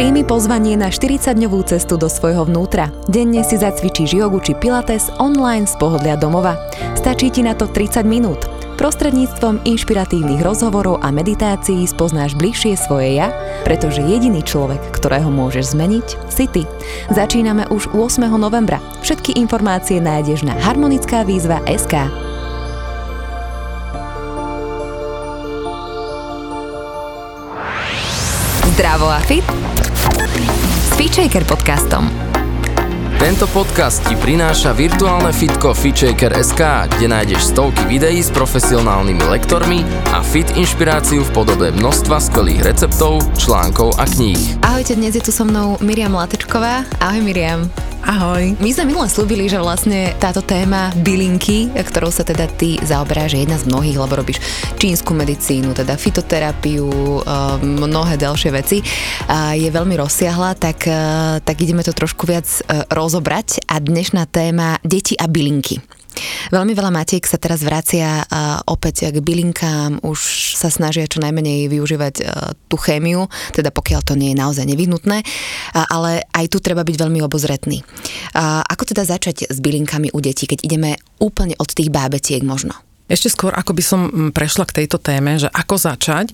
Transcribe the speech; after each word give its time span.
Príjmi 0.00 0.24
pozvanie 0.24 0.80
na 0.80 0.88
40-dňovú 0.88 1.60
cestu 1.68 2.00
do 2.00 2.08
svojho 2.08 2.48
vnútra. 2.48 2.88
Denne 3.04 3.44
si 3.44 3.60
zacvičíš 3.60 4.16
jogu 4.16 4.40
či 4.40 4.56
pilates 4.56 5.12
online 5.20 5.68
z 5.68 5.76
pohodlia 5.76 6.16
domova. 6.16 6.56
Stačí 6.96 7.28
ti 7.28 7.44
na 7.44 7.52
to 7.52 7.68
30 7.68 8.08
minút. 8.08 8.48
Prostredníctvom 8.80 9.60
inšpiratívnych 9.68 10.40
rozhovorov 10.40 11.04
a 11.04 11.12
meditácií 11.12 11.84
spoznáš 11.84 12.32
bližšie 12.32 12.80
svoje 12.80 13.20
ja, 13.20 13.28
pretože 13.68 14.00
jediný 14.00 14.40
človek, 14.40 14.80
ktorého 14.88 15.28
môžeš 15.28 15.76
zmeniť, 15.76 16.32
si 16.32 16.48
ty. 16.48 16.64
Začíname 17.12 17.68
už 17.68 17.92
8. 17.92 18.24
novembra. 18.40 18.80
Všetky 19.04 19.36
informácie 19.36 20.00
nájdeš 20.00 20.48
na 20.48 20.56
harmonická 20.64 21.28
výzva 21.28 21.60
SK. 21.68 22.08
Zdravo 28.80 29.12
a 29.12 29.20
fit 29.28 29.44
Feature 31.00 31.48
podcastom. 31.48 32.12
Tento 33.16 33.48
podcast 33.56 34.04
ti 34.04 34.12
prináša 34.20 34.76
virtuálne 34.76 35.32
fitko 35.32 35.72
FitShaker.sk, 35.72 36.60
kde 36.92 37.08
nájdeš 37.08 37.56
stovky 37.56 37.88
videí 37.88 38.20
s 38.20 38.28
profesionálnymi 38.28 39.24
lektormi 39.32 39.80
a 40.12 40.20
fit 40.20 40.44
inšpiráciu 40.60 41.24
v 41.24 41.30
podobe 41.32 41.72
množstva 41.72 42.20
skvelých 42.20 42.60
receptov, 42.68 43.24
článkov 43.40 43.96
a 43.96 44.04
kníh. 44.04 44.60
Ahojte, 44.60 44.92
dnes 44.92 45.16
je 45.16 45.24
tu 45.24 45.32
so 45.32 45.48
mnou 45.48 45.80
Miriam 45.80 46.12
Latečková. 46.12 46.84
Ahoj 47.00 47.24
Miriam. 47.24 47.64
Ahoj. 48.00 48.56
My 48.64 48.70
sme 48.72 48.88
minule 48.88 49.12
slúbili, 49.12 49.44
že 49.44 49.60
vlastne 49.60 50.16
táto 50.16 50.40
téma 50.40 50.88
bylinky, 51.04 51.68
ktorou 51.68 52.08
sa 52.08 52.24
teda 52.24 52.48
ty 52.48 52.80
zaoberáš, 52.80 53.36
je 53.36 53.44
jedna 53.44 53.60
z 53.60 53.68
mnohých, 53.68 54.00
lebo 54.00 54.16
robíš 54.16 54.40
čínsku 54.80 55.12
medicínu, 55.12 55.76
teda 55.76 56.00
fitoterapiu, 56.00 56.88
um, 56.88 57.22
mnohé 57.60 58.16
ďalšie 58.16 58.50
veci, 58.56 58.80
je 59.52 59.68
veľmi 59.68 60.00
rozsiahla, 60.00 60.56
tak, 60.56 60.88
uh, 60.88 61.44
tak 61.44 61.60
ideme 61.60 61.84
to 61.84 61.92
trošku 61.92 62.24
viac 62.24 62.48
uh, 62.48 62.88
rozobrať 62.88 63.68
a 63.68 63.76
dnešná 63.76 64.24
téma 64.32 64.80
deti 64.80 65.12
a 65.20 65.28
bylinky. 65.28 65.99
Veľmi 66.50 66.72
veľa 66.74 66.90
matiek 66.90 67.22
sa 67.24 67.38
teraz 67.38 67.62
vracia 67.62 68.24
opäť 68.66 69.14
k 69.14 69.18
bylinkám, 69.22 70.02
už 70.02 70.20
sa 70.58 70.68
snažia 70.68 71.06
čo 71.06 71.22
najmenej 71.22 71.70
využívať 71.70 72.14
e, 72.20 72.24
tú 72.66 72.76
chémiu, 72.76 73.30
teda 73.54 73.70
pokiaľ 73.70 74.00
to 74.02 74.14
nie 74.18 74.34
je 74.34 74.40
naozaj 74.40 74.66
nevyhnutné, 74.66 75.22
ale 75.74 76.26
aj 76.34 76.46
tu 76.50 76.58
treba 76.58 76.82
byť 76.82 76.96
veľmi 76.96 77.20
obozretný. 77.22 77.82
Ako 78.36 78.82
teda 78.86 79.06
začať 79.06 79.50
s 79.50 79.58
bylinkami 79.58 80.10
u 80.14 80.18
detí, 80.18 80.46
keď 80.46 80.66
ideme 80.66 80.98
úplne 81.22 81.54
od 81.58 81.70
tých 81.70 81.92
bábetiek 81.92 82.42
možno? 82.42 82.74
Ešte 83.10 83.26
skôr, 83.26 83.50
ako 83.58 83.74
by 83.74 83.82
som 83.82 84.00
mm, 84.06 84.30
prešla 84.30 84.70
k 84.70 84.82
tejto 84.82 85.02
téme, 85.02 85.34
že 85.34 85.50
ako 85.50 85.74
začať, 85.82 86.30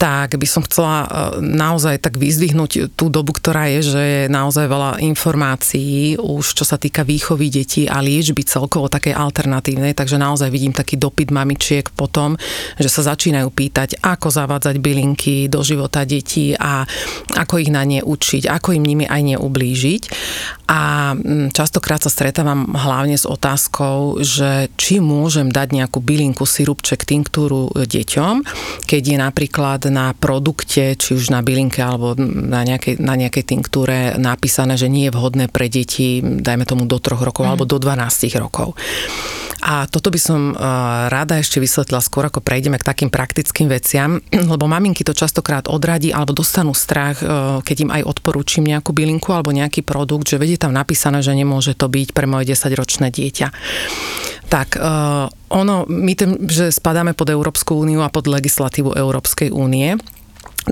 tak 0.00 0.40
by 0.40 0.46
som 0.48 0.64
chcela 0.64 1.04
e, 1.04 1.08
naozaj 1.44 2.00
tak 2.00 2.16
vyzdvihnúť 2.16 2.96
tú 2.96 3.12
dobu, 3.12 3.36
ktorá 3.36 3.68
je, 3.76 3.80
že 3.84 4.00
je 4.00 4.22
naozaj 4.32 4.64
veľa 4.64 5.04
informácií 5.04 6.16
už 6.16 6.56
čo 6.56 6.64
sa 6.64 6.80
týka 6.80 7.04
výchovy 7.04 7.52
detí 7.52 7.84
a 7.84 8.00
liečby 8.00 8.40
celkovo 8.48 8.88
takej 8.88 9.12
alternatívnej, 9.12 9.92
takže 9.92 10.16
naozaj 10.16 10.48
vidím 10.48 10.72
taký 10.72 10.96
dopyt 10.96 11.28
mamičiek 11.28 11.92
potom, 11.92 12.40
že 12.80 12.88
sa 12.88 13.12
začínajú 13.12 13.52
pýtať, 13.52 14.00
ako 14.00 14.32
zavádzať 14.32 14.80
bylinky 14.80 15.52
do 15.52 15.60
života 15.60 16.08
detí 16.08 16.56
a 16.56 16.88
ako 17.36 17.60
ich 17.60 17.68
na 17.68 17.84
ne 17.84 18.00
učiť, 18.00 18.48
ako 18.48 18.72
im 18.72 18.84
nimi 18.88 19.04
aj 19.04 19.36
neublížiť. 19.36 20.02
A 20.70 21.12
mm, 21.12 21.52
častokrát 21.52 22.00
sa 22.00 22.08
stretávam 22.08 22.72
hlavne 22.72 23.18
s 23.18 23.26
otázkou, 23.26 24.22
že 24.22 24.70
či 24.78 25.02
môžem 25.02 25.50
dať 25.50 25.76
nejakú 25.76 25.98
bylinku, 25.98 26.46
sirupček, 26.46 27.02
tinktúru 27.04 27.68
deťom, 27.74 28.46
keď 28.86 29.02
je 29.02 29.18
napríklad 29.18 29.89
na 29.90 30.14
produkte, 30.14 30.94
či 30.94 31.18
už 31.18 31.34
na 31.34 31.42
bylinke 31.44 31.82
alebo 31.82 32.14
na 32.18 32.62
nejakej, 32.62 33.02
na 33.02 33.18
nejakej 33.18 33.44
tinktúre 33.44 34.14
napísané, 34.16 34.78
že 34.78 34.88
nie 34.88 35.10
je 35.10 35.14
vhodné 35.14 35.50
pre 35.50 35.66
deti, 35.66 36.22
dajme 36.22 36.64
tomu 36.64 36.86
do 36.86 37.02
3 37.02 37.18
rokov 37.20 37.44
mm. 37.44 37.50
alebo 37.50 37.64
do 37.66 37.76
12 37.76 38.30
rokov. 38.38 38.78
A 39.60 39.84
toto 39.86 40.08
by 40.08 40.20
som 40.20 40.40
rada 41.08 41.36
ešte 41.36 41.60
vysvetlila 41.60 42.00
skôr, 42.00 42.26
ako 42.26 42.40
prejdeme 42.40 42.80
k 42.80 42.88
takým 42.88 43.10
praktickým 43.12 43.68
veciam, 43.68 44.18
lebo 44.52 44.64
maminky 44.64 45.04
to 45.04 45.12
častokrát 45.12 45.68
odradí 45.68 46.10
alebo 46.10 46.32
dostanú 46.32 46.72
strach, 46.72 47.20
keď 47.64 47.76
im 47.84 47.90
aj 47.92 48.02
odporúčim 48.08 48.64
nejakú 48.64 48.96
bylinku 48.96 49.36
alebo 49.36 49.52
nejaký 49.52 49.84
produkt, 49.84 50.32
že 50.32 50.40
vedie 50.40 50.56
tam 50.56 50.72
napísané, 50.72 51.20
že 51.20 51.36
nemôže 51.36 51.76
to 51.76 51.86
byť 51.86 52.16
pre 52.16 52.24
moje 52.24 52.56
10-ročné 52.56 53.12
dieťa. 53.12 53.48
Tak 54.50 54.82
uh, 54.82 55.30
ono, 55.54 55.86
my 55.86 56.12
tým, 56.18 56.50
že 56.50 56.74
spadáme 56.74 57.14
pod 57.14 57.30
Európsku 57.30 57.78
úniu 57.78 58.02
a 58.02 58.10
pod 58.10 58.26
legislatívu 58.26 58.98
Európskej 58.98 59.54
únie, 59.54 59.94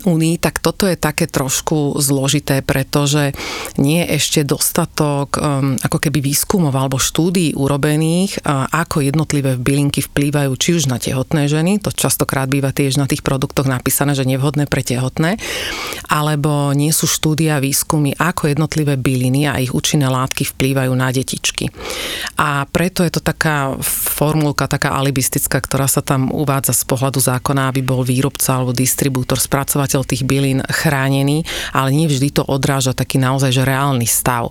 únii, 0.04 0.38
tak 0.38 0.62
toto 0.62 0.86
je 0.86 0.94
také 0.94 1.26
trošku 1.26 1.98
zložité, 1.98 2.62
pretože 2.62 3.34
nie 3.80 4.04
je 4.04 4.20
ešte 4.20 4.40
dostatok 4.46 5.36
um, 5.40 5.74
ako 5.80 5.98
keby 5.98 6.22
výskumov 6.22 6.76
alebo 6.76 7.00
štúdií 7.02 7.56
urobených, 7.58 8.44
uh, 8.44 8.68
ako 8.70 9.02
jednotlivé 9.02 9.58
bylinky 9.58 10.04
vplývajú 10.04 10.52
či 10.54 10.70
už 10.78 10.86
na 10.86 11.00
tehotné 11.00 11.48
ženy, 11.50 11.80
to 11.82 11.90
častokrát 11.90 12.46
býva 12.46 12.70
tiež 12.70 13.00
na 13.00 13.08
tých 13.08 13.24
produktoch 13.24 13.66
napísané, 13.66 14.12
že 14.12 14.28
nevhodné 14.28 14.68
pre 14.68 14.84
tehotné, 14.84 15.40
alebo 16.06 16.70
nie 16.76 16.92
sú 16.94 17.08
štúdia 17.08 17.58
výskumy, 17.58 18.14
ako 18.18 18.52
jednotlivé 18.52 19.00
byliny 19.00 19.50
a 19.50 19.58
ich 19.58 19.74
účinné 19.74 20.06
látky 20.06 20.44
vplývajú 20.54 20.92
na 20.94 21.08
detičky. 21.10 21.70
A 22.38 22.68
preto 22.68 23.02
je 23.02 23.12
to 23.14 23.22
taká 23.24 23.74
formulka, 23.82 24.70
taká 24.70 24.94
alibistická, 24.94 25.58
ktorá 25.58 25.86
sa 25.90 26.04
tam 26.04 26.30
uvádza 26.30 26.74
z 26.74 26.84
pohľadu 26.86 27.18
zákona, 27.18 27.70
aby 27.70 27.80
bol 27.82 28.02
výrobca 28.06 28.58
alebo 28.58 28.74
distribútor 28.74 29.38
spracovateľ 29.38 29.77
spracovateľ 29.78 30.02
tých 30.02 30.26
bylín 30.26 30.58
chránený, 30.66 31.46
ale 31.70 31.94
nie 31.94 32.10
vždy 32.10 32.34
to 32.34 32.42
odráža 32.42 32.98
taký 32.98 33.22
naozaj 33.22 33.54
že 33.54 33.62
reálny 33.62 34.10
stav. 34.10 34.50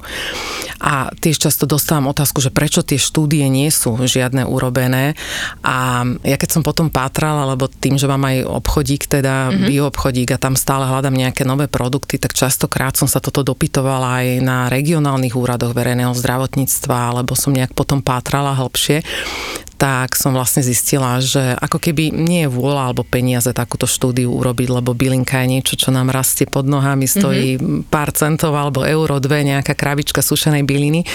A 0.79 1.11
tiež 1.11 1.43
často 1.43 1.67
dostávam 1.67 2.07
otázku, 2.07 2.39
že 2.39 2.47
prečo 2.47 2.79
tie 2.79 2.95
štúdie 2.95 3.43
nie 3.51 3.67
sú 3.67 3.99
žiadne 3.99 4.47
urobené. 4.47 5.19
A 5.67 6.07
ja 6.23 6.39
keď 6.39 6.49
som 6.55 6.63
potom 6.63 6.87
pátrala, 6.87 7.43
lebo 7.43 7.67
tým, 7.67 7.99
že 7.99 8.07
mám 8.07 8.23
aj 8.23 8.47
obchodík, 8.47 9.11
teda 9.11 9.51
mm-hmm. 9.51 9.67
bioobchodík 9.67 10.29
a 10.31 10.39
tam 10.39 10.55
stále 10.55 10.87
hľadám 10.87 11.11
nejaké 11.11 11.43
nové 11.43 11.67
produkty, 11.67 12.15
tak 12.15 12.31
častokrát 12.31 12.95
som 12.95 13.11
sa 13.11 13.19
toto 13.19 13.43
dopytovala 13.43 14.23
aj 14.23 14.27
na 14.39 14.57
regionálnych 14.71 15.35
úradoch 15.35 15.75
verejného 15.75 16.15
zdravotníctva, 16.15 17.11
alebo 17.11 17.35
som 17.35 17.51
nejak 17.51 17.75
potom 17.75 17.99
pátrala 17.99 18.55
hĺbšie 18.55 19.03
tak 19.77 20.17
som 20.17 20.33
vlastne 20.33 20.65
zistila, 20.65 21.21
že 21.21 21.53
ako 21.61 21.77
keby 21.77 22.09
nie 22.09 22.49
je 22.49 22.53
vôľa 22.53 22.91
alebo 22.91 23.05
peniaze 23.05 23.53
takúto 23.53 23.85
štúdiu 23.85 24.33
urobiť, 24.33 24.73
lebo 24.73 24.97
bylinka 24.97 25.45
je 25.45 25.47
niečo, 25.53 25.77
čo 25.77 25.93
nám 25.93 26.09
rastie 26.09 26.49
pod 26.49 26.65
nohami, 26.65 27.05
stojí 27.05 27.55
mm-hmm. 27.55 27.93
pár 27.93 28.09
centov 28.11 28.57
alebo 28.57 28.81
euro, 28.81 29.21
dve, 29.21 29.45
nejaká 29.45 29.77
krabička 29.77 30.25
sušenej 30.25 30.65
byliny 30.65 31.05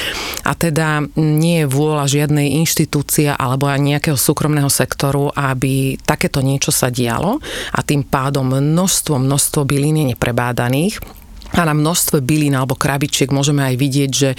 a 0.46 0.54
teda 0.54 1.02
nie 1.18 1.66
je 1.66 1.70
vôľa 1.70 2.06
žiadnej 2.06 2.54
inštitúcia 2.62 3.34
alebo 3.34 3.66
aj 3.66 3.82
nejakého 3.82 4.16
súkromného 4.16 4.70
sektoru, 4.70 5.34
aby 5.34 5.98
takéto 5.98 6.38
niečo 6.38 6.70
sa 6.70 6.86
dialo 6.86 7.42
a 7.74 7.80
tým 7.82 8.06
pádom 8.06 8.46
množstvo, 8.46 9.18
množstvo 9.18 9.66
bylín 9.66 9.98
je 10.06 10.14
neprebádaných 10.14 11.21
a 11.52 11.68
na 11.68 11.74
množstve 11.76 12.24
bylín 12.24 12.56
alebo 12.56 12.74
krabičiek 12.74 13.28
môžeme 13.28 13.62
aj 13.62 13.74
vidieť, 13.76 14.10
že 14.10 14.30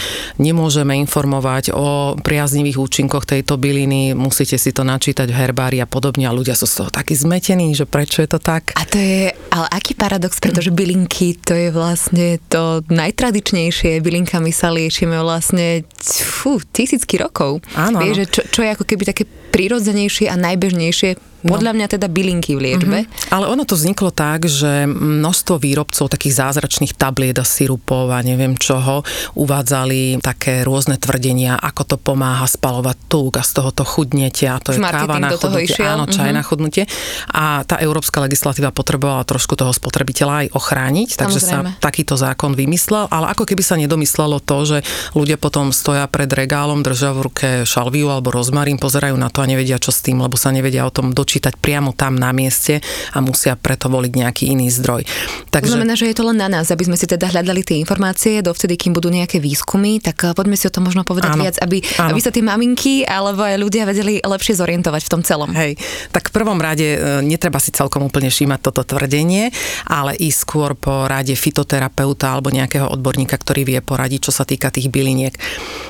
nemôžeme 0.41 0.97
informovať 1.05 1.73
o 1.73 2.17
priaznivých 2.17 2.77
účinkoch 2.81 3.29
tejto 3.29 3.57
byliny, 3.61 4.17
musíte 4.17 4.57
si 4.57 4.73
to 4.73 4.81
načítať 4.81 5.29
v 5.29 5.37
herbári 5.37 5.77
a 5.79 5.87
podobne 5.87 6.25
a 6.25 6.33
ľudia 6.33 6.57
sú 6.57 6.65
z 6.65 6.83
toho 6.83 6.89
takí 6.89 7.13
zmetení, 7.13 7.77
že 7.77 7.85
prečo 7.85 8.25
je 8.25 8.29
to 8.29 8.39
tak. 8.41 8.73
A 8.73 8.83
to 8.83 8.97
je, 8.97 9.31
ale 9.53 9.67
aký 9.69 9.93
paradox, 9.93 10.41
pretože 10.41 10.73
bylinky 10.73 11.37
to 11.37 11.53
je 11.53 11.69
vlastne 11.69 12.41
to 12.49 12.81
najtradičnejšie, 12.89 14.01
bylinkami 14.01 14.49
sa 14.49 14.73
liečíme 14.73 15.15
vlastne 15.21 15.85
fú, 16.03 16.57
tisícky 16.73 17.21
rokov. 17.21 17.61
Áno. 17.77 18.01
Vieš, 18.01 18.15
že 18.15 18.25
čo, 18.29 18.41
čo 18.49 18.59
je 18.65 18.69
ako 18.73 18.85
keby 18.89 19.03
také 19.05 19.23
prirodzenejšie 19.53 20.27
a 20.27 20.35
najbežnejšie 20.35 21.32
No. 21.43 21.59
Podľa 21.59 21.75
mňa 21.75 21.87
teda 21.91 22.07
bylinky 22.07 22.55
v 22.55 22.71
liečbe. 22.71 22.97
Mm-hmm. 23.03 23.31
Ale 23.35 23.51
ono 23.51 23.67
to 23.67 23.75
vzniklo 23.75 24.15
tak, 24.15 24.47
že 24.47 24.87
množstvo 24.87 25.59
výrobcov 25.59 26.07
takých 26.07 26.39
zázračných 26.39 26.95
tabliet 26.95 27.35
a 27.35 27.45
sirupov 27.45 28.09
a 28.15 28.23
neviem 28.23 28.55
čoho 28.55 29.03
uvádzali 29.35 30.23
také 30.23 30.63
rôzne 30.63 30.95
tvrdenia, 30.95 31.59
ako 31.59 31.81
to 31.83 31.95
pomáha 31.99 32.47
spalovať 32.47 32.97
tuk 33.11 33.35
a 33.35 33.43
z 33.43 33.51
toho 33.59 33.69
to 33.75 33.83
chudnete 33.83 34.47
a 34.47 34.55
to 34.63 34.71
je 34.71 34.79
káva 34.79 35.19
na 35.19 35.35
chudnutie, 35.35 35.83
áno, 35.83 36.07
čaj 36.07 36.31
mm-hmm. 36.31 36.39
na 36.39 36.43
chudnutie. 36.47 36.83
A 37.35 37.67
tá 37.67 37.75
európska 37.83 38.23
legislatíva 38.23 38.71
potrebovala 38.71 39.27
trošku 39.27 39.59
toho 39.59 39.75
spotrebiteľa 39.75 40.47
aj 40.47 40.47
ochrániť, 40.55 41.09
takže 41.19 41.39
Samozrejme. 41.43 41.69
sa 41.75 41.83
takýto 41.83 42.15
zákon 42.15 42.55
vymyslel, 42.55 43.11
ale 43.11 43.35
ako 43.35 43.43
keby 43.43 43.61
sa 43.61 43.75
nedomyslelo 43.75 44.39
to, 44.39 44.57
že 44.63 44.77
ľudia 45.11 45.35
potom 45.35 45.75
stoja 45.75 46.07
pred 46.07 46.31
regálom, 46.31 46.79
držia 46.79 47.11
v 47.11 47.19
ruke 47.27 47.47
šalviu 47.67 48.07
alebo 48.07 48.31
rozmarín, 48.31 48.79
pozerajú 48.79 49.19
na 49.19 49.27
to 49.27 49.43
a 49.43 49.49
nevedia 49.49 49.75
čo 49.75 49.91
s 49.91 49.99
tým, 49.99 50.23
lebo 50.23 50.39
sa 50.39 50.55
nevedia 50.55 50.87
o 50.87 50.93
tom 50.93 51.11
dočítať 51.11 51.32
vypočítať 51.33 51.57
priamo 51.57 51.97
tam 51.97 52.13
na 52.13 52.29
mieste 52.29 52.77
a 53.09 53.17
musia 53.17 53.57
preto 53.57 53.89
voliť 53.89 54.11
nejaký 54.13 54.43
iný 54.53 54.69
zdroj. 54.69 55.01
Takže... 55.49 55.73
To 55.73 55.81
znamená, 55.81 55.97
že 55.97 56.13
je 56.13 56.15
to 56.17 56.29
len 56.29 56.37
na 56.37 56.45
nás, 56.45 56.69
aby 56.69 56.85
sme 56.85 56.93
si 56.93 57.09
teda 57.09 57.33
hľadali 57.33 57.65
tie 57.65 57.81
informácie, 57.81 58.45
dovtedy, 58.45 58.77
kým 58.77 58.93
budú 58.93 59.09
nejaké 59.09 59.41
výskumy, 59.41 59.97
tak 59.97 60.21
eh, 60.29 60.37
poďme 60.37 60.53
si 60.53 60.69
o 60.69 60.73
tom 60.73 60.85
možno 60.85 61.01
povedať 61.01 61.33
áno, 61.33 61.41
viac, 61.41 61.57
aby, 61.65 61.81
aby 61.81 62.21
sa 62.21 62.29
tie 62.29 62.45
maminky 62.45 63.01
alebo 63.01 63.41
aj 63.41 63.57
ľudia 63.57 63.89
vedeli 63.89 64.21
lepšie 64.21 64.61
zorientovať 64.61 65.01
v 65.01 65.09
tom 65.09 65.21
celom. 65.25 65.49
Hej, 65.57 65.81
tak 66.13 66.29
v 66.29 66.33
prvom 66.37 66.61
rade 66.61 66.85
eh, 66.85 66.97
netreba 67.25 67.57
si 67.57 67.73
celkom 67.73 68.05
úplne 68.05 68.29
všímať 68.29 68.59
toto 68.61 68.85
tvrdenie, 68.85 69.49
ale 69.89 70.13
i 70.21 70.29
skôr 70.29 70.77
po 70.77 71.09
rade 71.09 71.33
fitoterapeuta 71.33 72.29
alebo 72.29 72.53
nejakého 72.53 72.85
odborníka, 72.93 73.41
ktorý 73.41 73.65
vie 73.65 73.79
poradiť, 73.81 74.29
čo 74.29 74.31
sa 74.35 74.45
týka 74.45 74.69
tých 74.69 74.93
byliniek. 74.93 75.33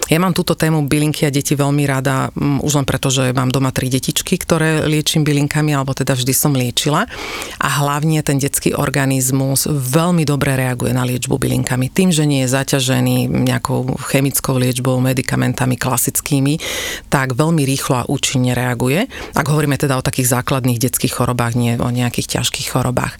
Ja 0.07 0.21
mám 0.21 0.31
túto 0.31 0.55
tému 0.55 0.85
bylinky 0.85 1.27
a 1.27 1.33
deti 1.33 1.57
veľmi 1.57 1.83
rada, 1.89 2.29
mm, 2.31 2.63
už 2.63 2.79
len 2.79 2.85
preto, 2.87 3.09
že 3.09 3.33
mám 3.33 3.49
doma 3.49 3.73
tri 3.73 3.89
detičky, 3.89 4.37
ktoré 4.37 4.85
liečím 4.85 5.25
bylinkami, 5.33 5.73
alebo 5.73 5.97
teda 5.97 6.13
vždy 6.13 6.33
som 6.37 6.53
liečila. 6.53 7.09
A 7.57 7.67
hlavne 7.81 8.21
ten 8.21 8.37
detský 8.37 8.77
organizmus 8.77 9.65
veľmi 9.65 10.21
dobre 10.29 10.53
reaguje 10.53 10.93
na 10.93 11.01
liečbu 11.01 11.41
bylinkami. 11.41 11.89
Tým, 11.89 12.13
že 12.13 12.29
nie 12.29 12.45
je 12.45 12.53
zaťažený 12.53 13.25
nejakou 13.49 13.97
chemickou 14.13 14.61
liečbou, 14.61 15.01
medikamentami 15.01 15.73
klasickými, 15.73 16.61
tak 17.09 17.33
veľmi 17.33 17.65
rýchlo 17.65 18.05
a 18.05 18.07
účinne 18.07 18.53
reaguje. 18.53 19.09
Ak 19.33 19.49
hovoríme 19.49 19.81
teda 19.81 19.97
o 19.97 20.05
takých 20.05 20.37
základných 20.37 20.77
detských 20.77 21.17
chorobách, 21.17 21.57
nie 21.57 21.81
o 21.81 21.89
nejakých 21.89 22.37
ťažkých 22.37 22.69
chorobách. 22.69 23.17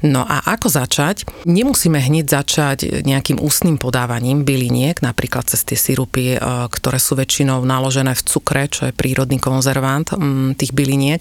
No 0.00 0.24
a 0.24 0.40
ako 0.56 0.72
začať? 0.72 1.28
Nemusíme 1.44 2.00
hneď 2.00 2.40
začať 2.40 3.04
nejakým 3.04 3.36
ústnym 3.36 3.76
podávaním 3.76 4.48
byliniek, 4.48 4.96
napríklad 5.04 5.44
cez 5.44 5.60
tie 5.60 5.76
sirupy, 5.76 6.36
e, 6.36 6.38
ktoré 6.72 6.96
sú 6.96 7.20
väčšinou 7.20 7.60
naložené 7.68 8.16
v 8.16 8.24
cukre, 8.24 8.64
čo 8.72 8.88
je 8.88 8.96
prírodný 8.96 9.36
konzervant 9.36 10.08
tých 10.56 10.72
byliniek, 10.72 11.20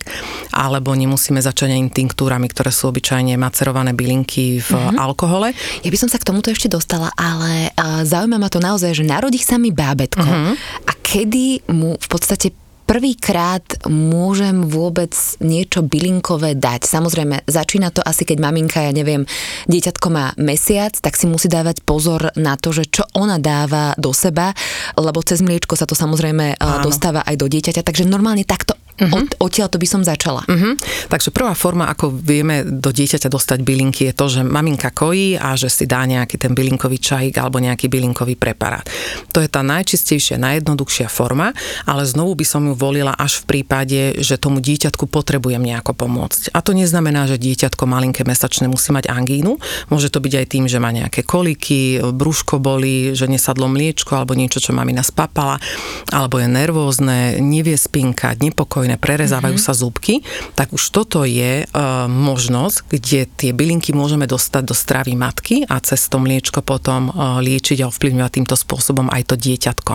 alebo 0.54 0.94
nemusíme 0.94 1.39
začať 1.39 1.74
ani 1.74 1.92
tinktúrami, 1.92 2.50
ktoré 2.50 2.69
sú 2.74 2.92
obyčajne 2.92 3.36
macerované 3.36 3.94
bylinky 3.94 4.62
v 4.63 4.71
mm-hmm. 4.71 4.98
alkohole. 4.98 5.54
Ja 5.83 5.89
by 5.89 5.98
som 6.00 6.10
sa 6.10 6.21
k 6.21 6.27
tomuto 6.27 6.50
ešte 6.50 6.71
dostala, 6.71 7.13
ale 7.18 7.74
uh, 7.74 8.01
zaujíma 8.06 8.38
ma 8.38 8.50
to 8.51 8.62
naozaj, 8.62 8.94
že 8.95 9.07
narodí 9.07 9.39
sa 9.42 9.57
mi 9.57 9.69
bábetko 9.74 10.25
mm-hmm. 10.25 10.56
a 10.88 10.92
kedy 11.00 11.69
mu 11.74 11.98
v 11.98 12.07
podstate 12.07 12.51
prvýkrát 12.89 13.86
môžem 13.86 14.66
vôbec 14.66 15.13
niečo 15.45 15.86
bylinkové 15.86 16.57
dať. 16.57 16.89
Samozrejme, 16.89 17.45
začína 17.45 17.94
to 17.94 18.01
asi, 18.01 18.25
keď 18.25 18.42
maminka, 18.42 18.81
ja 18.81 18.89
neviem, 18.89 19.30
dieťatko 19.69 20.07
má 20.10 20.33
mesiac, 20.42 20.98
tak 20.98 21.13
si 21.13 21.30
musí 21.30 21.45
dávať 21.45 21.86
pozor 21.86 22.33
na 22.33 22.57
to, 22.57 22.74
že 22.74 22.89
čo 22.89 23.06
ona 23.13 23.38
dáva 23.38 23.94
do 23.94 24.10
seba, 24.10 24.57
lebo 24.98 25.21
cez 25.21 25.45
mliečko 25.45 25.77
sa 25.77 25.86
to 25.86 25.94
samozrejme 25.94 26.57
Áno. 26.57 26.81
dostáva 26.81 27.21
aj 27.30 27.38
do 27.38 27.45
dieťaťa, 27.45 27.86
takže 27.86 28.10
normálne 28.10 28.42
takto 28.42 28.74
Uh-huh. 29.00 29.24
Od, 29.24 29.28
odtiaľ 29.40 29.72
to 29.72 29.80
by 29.80 29.88
som 29.88 30.01
začala. 30.04 30.44
Uh-huh. 30.46 30.75
Takže 31.07 31.31
prvá 31.31 31.56
forma, 31.56 31.88
ako 31.88 32.12
vieme 32.12 32.68
do 32.68 32.92
dieťaťa 32.92 33.31
dostať 33.31 33.60
bylinky, 33.63 34.12
je 34.12 34.13
to, 34.16 34.25
že 34.28 34.42
maminka 34.44 34.92
kojí 34.92 35.40
a 35.40 35.56
že 35.56 35.72
si 35.72 35.86
dá 35.88 36.04
nejaký 36.04 36.36
ten 36.36 36.51
bylinkový 36.51 37.00
čajík 37.00 37.36
alebo 37.40 37.63
nejaký 37.63 37.88
bylinkový 37.88 38.36
preparát. 38.36 38.84
To 39.31 39.40
je 39.40 39.48
tá 39.48 39.63
najčistejšia, 39.63 40.42
najjednoduchšia 40.42 41.07
forma, 41.12 41.54
ale 41.86 42.04
znovu 42.07 42.40
by 42.40 42.46
som 42.48 42.66
ju 42.66 42.74
volila 42.74 43.13
až 43.16 43.44
v 43.44 43.57
prípade, 43.57 44.00
že 44.19 44.40
tomu 44.40 44.63
dieťatku 44.63 45.06
potrebujem 45.12 45.62
nejako 45.62 45.94
pomôcť. 45.94 46.56
A 46.56 46.63
to 46.63 46.74
neznamená, 46.74 47.30
že 47.30 47.38
dieťatko 47.38 47.84
malinké 47.86 48.25
mesačné 48.25 48.66
musí 48.72 48.90
mať 48.95 49.12
angínu. 49.12 49.60
Môže 49.92 50.10
to 50.10 50.24
byť 50.24 50.34
aj 50.34 50.45
tým, 50.50 50.66
že 50.66 50.81
má 50.81 50.90
nejaké 50.90 51.22
koliky, 51.22 52.02
brúško 52.02 52.57
boli, 52.57 53.13
že 53.13 53.30
nesadlo 53.30 53.69
mliečko 53.69 54.18
alebo 54.18 54.34
niečo, 54.34 54.57
čo 54.57 54.74
mamina 54.74 55.06
spapala, 55.06 55.62
alebo 56.10 56.42
je 56.42 56.48
nervózne, 56.50 57.38
nevie 57.44 57.78
spinkať, 57.78 58.42
nepokojné 58.42 58.88
spokojné, 58.89 58.97
prerezávajú 58.97 59.57
mm-hmm. 59.62 59.75
sa 59.75 59.77
zúbky, 59.77 60.25
tak 60.57 60.74
už 60.74 60.83
toto 60.89 61.21
je 61.27 61.65
uh, 61.65 62.09
možnosť, 62.09 62.77
kde 62.89 63.19
tie 63.30 63.51
bylinky 63.53 63.94
môžeme 63.94 64.25
dostať 64.25 64.63
do 64.65 64.74
stravy 64.74 65.13
matky 65.13 65.68
a 65.69 65.77
cez 65.83 66.09
to 66.09 66.18
mliečko 66.18 66.65
potom 66.65 67.13
uh, 67.13 67.38
liečiť 67.44 67.86
a 67.86 67.89
ovplyvňovať 67.91 68.31
týmto 68.33 68.56
spôsobom 68.57 69.12
aj 69.13 69.30
to 69.30 69.36
dieťatko. 69.38 69.94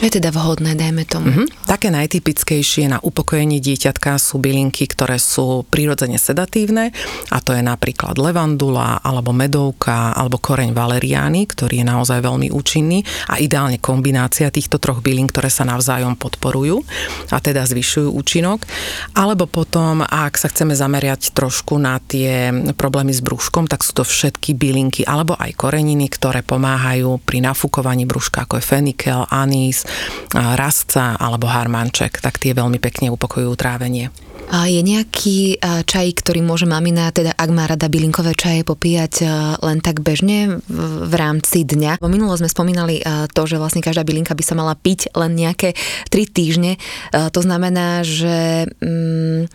Čo 0.00 0.02
je 0.08 0.12
teda 0.12 0.32
vhodné, 0.32 0.72
dajme 0.78 1.04
tomu? 1.04 1.28
Mm-hmm. 1.28 1.68
Také 1.68 1.92
najtypickejšie 1.92 2.88
na 2.88 2.98
upokojenie 3.02 3.60
dieťatka 3.60 4.16
sú 4.16 4.40
bylinky, 4.40 4.88
ktoré 4.88 5.20
sú 5.20 5.66
prirodzene 5.68 6.16
sedatívne 6.16 6.94
a 7.28 7.38
to 7.44 7.52
je 7.52 7.60
napríklad 7.60 8.16
levandula 8.16 9.02
alebo 9.04 9.34
medovka 9.34 10.16
alebo 10.16 10.40
koreň 10.40 10.72
valeriány, 10.72 11.44
ktorý 11.50 11.84
je 11.84 11.86
naozaj 11.86 12.18
veľmi 12.24 12.48
účinný 12.54 13.04
a 13.28 13.42
ideálne 13.42 13.76
kombinácia 13.82 14.48
týchto 14.48 14.78
troch 14.78 15.02
bylín, 15.02 15.28
ktoré 15.28 15.50
sa 15.50 15.66
navzájom 15.66 16.14
podporujú 16.14 16.84
a 17.34 17.38
teda 17.42 17.66
zvyšujú 17.66 18.13
účinok. 18.14 18.62
Alebo 19.18 19.50
potom, 19.50 20.06
ak 20.06 20.38
sa 20.38 20.46
chceme 20.46 20.78
zameriať 20.78 21.34
trošku 21.34 21.74
na 21.82 21.98
tie 21.98 22.54
problémy 22.78 23.10
s 23.10 23.18
brúškom, 23.18 23.66
tak 23.66 23.82
sú 23.82 23.98
to 23.98 24.06
všetky 24.06 24.54
bylinky 24.54 25.02
alebo 25.02 25.34
aj 25.34 25.58
koreniny, 25.58 26.06
ktoré 26.06 26.46
pomáhajú 26.46 27.18
pri 27.26 27.42
nafúkovaní 27.42 28.06
brúška, 28.06 28.46
ako 28.46 28.62
je 28.62 28.64
fenikel, 28.64 29.26
anís, 29.28 29.82
rastca 30.32 31.18
alebo 31.18 31.50
harmanček, 31.50 32.22
tak 32.22 32.38
tie 32.38 32.54
veľmi 32.54 32.78
pekne 32.78 33.10
upokojujú 33.10 33.52
trávenie. 33.58 34.08
Je 34.54 34.80
nejaký 34.86 35.58
čaj, 35.62 36.06
ktorý 36.22 36.44
môže 36.44 36.62
mamina, 36.68 37.10
teda 37.10 37.34
ak 37.34 37.50
má 37.50 37.66
rada 37.66 37.90
bylinkové 37.90 38.38
čaje, 38.38 38.62
popíjať 38.62 39.26
len 39.58 39.82
tak 39.82 39.98
bežne 39.98 40.62
v 40.70 41.14
rámci 41.18 41.66
dňa? 41.66 41.98
Po 41.98 42.06
minulo 42.06 42.38
sme 42.38 42.46
spomínali 42.46 43.02
to, 43.34 43.42
že 43.50 43.58
vlastne 43.58 43.82
každá 43.82 44.06
bylinka 44.06 44.36
by 44.36 44.44
sa 44.46 44.54
mala 44.54 44.78
piť 44.78 45.10
len 45.18 45.34
nejaké 45.34 45.74
3 46.12 46.30
týždne. 46.30 46.78
To 47.10 47.40
znamená, 47.42 48.06
že... 48.06 48.70
Mm, 48.78 49.50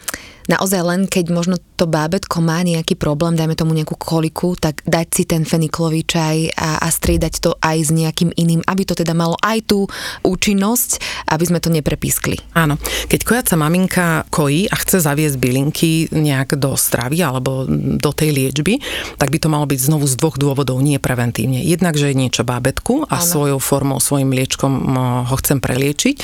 naozaj 0.50 0.81
len 0.81 1.01
keď 1.06 1.25
možno 1.30 1.56
to 1.80 1.88
bábetko 1.88 2.44
má 2.44 2.60
nejaký 2.66 3.00
problém, 3.00 3.40
dajme 3.40 3.56
tomu 3.56 3.72
nejakú 3.72 3.96
koliku, 3.96 4.57
tak 4.60 4.84
dať 4.84 5.07
si 5.13 5.24
ten 5.24 5.48
feniklový 5.48 6.04
čaj 6.04 6.57
a, 6.57 6.84
a 6.84 6.88
striedať 6.92 7.40
to 7.40 7.56
aj 7.62 7.78
s 7.88 7.92
nejakým 7.94 8.36
iným, 8.36 8.66
aby 8.68 8.84
to 8.84 8.98
teda 8.98 9.16
malo 9.16 9.40
aj 9.40 9.63
tú 9.69 9.88
účinnosť, 10.25 11.00
aby 11.31 11.44
sme 11.48 11.63
to 11.63 11.72
neprepískli. 11.72 12.36
Áno. 12.57 12.75
Keď 13.07 13.19
kojaca 13.24 13.56
maminka 13.56 14.28
kojí 14.28 14.68
a 14.68 14.75
chce 14.75 15.00
zaviesť 15.06 15.38
bylinky 15.40 16.12
nejak 16.12 16.60
do 16.60 16.75
stravy 16.75 17.24
alebo 17.24 17.63
do 17.96 18.12
tej 18.12 18.34
liečby, 18.36 18.81
tak 19.16 19.31
by 19.31 19.38
to 19.40 19.48
malo 19.48 19.63
byť 19.69 19.80
znovu 19.80 20.10
z 20.10 20.19
dvoch 20.19 20.36
dôvodov, 20.36 20.81
nie 20.81 21.00
preventívne. 21.00 21.62
Jednak, 21.63 21.96
že 21.96 22.12
je 22.12 22.19
niečo 22.19 22.44
bábetku 22.44 23.07
a 23.07 23.22
ano. 23.22 23.24
svojou 23.24 23.60
formou, 23.62 24.01
svojim 24.01 24.34
liečkom 24.34 24.74
ho 25.30 25.36
chcem 25.40 25.62
preliečiť. 25.62 26.16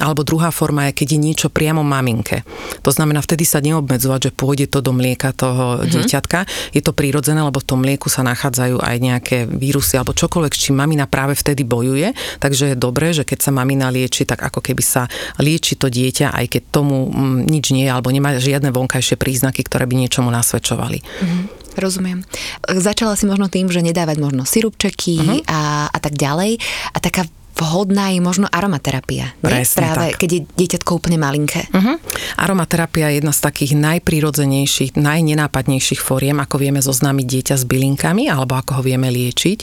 Alebo 0.00 0.24
druhá 0.24 0.48
forma 0.50 0.88
je, 0.90 0.96
keď 0.96 1.08
je 1.14 1.20
niečo 1.20 1.48
priamo 1.52 1.84
maminke. 1.84 2.42
To 2.82 2.90
znamená, 2.90 3.20
vtedy 3.20 3.44
sa 3.44 3.62
neobmedzovať, 3.72 4.30
že 4.30 4.36
pôjde 4.36 4.66
to 4.70 4.78
do 4.80 4.94
mlieka 4.94 5.34
toho 5.34 5.80
mm-hmm. 5.80 5.90
dieťatka. 5.90 6.38
Je 6.72 6.82
to 6.82 6.94
prírodzené, 6.94 7.42
lebo 7.42 7.58
v 7.58 7.68
tom 7.68 7.82
mlieku 7.82 8.06
sa 8.06 8.22
nachádzajú 8.22 8.78
aj 8.78 8.96
nejaké 9.02 9.36
vírusy 9.50 9.98
alebo 9.98 10.14
čokoľvek, 10.14 10.52
s 10.54 10.60
čím 10.70 10.78
mamina 10.78 11.10
práve 11.10 11.34
vtedy 11.34 11.66
bojuje. 11.66 12.14
Takže 12.38 12.72
je 12.72 12.76
dobré, 12.76 13.10
že 13.12 13.26
keď 13.26 13.38
sa 13.42 13.50
mamina 13.50 13.90
lieči, 13.90 14.24
tak 14.24 14.42
ako 14.46 14.62
keby 14.62 14.82
sa 14.82 15.10
lieči 15.42 15.74
to 15.74 15.90
dieťa, 15.90 16.30
aj 16.32 16.46
keď 16.46 16.62
tomu 16.70 17.10
mm, 17.10 17.48
nič 17.50 17.74
nie 17.74 17.84
je, 17.88 17.92
alebo 17.92 18.14
nemá 18.14 18.38
žiadne 18.38 18.70
vonkajšie 18.70 19.18
príznaky, 19.18 19.66
ktoré 19.66 19.84
by 19.84 19.94
niečomu 20.06 20.30
nasvedčovali. 20.30 20.98
Mm-hmm. 21.02 21.66
Rozumiem. 21.76 22.24
Začala 22.64 23.20
si 23.20 23.28
možno 23.28 23.52
tým, 23.52 23.68
že 23.68 23.84
nedávať 23.84 24.16
možno 24.16 24.48
sirupčeky 24.48 25.20
uh-huh. 25.20 25.40
a, 25.44 25.60
a 25.92 25.98
tak 26.00 26.16
ďalej. 26.16 26.56
A 26.96 26.98
taká 27.04 27.28
vhodná 27.56 28.12
je 28.12 28.20
možno 28.20 28.46
aromaterapia. 28.52 29.32
Presne 29.40 29.88
Práve 29.88 30.06
tak. 30.12 30.20
keď 30.20 30.30
je 30.30 30.40
dieťatko 30.44 30.90
úplne 30.92 31.16
malinké. 31.16 31.72
Uh-huh. 31.72 31.96
Aromaterapia 32.36 33.08
je 33.10 33.24
jedna 33.24 33.32
z 33.32 33.40
takých 33.40 33.72
najprirodzenejších, 33.80 35.00
najnenápadnejších 35.00 36.00
fóriem, 36.00 36.36
ako 36.38 36.60
vieme 36.60 36.84
zoznámiť 36.84 37.26
dieťa 37.26 37.54
s 37.56 37.64
bylinkami 37.64 38.28
alebo 38.28 38.60
ako 38.60 38.80
ho 38.80 38.82
vieme 38.84 39.08
liečiť. 39.08 39.58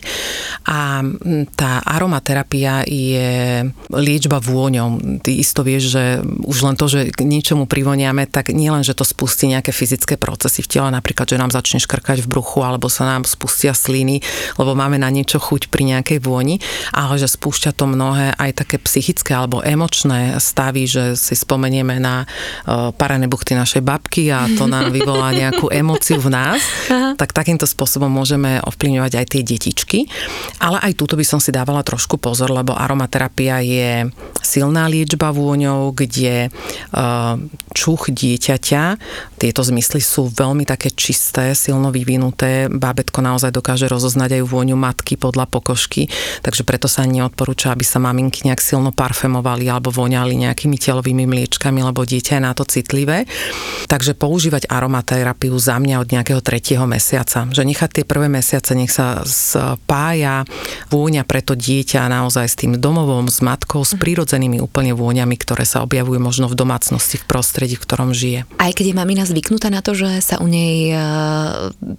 A 0.73 1.05
tá 1.53 1.71
aromaterapia 1.85 2.81
je 2.89 3.62
liečba 3.93 4.41
vôňou. 4.41 5.21
Ty 5.21 5.31
isto 5.38 5.62
vieš, 5.62 5.93
že 5.93 6.03
už 6.25 6.57
len 6.65 6.75
to, 6.75 6.89
že 6.89 7.13
k 7.13 7.21
niečomu 7.23 7.69
privoniame, 7.69 8.25
tak 8.25 8.50
nielen, 8.50 8.81
že 8.81 8.97
to 8.97 9.05
spustí 9.05 9.45
nejaké 9.45 9.69
fyzické 9.69 10.17
procesy 10.17 10.65
v 10.65 10.71
tele, 10.71 10.89
napríklad, 10.89 11.29
že 11.29 11.38
nám 11.38 11.53
začne 11.53 11.77
škrkať 11.77 12.25
v 12.25 12.31
bruchu 12.31 12.65
alebo 12.65 12.89
sa 12.89 13.05
nám 13.05 13.27
spustia 13.29 13.77
sliny, 13.77 14.25
lebo 14.57 14.73
máme 14.73 14.97
na 14.97 15.13
niečo 15.13 15.38
chuť 15.38 15.69
pri 15.69 15.83
nejakej 15.93 16.19
vôni, 16.23 16.57
ale 16.89 17.21
že 17.21 17.29
spúšťa 17.29 17.75
to 17.77 17.83
to 17.84 17.92
mnohé 17.92 18.32
aj 18.40 18.63
také 18.63 18.80
psychické 18.80 19.36
alebo 19.36 19.60
emočné 19.60 20.40
stavy, 20.40 20.88
že 20.88 21.20
si 21.20 21.36
spomenieme 21.36 22.00
na 22.00 22.24
uh, 22.24 22.96
parané 22.96 23.28
buchty 23.28 23.60
našej 23.60 23.84
babky 23.84 24.32
a 24.32 24.48
to 24.56 24.72
nám 24.72 24.88
vyvolá 24.88 25.36
nejakú 25.44 25.68
emóciu 25.68 26.24
v 26.24 26.32
nás, 26.32 26.63
Aha. 26.88 27.20
tak 27.20 27.36
takýmto 27.36 27.68
spôsobom 27.68 28.08
môžeme 28.08 28.63
ovplyvňovať 28.63 29.12
aj 29.20 29.25
tie 29.28 29.42
detičky. 29.44 30.00
Ale 30.63 30.80
aj 30.80 30.96
túto 30.96 31.20
by 31.20 31.28
som 31.28 31.44
si 31.44 31.52
dávala 31.52 31.84
trošku 31.84 32.16
pozor, 32.16 32.56
lebo 32.56 32.72
aromaterapia 32.72 33.60
je 33.60 34.08
silná 34.40 34.88
liečba 34.88 35.36
vôňou, 35.36 35.92
kde 35.92 36.48
uh, 36.48 37.36
čuch 37.75 38.16
dieťaťa, 38.16 38.84
tieto 39.44 39.60
zmysly 39.60 40.00
sú 40.00 40.32
veľmi 40.32 40.63
také 40.63 40.88
čisté, 40.88 41.52
silno 41.52 41.92
vyvinuté. 41.92 42.72
Bábetko 42.72 43.20
naozaj 43.20 43.52
dokáže 43.52 43.92
rozoznať 43.92 44.40
aj 44.40 44.44
vôňu 44.48 44.80
matky 44.80 45.20
podľa 45.20 45.52
pokožky, 45.52 46.08
takže 46.40 46.63
preto 46.63 46.88
sa 46.88 47.04
neodporúča 47.04 47.73
aby 47.74 47.82
sa 47.82 47.98
maminky 47.98 48.46
nejak 48.46 48.62
silno 48.62 48.94
parfemovali 48.94 49.65
alebo 49.68 49.89
voňali 49.89 50.46
nejakými 50.46 50.77
telovými 50.77 51.25
mliečkami, 51.25 51.82
lebo 51.82 52.06
dieťa 52.06 52.38
je 52.38 52.42
na 52.46 52.53
to 52.53 52.63
citlivé. 52.70 53.25
Takže 53.89 54.13
používať 54.13 54.70
aromaterapiu 54.70 55.58
za 55.58 55.82
mňa 55.82 55.96
od 56.00 56.08
nejakého 56.13 56.42
tretieho 56.46 56.86
mesiaca. 56.86 57.50
Že 57.50 57.65
nechať 57.65 57.89
tie 58.01 58.06
prvé 58.06 58.30
mesiace, 58.30 58.77
nech 58.77 58.94
sa 58.94 59.25
spája 59.25 60.46
vôňa 60.94 61.25
pre 61.25 61.42
to 61.42 61.58
dieťa 61.58 62.06
naozaj 62.08 62.46
s 62.46 62.56
tým 62.56 62.77
domovom, 62.77 63.27
s 63.27 63.42
matkou, 63.42 63.82
s 63.82 63.98
prírodzenými 63.98 64.62
úplne 64.62 64.94
vôňami, 64.94 65.36
ktoré 65.36 65.65
sa 65.65 65.82
objavujú 65.82 66.22
možno 66.22 66.46
v 66.46 66.56
domácnosti, 66.56 67.18
v 67.18 67.25
prostredí, 67.25 67.75
v 67.75 67.84
ktorom 67.84 68.13
žije. 68.13 68.46
Aj 68.62 68.72
keď 68.72 68.94
je 68.94 68.96
mamina 68.96 69.24
zvyknutá 69.25 69.74
na 69.74 69.82
to, 69.82 69.98
že 69.98 70.22
sa 70.22 70.38
u 70.39 70.48
nej 70.48 70.94
e, 70.94 70.98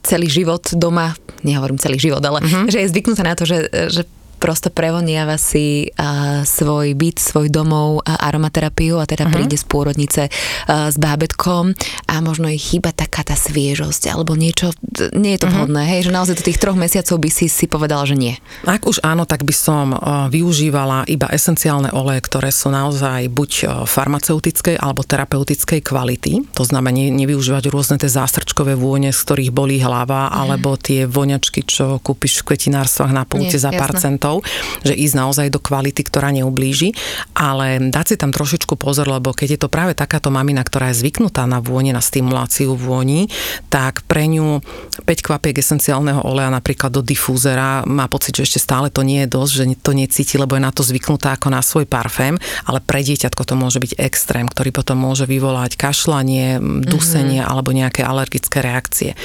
celý 0.06 0.28
život 0.30 0.70
doma, 0.76 1.18
nehovorím 1.42 1.80
celý 1.80 1.98
život, 1.98 2.22
ale 2.22 2.44
uh-huh. 2.44 2.70
že 2.70 2.84
je 2.84 2.92
zvyknutá 2.92 3.22
na 3.26 3.34
to, 3.34 3.44
že, 3.48 3.68
že 3.90 4.02
prosto 4.44 4.68
prevoniava 4.68 5.40
si 5.40 5.88
uh, 5.88 6.44
svoj 6.44 6.92
byt, 6.92 7.16
svoj 7.16 7.48
domov 7.48 8.04
a 8.04 8.28
aromaterapiu 8.28 9.00
a 9.00 9.08
teda 9.08 9.24
uh-huh. 9.24 9.40
príde 9.40 9.56
z 9.56 9.64
pôrodnice 9.64 10.28
uh, 10.28 10.92
s 10.92 11.00
bábetkom 11.00 11.72
a 12.04 12.14
možno 12.20 12.52
jej 12.52 12.60
chýba 12.60 12.92
taká 12.92 13.24
tá 13.24 13.32
sviežosť 13.32 14.12
alebo 14.12 14.36
niečo, 14.36 14.76
nie 15.16 15.40
je 15.40 15.40
to 15.40 15.48
uh-huh. 15.48 15.64
vhodné, 15.64 15.88
hej, 15.88 16.04
že 16.04 16.12
naozaj 16.12 16.34
do 16.36 16.44
tých 16.44 16.60
troch 16.60 16.76
mesiacov 16.76 17.16
by 17.24 17.30
si 17.32 17.48
si 17.48 17.64
povedala, 17.64 18.04
že 18.04 18.20
nie. 18.20 18.36
Ak 18.68 18.84
už 18.84 19.00
áno, 19.00 19.24
tak 19.24 19.48
by 19.48 19.54
som 19.56 19.96
uh, 19.96 20.28
využívala 20.28 21.08
iba 21.08 21.32
esenciálne 21.32 21.88
oleje, 21.96 22.20
ktoré 22.28 22.52
sú 22.52 22.68
naozaj 22.68 23.32
buď 23.32 23.80
farmaceutickej 23.88 24.76
alebo 24.76 25.00
terapeutickej 25.08 25.80
kvality, 25.80 26.52
to 26.52 26.68
znamená 26.68 26.92
ne, 27.00 27.08
nevyužívať 27.08 27.72
rôzne 27.72 27.96
tie 27.96 28.12
zástrčkové 28.12 28.76
vône, 28.76 29.08
z 29.08 29.20
ktorých 29.24 29.56
bolí 29.56 29.80
hlava, 29.80 30.28
uh-huh. 30.28 30.36
alebo 30.44 30.76
tie 30.76 31.08
voňačky, 31.08 31.64
čo 31.64 31.96
kúpiš 32.04 32.44
v 32.44 32.52
kvetinárstvách 32.52 33.12
na 33.16 33.24
polci 33.24 33.56
za 33.56 33.72
pár 33.72 33.96
centov 33.96 34.33
produktov, 34.34 34.82
že 34.82 34.94
ísť 34.96 35.14
naozaj 35.16 35.46
do 35.52 35.60
kvality, 35.62 36.02
ktorá 36.04 36.34
neublíži, 36.34 36.92
ale 37.36 37.78
dať 37.78 38.06
si 38.14 38.16
tam 38.18 38.34
trošičku 38.34 38.74
pozor, 38.76 39.06
lebo 39.08 39.32
keď 39.32 39.48
je 39.56 39.60
to 39.60 39.68
práve 39.70 39.94
takáto 39.94 40.28
mamina, 40.28 40.64
ktorá 40.64 40.90
je 40.92 41.04
zvyknutá 41.04 41.46
na 41.46 41.62
vône, 41.62 41.94
na 41.94 42.02
stimuláciu 42.02 42.74
vôni, 42.74 43.30
tak 43.70 44.02
pre 44.04 44.26
ňu 44.28 44.60
5 45.04 45.26
kvapiek 45.26 45.56
esenciálneho 45.56 46.24
oleja 46.24 46.50
napríklad 46.50 46.90
do 46.92 47.02
difúzera 47.04 47.86
má 47.86 48.10
pocit, 48.10 48.36
že 48.36 48.46
ešte 48.46 48.60
stále 48.60 48.88
to 48.90 49.06
nie 49.06 49.24
je 49.24 49.28
dosť, 49.32 49.52
že 49.52 49.64
to 49.80 49.92
necíti, 49.92 50.34
lebo 50.36 50.56
je 50.56 50.62
na 50.62 50.72
to 50.72 50.84
zvyknutá 50.84 51.36
ako 51.36 51.48
na 51.52 51.60
svoj 51.60 51.88
parfém, 51.88 52.36
ale 52.68 52.78
pre 52.80 53.00
dieťatko 53.02 53.42
to 53.44 53.54
môže 53.58 53.78
byť 53.80 53.92
extrém, 54.00 54.46
ktorý 54.48 54.70
potom 54.70 55.00
môže 55.00 55.24
vyvolať 55.28 55.76
kašlanie, 55.76 56.60
dusenie 56.84 57.40
mm-hmm. 57.42 57.52
alebo 57.52 57.74
nejaké 57.74 58.04
alergické 58.04 58.60
reakcie. 58.60 59.18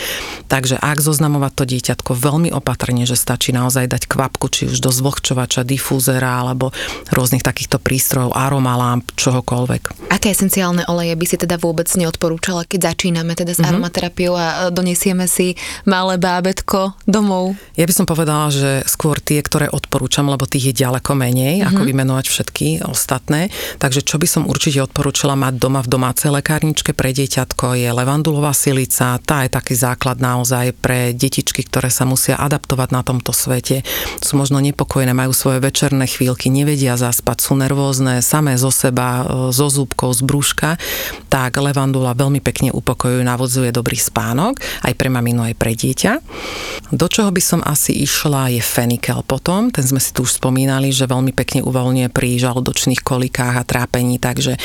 Takže 0.50 0.80
ak 0.80 0.98
zoznamovať 1.00 1.51
to 1.54 1.63
dieťatko 1.70 2.12
veľmi 2.16 2.50
opatrne, 2.51 3.06
že 3.06 3.20
stačí 3.20 3.54
naozaj 3.54 3.88
dať 3.92 4.04
kvapku, 4.10 4.50
či 4.50 4.68
už 4.68 4.82
do 4.82 4.92
zvlhčovača, 5.00 5.63
difúzera 5.63 6.44
alebo 6.44 6.75
rôznych 7.15 7.41
takýchto 7.41 7.79
prístrojov, 7.79 8.36
aromalámp, 8.36 9.15
čohokoľvek. 9.15 10.12
Aké 10.12 10.36
esenciálne 10.36 10.84
oleje 10.91 11.15
by 11.15 11.25
si 11.25 11.38
teda 11.39 11.56
vôbec 11.56 11.88
neodporúčala, 11.96 12.68
keď 12.68 12.94
začíname 12.94 13.34
teda 13.39 13.56
s 13.56 13.63
mm-hmm. 13.63 13.70
aromaterapiou 13.72 14.34
a 14.36 14.48
donesieme 14.70 15.25
si 15.25 15.56
malé 15.88 16.20
bábetko 16.20 17.00
domov? 17.08 17.56
Ja 17.79 17.88
by 17.88 17.94
som 17.96 18.06
povedala, 18.10 18.51
že 18.51 18.84
skôr 18.89 19.24
tie, 19.24 19.39
ktoré 19.39 19.72
odporúčam, 19.72 20.27
lebo 20.27 20.44
tých 20.44 20.74
je 20.74 20.84
ďaleko 20.84 21.15
menej, 21.15 21.63
mm-hmm. 21.63 21.70
ako 21.72 21.82
vymenovať 21.88 22.25
všetky 22.27 22.68
ostatné. 22.84 23.53
Takže 23.79 24.03
čo 24.03 24.20
by 24.20 24.27
som 24.27 24.44
určite 24.50 24.84
odporúčala 24.84 25.39
mať 25.39 25.62
doma 25.62 25.79
v 25.79 25.91
domácej 25.94 26.34
lekárničke 26.34 26.91
pre 26.98 27.13
dieťatko 27.13 27.77
je 27.77 27.89
levandulová 27.94 28.51
silica. 28.51 29.22
Tá 29.22 29.46
je 29.46 29.53
taký 29.53 29.77
základ 29.77 30.18
naozaj 30.18 30.74
pre 30.82 31.13
detičky, 31.13 31.62
ktoré 31.63 31.94
sa 31.94 32.10
musia 32.10 32.36
adaptovať 32.36 32.89
na 32.89 33.06
tomto 33.06 33.29
svete. 33.29 33.86
Sú 34.20 34.36
možno 34.36 34.58
nepokojné 34.58 34.88
nepokojné, 34.89 35.13
majú 35.13 35.38
svoje 35.38 35.62
večerné 35.62 36.10
chvíľky, 36.10 36.50
nevedia 36.50 36.98
zaspať, 36.98 37.46
sú 37.46 37.53
nervózne, 37.53 38.25
samé 38.25 38.58
zo 38.58 38.74
seba, 38.74 39.22
e, 39.22 39.53
zo 39.53 39.69
zúbkov, 39.69 40.17
z 40.17 40.22
brúška, 40.25 40.81
tak 41.29 41.62
levandula 41.62 42.17
veľmi 42.17 42.41
pekne 42.41 42.74
upokojuje, 42.74 43.22
navodzuje 43.22 43.69
dobrý 43.69 44.01
spánok, 44.01 44.58
aj 44.58 44.93
pre 44.98 45.13
maminu, 45.13 45.46
aj 45.46 45.53
pre 45.62 45.77
dieťa. 45.77 46.25
Do 46.89 47.05
čoho 47.05 47.29
by 47.29 47.38
som 47.38 47.62
asi 47.62 48.01
išla 48.01 48.50
je 48.50 48.65
fenikel 48.65 49.22
potom, 49.22 49.69
ten 49.69 49.86
sme 49.86 50.01
si 50.01 50.10
tu 50.10 50.25
už 50.25 50.41
spomínali, 50.41 50.89
že 50.89 51.05
veľmi 51.05 51.38
pekne 51.38 51.62
uvoľňuje 51.62 52.10
pri 52.10 52.41
žalúdočných 52.41 53.05
kolikách 53.05 53.62
a 53.62 53.67
trápení, 53.69 54.17
takže 54.17 54.58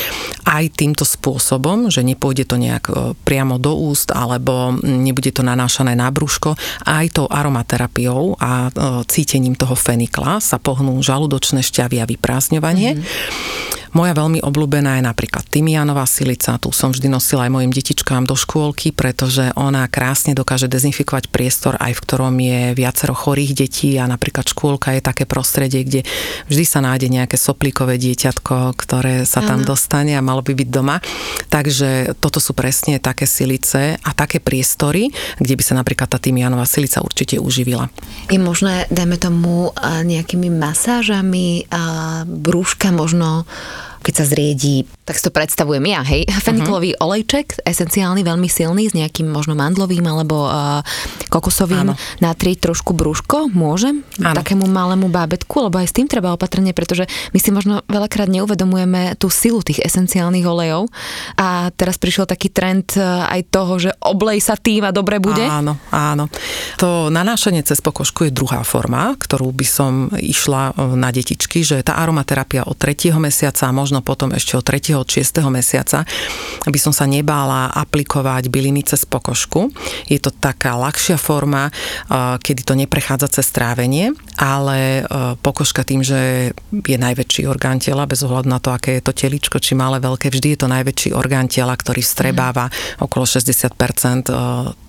aj 0.49 0.73
týmto 0.73 1.05
spôsobom, 1.05 1.93
že 1.93 2.01
nepôjde 2.01 2.49
to 2.49 2.57
nejak 2.57 2.89
e, 2.89 3.13
priamo 3.29 3.61
do 3.61 3.77
úst 3.77 4.09
alebo 4.09 4.73
nebude 4.81 5.37
to 5.37 5.45
nanášané 5.45 5.93
na 5.93 6.09
brúško, 6.09 6.57
aj 6.89 7.13
tou 7.13 7.27
aromaterapiou 7.29 8.41
a 8.41 8.73
e, 8.73 9.05
cítením 9.05 9.53
toho 9.53 9.77
fenikla 9.77 10.04
zvykla 10.05 10.37
sa 10.45 10.61
pohnú 10.61 11.01
žalúdočné 11.01 11.65
šťavy 11.65 11.97
a 11.97 12.05
vyprázdňovanie. 12.05 13.01
Mm-hmm. 13.01 13.74
Moja 13.95 14.11
veľmi 14.11 14.43
obľúbená 14.43 14.99
je 14.99 15.07
napríklad 15.07 15.47
tymianová 15.47 16.03
silica, 16.11 16.59
tu 16.59 16.75
som 16.75 16.91
vždy 16.91 17.07
nosila 17.07 17.47
aj 17.47 17.55
mojim 17.55 17.71
detičkám 17.71 18.27
do 18.27 18.35
škôlky, 18.35 18.91
pretože 18.91 19.55
ona 19.55 19.87
krásne 19.87 20.35
dokáže 20.35 20.67
dezinfikovať 20.67 21.31
priestor, 21.31 21.79
aj 21.79 21.95
v 21.95 22.03
ktorom 22.03 22.35
je 22.35 22.75
viacero 22.75 23.15
chorých 23.15 23.55
detí 23.55 23.95
a 23.95 24.11
napríklad 24.11 24.51
škôlka 24.51 24.99
je 24.99 25.03
také 25.07 25.31
prostredie, 25.31 25.87
kde 25.87 26.01
vždy 26.51 26.65
sa 26.67 26.83
nájde 26.83 27.07
nejaké 27.07 27.39
soplíkové 27.39 27.95
dieťatko, 28.03 28.75
ktoré 28.75 29.23
sa 29.23 29.47
tam 29.47 29.63
ano. 29.63 29.71
dostane 29.71 30.19
a 30.19 30.27
malo 30.27 30.43
by 30.43 30.59
byť 30.59 30.69
doma. 30.75 30.99
Takže 31.47 32.19
toto 32.19 32.43
sú 32.43 32.51
presne 32.51 32.99
také 32.99 33.31
silice 33.31 33.95
a 33.95 34.11
také 34.11 34.43
priestory, 34.43 35.15
kde 35.39 35.55
by 35.55 35.63
sa 35.63 35.79
napríklad 35.79 36.11
tá 36.11 36.19
tymianová 36.19 36.67
silica 36.67 36.99
určite 36.99 37.39
uživila. 37.39 37.87
Je 38.27 38.43
možné, 38.43 38.91
dajme 38.91 39.23
tomu, 39.23 39.71
nejakými 39.85 40.51
masážami 40.51 41.71
a 41.71 42.27
brúška 42.27 42.91
možno 42.91 43.47
keď 44.05 44.15
sa 44.21 44.25
zriedí, 44.29 44.85
tak 45.09 45.17
si 45.17 45.25
to 45.25 45.33
predstavujem 45.33 45.81
ja, 45.89 46.05
hej, 46.05 46.29
feniklový 46.45 46.93
uh-huh. 46.93 47.09
olejček, 47.09 47.65
esenciálny, 47.65 48.21
veľmi 48.21 48.49
silný, 48.53 48.93
s 48.93 48.95
nejakým 48.95 49.33
možno 49.33 49.57
mandlovým 49.57 50.05
alebo 50.05 50.45
uh, 50.45 50.85
kokosovým, 51.33 51.93
Áno. 51.93 51.95
natrieť 52.21 52.69
trošku 52.69 52.93
brúško, 52.93 53.49
môžem? 53.51 54.05
Áno. 54.21 54.37
Takému 54.37 54.69
malému 54.69 55.09
bábetku, 55.09 55.67
lebo 55.67 55.81
aj 55.81 55.89
s 55.89 55.97
tým 55.97 56.07
treba 56.07 56.37
opatrne, 56.37 56.77
pretože 56.77 57.09
my 57.33 57.39
si 57.41 57.51
možno 57.51 57.81
veľakrát 57.89 58.29
neuvedomujeme 58.29 59.17
tú 59.17 59.33
silu 59.33 59.65
tých 59.65 59.81
esenciálnych 59.81 60.45
olejov 60.45 60.93
a 61.39 61.71
teraz 61.75 61.97
prišiel 61.97 62.29
taký 62.29 62.51
trend 62.51 62.97
aj 63.05 63.41
toho, 63.49 63.79
že 63.79 63.91
oblej 64.03 64.43
sa 64.43 64.59
tým 64.59 64.85
a 64.87 64.91
dobre 64.91 65.23
bude. 65.23 65.43
Áno, 65.43 65.79
áno. 65.95 66.27
To 66.83 67.09
nanášanie 67.09 67.63
cez 67.63 67.79
pokožku 67.79 68.27
je 68.27 68.33
druhá 68.35 68.67
forma, 68.67 69.15
ktorú 69.15 69.55
by 69.55 69.67
som 69.67 69.93
išla 70.13 70.75
na 70.99 71.15
detičky, 71.15 71.63
že 71.63 71.85
tá 71.87 72.01
aromaterapia 72.01 72.67
od 72.67 72.75
3. 72.75 73.15
mesiaca 73.21 73.71
možno 73.71 73.94
možno 73.95 74.03
potom 74.03 74.35
ešte 74.35 74.59
od 74.59 74.67
3. 74.67 74.99
od 74.99 75.07
6. 75.07 75.39
mesiaca, 75.55 76.03
aby 76.67 76.79
som 76.83 76.91
sa 76.91 77.07
nebála 77.07 77.71
aplikovať 77.79 78.51
byliny 78.51 78.83
cez 78.83 79.07
pokožku. 79.07 79.71
Je 80.11 80.19
to 80.19 80.35
taká 80.35 80.75
ľahšia 80.75 81.15
forma, 81.15 81.71
kedy 82.43 82.67
to 82.67 82.75
neprechádza 82.75 83.39
cez 83.39 83.55
trávenie, 83.55 84.11
ale 84.35 85.07
pokožka 85.47 85.87
tým, 85.87 86.03
že 86.03 86.51
je 86.75 86.99
najväčší 86.99 87.47
orgán 87.47 87.79
tela, 87.79 88.03
bez 88.11 88.27
ohľadu 88.27 88.51
na 88.51 88.59
to, 88.59 88.75
aké 88.75 88.99
je 88.99 89.07
to 89.07 89.15
teličko, 89.15 89.63
či 89.63 89.79
malé, 89.79 90.03
veľké, 90.03 90.27
vždy 90.27 90.59
je 90.59 90.59
to 90.59 90.67
najväčší 90.67 91.15
orgán 91.15 91.47
tela, 91.47 91.79
ktorý 91.79 92.03
strebáva 92.03 92.67
mm. 92.67 93.07
okolo 93.07 93.23
60% 93.31 94.35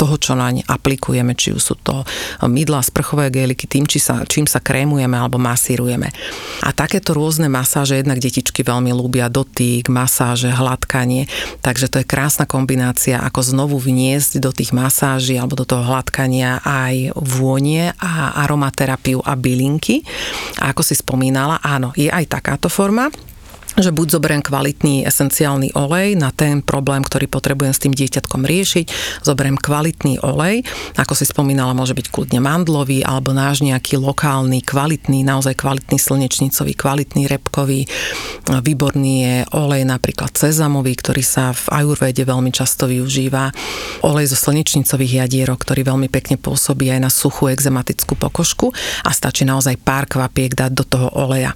toho, 0.02 0.16
čo 0.18 0.34
naň 0.34 0.66
aplikujeme, 0.66 1.38
či 1.38 1.54
už 1.54 1.62
sú 1.62 1.78
to 1.78 2.02
mydla, 2.42 2.82
sprchové 2.82 3.30
geliky, 3.30 3.70
tým, 3.70 3.86
či 3.86 4.02
sa, 4.02 4.26
čím 4.26 4.50
sa 4.50 4.58
krémujeme 4.58 5.14
alebo 5.14 5.38
masírujeme. 5.38 6.10
A 6.66 6.74
takéto 6.74 7.14
rôzne 7.14 7.46
masáže 7.46 8.02
jednak 8.02 8.18
detičky 8.18 8.64
veľmi 8.64 8.95
ľúbia 8.96 9.28
dotyk, 9.28 9.92
masáže, 9.92 10.48
hladkanie, 10.48 11.28
takže 11.60 11.92
to 11.92 12.00
je 12.00 12.08
krásna 12.08 12.48
kombinácia, 12.48 13.20
ako 13.20 13.44
znovu 13.44 13.75
vniesť 13.78 14.40
do 14.40 14.56
tých 14.56 14.72
masáží 14.72 15.36
alebo 15.36 15.60
do 15.60 15.68
toho 15.68 15.84
hladkania 15.84 16.64
aj 16.64 17.12
vônie 17.20 17.92
a 18.00 18.40
aromaterapiu 18.48 19.20
a 19.20 19.36
bylinky. 19.36 20.02
A 20.64 20.72
ako 20.72 20.82
si 20.82 20.96
spomínala, 20.96 21.60
áno, 21.60 21.92
je 21.94 22.08
aj 22.08 22.32
takáto 22.32 22.72
forma, 22.72 23.12
že 23.75 23.91
buď 23.91 24.08
zoberiem 24.15 24.39
kvalitný 24.39 25.03
esenciálny 25.03 25.75
olej 25.75 26.15
na 26.15 26.32
ten 26.32 26.63
problém, 26.63 27.03
ktorý 27.03 27.27
potrebujem 27.27 27.75
s 27.75 27.84
tým 27.84 27.91
dieťatkom 27.91 28.48
riešiť, 28.48 28.88
zoberiem 29.27 29.60
kvalitný 29.60 30.24
olej, 30.24 30.63
ako 30.96 31.12
si 31.12 31.27
spomínala, 31.27 31.75
môže 31.75 31.91
byť 31.91 32.08
kľudne 32.08 32.39
mandlový 32.39 33.03
alebo 33.03 33.36
náš 33.36 33.60
nejaký 33.60 34.00
lokálny, 34.00 34.63
kvalitný, 34.63 35.27
naozaj 35.27 35.60
kvalitný 35.60 36.00
slnečnicový, 36.00 36.72
kvalitný 36.72 37.27
repkový. 37.27 37.84
Výborný 38.48 39.13
je 39.20 39.36
olej 39.51 39.84
napríklad 39.84 40.32
sezamový, 40.32 40.96
ktorý 40.96 41.24
sa 41.25 41.51
v 41.51 41.84
ajurvede 41.84 42.24
veľmi 42.24 42.55
často 42.55 42.88
využíva. 42.88 43.51
Olej 44.08 44.32
zo 44.32 44.38
slnečnicových 44.39 45.25
jadierok, 45.25 45.60
ktorý 45.60 45.84
veľmi 45.84 46.08
pekne 46.08 46.39
pôsobí 46.39 46.88
aj 46.96 47.00
na 47.03 47.12
suchú 47.12 47.51
exematickú 47.51 48.15
pokožku 48.15 48.72
a 49.03 49.12
stačí 49.12 49.44
naozaj 49.44 49.82
pár 49.84 50.08
kvapiek 50.08 50.55
dať 50.55 50.72
do 50.72 50.86
toho 50.88 51.08
oleja. 51.12 51.51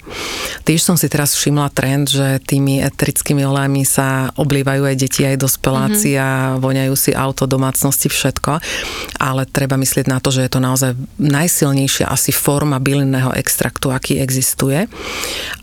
Tiež 0.68 0.84
som 0.84 1.00
si 1.00 1.08
teraz 1.08 1.38
všimla 1.38 1.72
trend, 1.72 2.09
že 2.10 2.28
tými 2.44 2.82
eterickými 2.82 3.46
olejmi 3.46 3.86
sa 3.86 4.34
oblívajú 4.34 4.84
aj 4.90 4.96
deti, 4.98 5.22
aj 5.26 5.38
dospeláci 5.40 6.18
mm-hmm. 6.18 6.26
a 6.26 6.30
voňajú 6.58 6.94
si 6.98 7.12
auto, 7.14 7.46
domácnosti, 7.46 8.10
všetko. 8.10 8.60
Ale 9.22 9.46
treba 9.46 9.78
myslieť 9.78 10.06
na 10.10 10.18
to, 10.18 10.34
že 10.34 10.46
je 10.46 10.52
to 10.52 10.60
naozaj 10.60 10.92
najsilnejšia 11.22 12.10
asi 12.10 12.34
forma 12.34 12.82
bylinného 12.82 13.36
extraktu, 13.38 13.94
aký 13.94 14.18
existuje. 14.18 14.90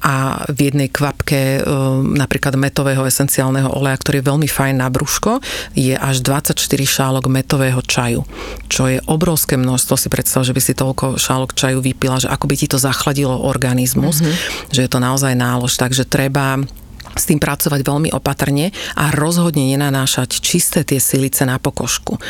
A 0.04 0.44
v 0.52 0.70
jednej 0.70 0.88
kvapke 0.92 1.62
um, 1.64 2.14
napríklad 2.14 2.54
metového 2.54 3.02
esenciálneho 3.08 3.72
oleja, 3.72 3.98
ktorý 3.98 4.22
je 4.22 4.28
veľmi 4.28 4.48
fajn 4.48 4.74
na 4.78 4.88
brúško, 4.92 5.40
je 5.74 5.96
až 5.96 6.22
24 6.22 6.56
šálok 6.84 7.26
metového 7.26 7.80
čaju, 7.82 8.22
čo 8.70 8.86
je 8.86 8.98
obrovské 9.08 9.56
množstvo. 9.56 9.94
Si 9.96 10.08
predstav, 10.12 10.44
že 10.44 10.52
by 10.52 10.60
si 10.60 10.72
toľko 10.76 11.16
šálok 11.16 11.56
čaju 11.56 11.80
vypila, 11.80 12.20
že 12.20 12.28
ako 12.28 12.44
by 12.46 12.54
ti 12.54 12.66
to 12.68 12.76
zachladilo 12.76 13.34
organizmus, 13.48 14.20
mm-hmm. 14.20 14.72
že 14.72 14.80
je 14.84 14.90
to 14.90 15.00
naozaj 15.00 15.32
nálož. 15.32 15.74
Takže 15.80 16.04
treba 16.04 16.35
baan. 16.36 16.60
S 17.16 17.24
tým 17.24 17.40
pracovať 17.40 17.80
veľmi 17.80 18.12
opatrne 18.12 18.70
a 18.94 19.10
rozhodne 19.10 19.64
nenanášať 19.64 20.38
čisté 20.38 20.84
tie 20.84 21.00
silice 21.00 21.48
na 21.48 21.56
pokožku. 21.56 22.20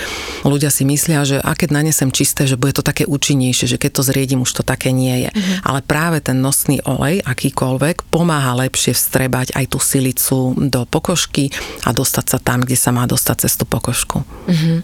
Ľudia 0.47 0.71
si 0.71 0.87
myslia, 0.87 1.27
že 1.27 1.37
a 1.43 1.53
keď 1.59 1.83
nanesem 1.83 2.15
čisté, 2.15 2.47
že 2.47 2.55
bude 2.55 2.73
to 2.73 2.87
také 2.87 3.03
účinnejšie, 3.05 3.67
že 3.67 3.81
keď 3.83 4.01
to 4.01 4.03
zriedím, 4.07 4.47
už 4.47 4.63
to 4.63 4.63
také 4.63 4.95
nie 4.95 5.27
je. 5.27 5.31
Mm-hmm. 5.35 5.67
Ale 5.67 5.81
práve 5.83 6.23
ten 6.23 6.39
nosný 6.39 6.79
olej, 6.87 7.21
akýkoľvek, 7.27 8.07
pomáha 8.09 8.55
lepšie 8.63 8.95
vstrebať 8.95 9.59
aj 9.59 9.65
tú 9.75 9.79
silicu 9.83 10.55
do 10.57 10.87
pokožky 10.87 11.51
a 11.83 11.91
dostať 11.91 12.25
sa 12.31 12.39
tam, 12.39 12.63
kde 12.63 12.79
sa 12.79 12.95
má 12.95 13.05
dostať 13.11 13.47
cez 13.47 13.59
tú 13.59 13.67
pokožku. 13.67 14.23
Mm-hmm. 14.47 14.77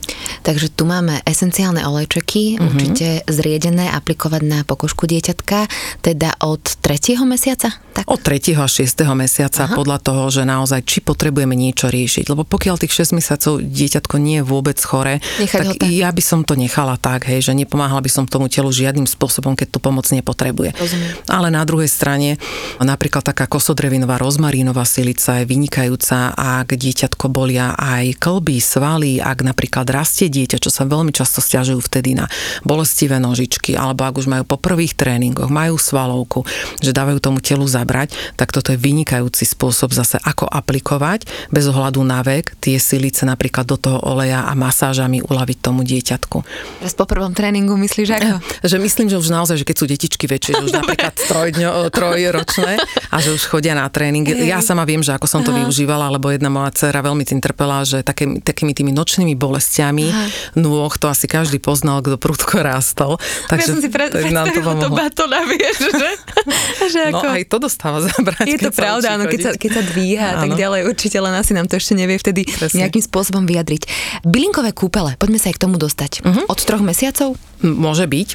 Takže 0.42 0.66
tu 0.74 0.82
máme 0.84 1.22
esenciálne 1.22 1.86
olejčeky, 1.86 2.58
mm-hmm. 2.58 2.66
určite 2.66 3.08
zriedené, 3.30 3.86
aplikovať 3.94 4.42
na 4.42 4.60
pokožku 4.66 5.06
dieťatka, 5.06 5.70
teda 6.02 6.42
od 6.42 6.62
tretieho 6.82 7.22
mesiaca? 7.22 7.70
Tak? 7.92 8.08
Od 8.08 8.20
3. 8.20 8.56
a 8.56 8.64
6. 8.64 9.04
mesiaca 9.12 9.68
Aha. 9.68 9.76
podľa 9.76 9.91
toho, 10.00 10.32
že 10.32 10.48
naozaj 10.48 10.80
či 10.88 11.04
potrebujeme 11.04 11.52
niečo 11.52 11.92
riešiť. 11.92 12.32
Lebo 12.32 12.48
pokiaľ 12.48 12.80
tých 12.80 13.04
6 13.04 13.20
mesiacov 13.20 13.60
dieťatko 13.60 14.16
nie 14.16 14.40
je 14.40 14.44
vôbec 14.48 14.80
chore, 14.80 15.20
Nechať 15.36 15.76
tak, 15.76 15.80
tak 15.84 15.92
ja 15.92 16.08
by 16.08 16.22
som 16.24 16.40
to 16.40 16.56
nechala 16.56 16.96
tak, 16.96 17.28
hej, 17.28 17.44
že 17.44 17.52
nepomáhala 17.52 18.00
by 18.00 18.08
som 18.08 18.24
tomu 18.24 18.48
telu 18.48 18.72
žiadnym 18.72 19.04
spôsobom, 19.04 19.52
keď 19.52 19.76
tu 19.76 19.78
pomoc 19.84 20.08
nepotrebuje. 20.08 20.72
Rozumiem. 20.72 21.12
Ale 21.28 21.52
na 21.52 21.62
druhej 21.68 21.90
strane, 21.92 22.40
napríklad 22.80 23.28
taká 23.28 23.44
kosodrevinová 23.44 24.16
rozmarínová 24.16 24.88
silica 24.88 25.44
je 25.44 25.44
vynikajúca, 25.44 26.32
ak 26.32 26.72
dieťatko 26.72 27.28
bolia 27.28 27.76
aj 27.76 28.16
klby, 28.16 28.56
svaly, 28.56 29.20
ak 29.20 29.44
napríklad 29.44 29.84
rastie 29.92 30.32
dieťa, 30.32 30.56
čo 30.56 30.72
sa 30.72 30.88
veľmi 30.88 31.12
často 31.12 31.44
stiažujú 31.44 31.84
vtedy 31.84 32.16
na 32.16 32.24
bolestivé 32.64 33.20
nožičky, 33.20 33.76
alebo 33.76 34.08
ak 34.08 34.16
už 34.16 34.32
majú 34.32 34.48
po 34.48 34.56
prvých 34.56 34.96
tréningoch, 34.96 35.52
majú 35.52 35.76
svalovku, 35.76 36.48
že 36.80 36.96
dávajú 36.96 37.20
tomu 37.20 37.44
telu 37.44 37.68
za 37.68 37.82
zabrať, 37.82 38.14
tak 38.38 38.54
toto 38.54 38.70
je 38.70 38.78
vynikajúci 38.78 39.42
spôsob 39.42 39.81
zase, 39.90 40.22
ako 40.22 40.46
aplikovať 40.46 41.26
bez 41.50 41.66
ohľadu 41.66 41.98
na 42.06 42.22
vek 42.22 42.54
tie 42.62 42.78
silice 42.78 43.26
napríklad 43.26 43.66
do 43.66 43.74
toho 43.74 43.98
oleja 44.06 44.46
a 44.46 44.54
masážami 44.54 45.18
uľaviť 45.26 45.58
tomu 45.58 45.82
dieťatku. 45.82 46.38
Teraz 46.78 46.94
po 46.94 47.10
prvom 47.10 47.34
tréningu 47.34 47.74
myslíš 47.74 48.08
ako? 48.14 48.36
Že 48.62 48.76
myslím, 48.78 49.06
že 49.10 49.18
už 49.18 49.28
naozaj, 49.34 49.58
že 49.58 49.66
keď 49.66 49.76
sú 49.82 49.86
detičky 49.90 50.30
väčšie, 50.30 50.60
že 50.60 50.62
už 50.70 50.74
napríklad 50.82 51.14
trojdňo, 51.18 51.90
trojročné 51.90 52.78
a 53.10 53.16
že 53.18 53.34
už 53.34 53.42
chodia 53.50 53.74
na 53.74 53.90
tréning. 53.90 54.22
Ja 54.46 54.62
sama 54.62 54.86
viem, 54.86 55.02
že 55.02 55.16
ako 55.16 55.26
som 55.26 55.40
to 55.42 55.50
Aha. 55.50 55.66
využívala, 55.66 56.12
lebo 56.12 56.30
jedna 56.30 56.52
moja 56.52 56.70
dcera 56.70 57.02
veľmi 57.02 57.24
tým 57.26 57.40
trpela, 57.42 57.82
že 57.82 58.04
také, 58.04 58.38
takými 58.38 58.76
tými 58.76 58.92
nočnými 58.94 59.34
bolestiami 59.34 60.06
Aha. 60.12 60.24
nôh, 60.60 60.92
to 61.00 61.08
asi 61.08 61.26
každý 61.26 61.58
poznal, 61.58 62.04
kto 62.04 62.20
prudko 62.20 62.60
rástol. 62.60 63.16
Takže 63.48 63.64
ja 63.64 63.72
som 63.72 63.80
si 63.80 63.88
pre, 63.88 64.12
nám 64.28 64.52
to 64.52 64.60
pomohlo. 64.60 64.92
to 64.92 64.98
batona, 64.98 65.40
vieš, 65.52 65.76
že, 65.88 66.10
že 66.92 67.00
no, 67.08 67.18
ako... 67.22 67.26
No 67.26 67.30
aj 67.32 67.44
to 67.48 67.56
dostáva 67.62 67.98
zabrať. 68.04 68.46
Je 68.46 68.58
to 68.60 68.70
pravda, 68.74 69.16
áno, 69.16 69.24
keď 69.30 69.40
sa, 69.40 69.50
keď 69.56 69.70
sa 69.72 69.82
dvíha 69.82 70.26
a 70.28 70.36
tak 70.44 70.52
ďalej, 70.54 70.86
určite 70.86 71.18
len 71.18 71.34
asi 71.34 71.56
nám 71.56 71.66
to 71.66 71.80
ešte 71.80 71.96
nevie 71.96 72.20
vtedy 72.20 72.44
Presne. 72.44 72.84
nejakým 72.84 73.02
spôsobom 73.02 73.48
vyjadriť. 73.48 73.88
Bylinkové 74.22 74.76
kúpele, 74.76 75.16
poďme 75.16 75.40
sa 75.40 75.48
aj 75.48 75.56
k 75.56 75.62
tomu 75.64 75.76
dostať. 75.80 76.22
Uh-huh. 76.22 76.44
Od 76.46 76.60
troch 76.60 76.84
mesiacov? 76.84 77.34
Môže 77.62 78.10
byť. 78.10 78.28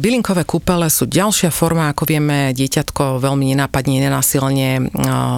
Bylinkové 0.00 0.48
kúpele 0.48 0.88
sú 0.88 1.04
ďalšia 1.04 1.52
forma, 1.52 1.92
ako 1.92 2.08
vieme 2.08 2.56
dieťatko 2.56 3.20
veľmi 3.20 3.52
nenápadne, 3.52 4.00
nenasilne 4.00 4.88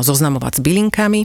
zoznamovať 0.06 0.58
s 0.58 0.60
bylinkami. 0.62 1.20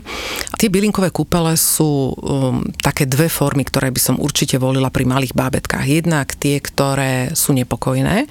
Tie 0.58 0.66
bylinkové 0.66 1.14
kúpele 1.14 1.54
sú 1.54 2.10
um, 2.10 2.66
také 2.82 3.06
dve 3.06 3.30
formy, 3.30 3.62
ktoré 3.62 3.94
by 3.94 4.00
som 4.02 4.16
určite 4.18 4.58
volila 4.58 4.90
pri 4.90 5.06
malých 5.06 5.34
bábetkách. 5.34 5.86
Jednak 5.86 6.34
tie, 6.34 6.58
ktoré 6.58 7.30
sú 7.38 7.54
nepokojné 7.54 8.26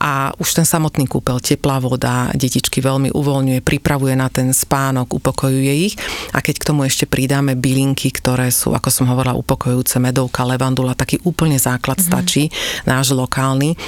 a 0.00 0.32
už 0.36 0.60
ten 0.60 0.68
samotný 0.68 1.08
kúpel, 1.08 1.40
teplá 1.40 1.80
voda, 1.80 2.28
detičky 2.36 2.84
veľmi 2.84 3.08
uvoľňuje, 3.16 3.64
pripravuje 3.64 4.12
na 4.12 4.28
ten 4.28 4.52
spánok, 4.52 5.16
upokojuje 5.16 5.72
ich. 5.88 5.94
A 6.36 6.44
keď 6.44 6.60
k 6.60 6.68
tomu 6.68 6.84
ešte 6.84 7.08
pridáme 7.08 7.56
bylinky, 7.56 8.12
ktoré 8.12 8.52
sú, 8.52 8.76
ako 8.76 8.88
som 8.92 9.08
hovorila, 9.08 9.38
upokojujúce, 9.38 9.96
medovka, 10.02 10.44
levandula, 10.44 10.92
taký 10.98 11.22
úplne 11.24 11.56
základ 11.56 12.02
mm-hmm. 12.02 12.12
stačí, 12.12 12.52
náš 12.84 13.13
lokálny, 13.14 13.78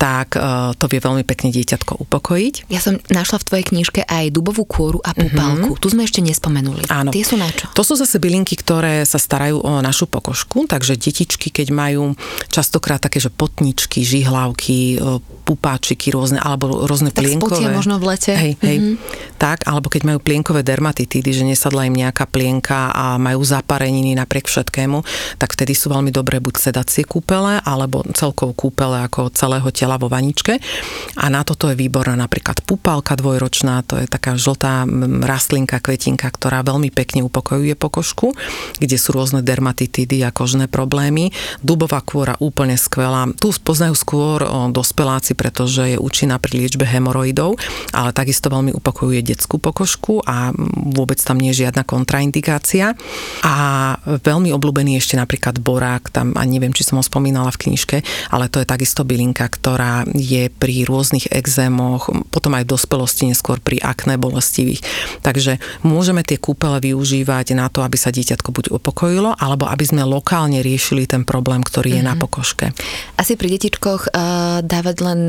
tak 0.00 0.34
uh, 0.40 0.72
to 0.74 0.88
vie 0.88 0.98
veľmi 0.98 1.22
pekne 1.28 1.52
dieťatko 1.52 2.00
upokojiť. 2.08 2.72
Ja 2.72 2.80
som 2.80 2.96
našla 3.12 3.36
v 3.40 3.44
tvojej 3.44 3.64
knižke 3.68 4.00
aj 4.08 4.32
dubovú 4.32 4.64
kôru 4.64 4.98
a 5.04 5.12
pupálku. 5.12 5.76
Mm-hmm. 5.76 5.82
Tu 5.84 5.86
sme 5.92 6.02
ešte 6.08 6.20
nespomenuli. 6.24 6.88
Áno. 6.88 7.12
Tie 7.12 7.20
sú 7.20 7.36
na 7.36 7.52
čo? 7.52 7.68
To 7.76 7.84
sú 7.84 8.00
zase 8.00 8.16
bylinky, 8.16 8.56
ktoré 8.56 9.04
sa 9.04 9.20
starajú 9.20 9.60
o 9.60 9.84
našu 9.84 10.08
pokožku, 10.08 10.64
takže 10.64 10.96
detičky, 10.96 11.52
keď 11.52 11.68
majú 11.74 12.16
častokrát 12.48 13.02
také, 13.04 13.20
že 13.20 13.28
potničky, 13.28 14.00
žihlavky, 14.00 14.96
e, 14.96 15.20
pupáčiky 15.44 16.14
rôzne, 16.14 16.40
alebo 16.40 16.86
rôzne 16.86 17.12
tak 17.12 17.26
plienkové. 17.26 17.68
možno 17.68 18.00
v 18.00 18.14
lete. 18.14 18.32
Hej, 18.32 18.54
hej. 18.64 18.76
Mm-hmm. 18.80 18.96
Tak, 19.36 19.66
alebo 19.66 19.90
keď 19.90 20.02
majú 20.06 20.18
plienkové 20.22 20.64
dermatitídy, 20.64 21.30
že 21.34 21.44
nesadla 21.44 21.84
im 21.90 21.96
nejaká 21.96 22.24
plienka 22.30 22.94
a 22.94 23.18
majú 23.18 23.44
zapareniny 23.44 24.16
napriek 24.16 24.46
všetkému, 24.46 25.02
tak 25.36 25.58
vtedy 25.58 25.74
sú 25.76 25.90
veľmi 25.90 26.14
dobré 26.14 26.38
buď 26.38 26.70
sedacie 26.70 27.02
kúpele, 27.02 27.58
alebo 27.66 28.06
celkovo 28.14 28.54
kúpele 28.54 28.69
ako 28.76 29.32
celého 29.32 29.68
tela 29.72 29.96
vo 29.96 30.06
vaničke. 30.06 30.60
A 31.18 31.26
na 31.32 31.42
toto 31.42 31.68
je 31.70 31.76
výborná 31.76 32.14
napríklad 32.16 32.62
pupálka 32.64 33.16
dvojročná, 33.16 33.82
to 33.84 33.98
je 33.98 34.06
taká 34.06 34.36
žltá 34.36 34.86
rastlinka, 35.24 35.82
kvetinka, 35.82 36.30
ktorá 36.30 36.62
veľmi 36.62 36.92
pekne 36.92 37.26
upokojuje 37.26 37.74
pokožku, 37.74 38.32
kde 38.78 38.96
sú 38.96 39.16
rôzne 39.16 39.40
dermatitídy 39.40 40.22
a 40.24 40.30
kožné 40.30 40.68
problémy. 40.70 41.32
Dubová 41.64 42.04
kôra 42.04 42.38
úplne 42.38 42.76
skvelá. 42.76 43.26
Tu 43.40 43.50
poznajú 43.60 43.96
skôr 43.98 44.44
dospeláci, 44.70 45.34
pretože 45.34 45.96
je 45.96 45.98
účinná 45.98 46.38
pri 46.38 46.60
liečbe 46.64 46.86
hemoroidov, 46.86 47.58
ale 47.90 48.14
takisto 48.14 48.52
veľmi 48.52 48.76
upokojuje 48.76 49.24
detskú 49.24 49.58
pokožku 49.58 50.22
a 50.24 50.52
vôbec 50.94 51.18
tam 51.18 51.40
nie 51.40 51.50
je 51.50 51.66
žiadna 51.66 51.82
kontraindikácia. 51.82 52.94
A 53.42 53.54
veľmi 54.04 54.52
obľúbený 54.54 55.00
ešte 55.00 55.16
napríklad 55.16 55.58
borák, 55.58 56.12
tam 56.12 56.36
ani 56.36 56.60
neviem, 56.60 56.76
či 56.76 56.84
som 56.84 57.00
ho 57.00 57.04
spomínala 57.04 57.48
v 57.50 57.68
knižke, 57.68 58.04
ale 58.30 58.52
to 58.52 58.59
je 58.62 58.68
takisto 58.68 59.02
bylinka, 59.02 59.48
ktorá 59.48 60.04
je 60.12 60.52
pri 60.52 60.84
rôznych 60.84 61.32
exémoch, 61.32 62.12
potom 62.30 62.54
aj 62.56 62.64
v 62.68 62.72
dospelosti, 62.76 63.28
neskôr 63.30 63.58
pri 63.58 63.80
akné 63.80 64.20
bolestivých. 64.20 64.84
Takže 65.24 65.58
môžeme 65.82 66.20
tie 66.22 66.36
kúpele 66.36 66.80
využívať 66.80 67.56
na 67.56 67.72
to, 67.72 67.80
aby 67.82 67.96
sa 67.96 68.12
dieťatko 68.12 68.52
buď 68.52 68.64
upokojilo, 68.76 69.36
alebo 69.36 69.66
aby 69.68 69.84
sme 69.84 70.04
lokálne 70.04 70.60
riešili 70.60 71.08
ten 71.08 71.24
problém, 71.24 71.64
ktorý 71.64 71.96
je 71.96 72.02
mm-hmm. 72.04 72.10
na 72.10 72.14
mhm. 72.16 72.22
pokožke. 72.22 72.66
Asi 73.16 73.34
pri 73.34 73.56
detičkoch 73.56 74.12
uh, 74.12 74.60
dávať 74.64 74.96
len 75.02 75.20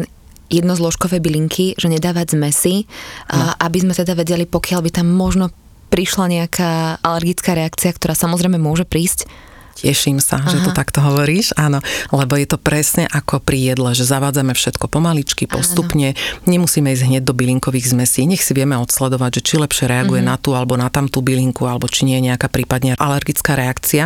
jednozložkové 0.51 1.23
bylinky, 1.23 1.79
že 1.79 1.87
nedávať 1.87 2.35
zmesy, 2.35 2.83
no. 3.31 3.55
aby 3.55 3.87
sme 3.87 3.95
teda 3.95 4.11
vedeli, 4.19 4.43
pokiaľ 4.43 4.83
by 4.83 4.91
tam 4.91 5.07
možno 5.07 5.47
prišla 5.87 6.25
nejaká 6.27 6.71
alergická 6.99 7.55
reakcia, 7.55 7.95
ktorá 7.95 8.15
samozrejme 8.15 8.59
môže 8.59 8.83
prísť, 8.83 9.31
Teším 9.75 10.21
sa, 10.21 10.43
Aha. 10.43 10.51
že 10.51 10.57
to 10.61 10.71
takto 10.75 11.01
hovoríš, 11.01 11.57
áno, 11.57 11.81
lebo 12.13 12.37
je 12.37 12.47
to 12.47 12.61
presne 12.61 13.09
ako 13.09 13.41
pri 13.41 13.73
jedle, 13.73 13.91
že 13.97 14.05
zavádzame 14.05 14.53
všetko 14.53 14.85
pomaličky, 14.85 15.49
postupne, 15.49 16.13
áno. 16.13 16.45
nemusíme 16.45 16.93
ísť 16.93 17.03
hneď 17.09 17.23
do 17.25 17.33
bylinkových 17.33 17.91
zmesí, 17.91 18.29
nech 18.29 18.45
si 18.45 18.53
vieme 18.53 18.77
odsledovať, 18.77 19.41
že 19.41 19.41
či 19.41 19.53
lepšie 19.57 19.85
reaguje 19.89 20.21
mm-hmm. 20.21 20.37
na 20.37 20.41
tú 20.41 20.53
alebo 20.53 20.77
na 20.77 20.93
tamtú 20.93 21.25
bylinku, 21.25 21.65
alebo 21.65 21.89
či 21.89 22.05
nie 22.05 22.21
je 22.21 22.29
nejaká 22.29 22.51
prípadne 22.51 22.93
alergická 22.93 23.57
reakcia, 23.57 24.05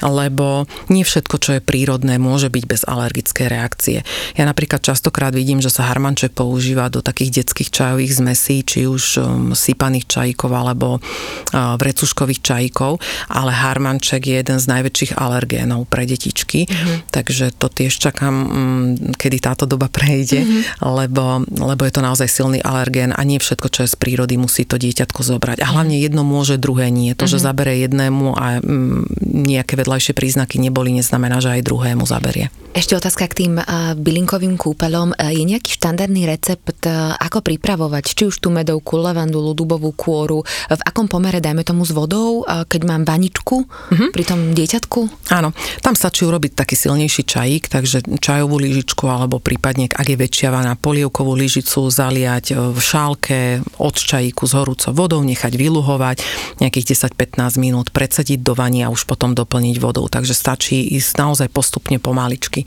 lebo 0.00 0.64
nie 0.88 1.04
všetko, 1.04 1.36
čo 1.36 1.50
je 1.58 1.60
prírodné, 1.60 2.16
môže 2.16 2.48
byť 2.48 2.64
bez 2.64 2.82
alergickej 2.88 3.46
reakcie. 3.50 3.98
Ja 4.38 4.48
napríklad 4.48 4.80
častokrát 4.80 5.36
vidím, 5.36 5.60
že 5.60 5.68
sa 5.68 5.84
harmanček 5.90 6.32
používa 6.32 6.88
do 6.88 7.04
takých 7.04 7.44
detských 7.44 7.68
čajových 7.68 8.16
zmesí, 8.16 8.64
či 8.64 8.88
už 8.88 9.02
um, 9.20 9.24
sypaných 9.52 10.08
čajíkov 10.08 10.50
alebo 10.50 10.96
uh, 10.96 11.76
vrecuškových 11.76 12.40
čajíkov, 12.40 13.02
ale 13.28 13.52
harmanček 13.52 14.24
je 14.24 14.36
jeden 14.40 14.58
z 14.58 14.66
najväčších 14.70 14.99
najväčších 15.00 15.16
alergénov 15.16 15.88
pre 15.88 16.04
detičky, 16.04 16.68
mm-hmm. 16.68 17.08
takže 17.08 17.56
to 17.56 17.72
tiež 17.72 17.96
čakám, 17.96 18.34
mm, 18.34 19.16
kedy 19.16 19.40
táto 19.40 19.64
doba 19.64 19.88
prejde, 19.88 20.44
mm-hmm. 20.44 20.84
lebo, 20.84 21.40
lebo 21.48 21.82
je 21.88 21.92
to 21.96 22.04
naozaj 22.04 22.28
silný 22.28 22.60
alergén 22.60 23.16
a 23.16 23.20
nie 23.24 23.40
všetko, 23.40 23.72
čo 23.72 23.80
je 23.88 23.92
z 23.92 23.96
prírody, 23.96 24.36
musí 24.36 24.68
to 24.68 24.76
dieťatko 24.76 25.24
zobrať. 25.24 25.64
A 25.64 25.66
hlavne 25.72 25.96
jedno 25.96 26.20
môže, 26.20 26.60
druhé 26.60 26.92
nie. 26.92 27.16
To, 27.16 27.24
mm-hmm. 27.24 27.32
že 27.32 27.38
mhm. 27.40 27.44
zabere 27.48 27.72
jednému 27.80 28.26
a 28.36 28.46
mm, 28.60 29.24
nejaké 29.24 29.80
vedľajšie 29.80 30.12
príznaky 30.12 30.60
neboli, 30.60 30.92
neznamená, 30.92 31.40
že 31.40 31.56
aj 31.56 31.64
druhému 31.64 32.04
zaberie. 32.04 32.52
Ešte 32.70 32.94
otázka 32.94 33.26
k 33.26 33.46
tým 33.46 33.54
bylinkovým 33.98 34.54
kúpeľom. 34.54 35.18
Uh, 35.18 35.34
je 35.34 35.42
nejaký 35.42 35.74
štandardný 35.74 36.22
recept, 36.30 36.86
ako 37.18 37.42
pripravovať 37.42 38.14
či 38.14 38.22
už 38.30 38.38
tú 38.38 38.54
medovku, 38.54 38.94
levandulu, 39.00 39.58
dubovú 39.58 39.90
kôru, 39.90 40.46
v 40.70 40.82
akom 40.86 41.10
pomere, 41.10 41.42
dajme 41.42 41.66
tomu 41.66 41.82
s 41.82 41.90
vodou, 41.90 42.46
keď 42.46 42.80
mám 42.86 43.02
vaničku 43.02 43.56
uh-huh. 43.66 44.10
pri 44.14 44.24
tom 44.26 44.54
dieťatku? 44.54 44.89
Áno, 45.34 45.50
tam 45.82 45.94
stačí 45.98 46.22
urobiť 46.22 46.54
taký 46.54 46.78
silnejší 46.78 47.26
čajík, 47.26 47.66
takže 47.66 48.06
čajovú 48.22 48.62
lyžičku 48.62 49.02
alebo 49.10 49.42
prípadne, 49.42 49.90
ak 49.90 50.06
je 50.06 50.18
väčšia 50.18 50.54
vana, 50.54 50.78
polievkovú 50.78 51.34
lyžicu 51.34 51.90
zaliať 51.90 52.54
v 52.54 52.78
šálke 52.78 53.38
od 53.82 53.96
čajíku 53.98 54.46
s 54.46 54.52
horúcou 54.54 54.94
vodou, 54.94 55.20
nechať 55.26 55.58
vyluhovať 55.58 56.22
nejakých 56.62 57.10
10-15 57.10 57.58
minút, 57.58 57.90
predsadiť 57.90 58.38
do 58.46 58.54
vani 58.54 58.86
a 58.86 58.92
už 58.94 59.10
potom 59.10 59.34
doplniť 59.34 59.76
vodou. 59.82 60.06
Takže 60.06 60.34
stačí 60.34 60.86
ísť 60.94 61.18
naozaj 61.18 61.48
postupne 61.50 61.98
pomaličky 61.98 62.60
bylinky. 62.60 62.66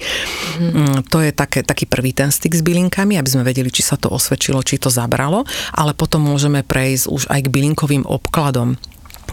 Mm. 0.59 1.03
To 1.09 1.21
je 1.21 1.31
také, 1.31 1.63
taký 1.63 1.86
prvý 1.86 2.13
ten 2.13 2.31
styk 2.31 2.53
s 2.55 2.62
bylinkami, 2.62 3.17
aby 3.17 3.29
sme 3.29 3.43
vedeli, 3.43 3.69
či 3.69 3.83
sa 3.83 3.97
to 3.97 4.09
osvedčilo, 4.09 4.63
či 4.63 4.79
to 4.79 4.89
zabralo, 4.89 5.45
ale 5.73 5.93
potom 5.93 6.23
môžeme 6.23 6.63
prejsť 6.63 7.05
už 7.09 7.23
aj 7.29 7.39
k 7.47 7.51
bylinkovým 7.51 8.03
obkladom 8.05 8.77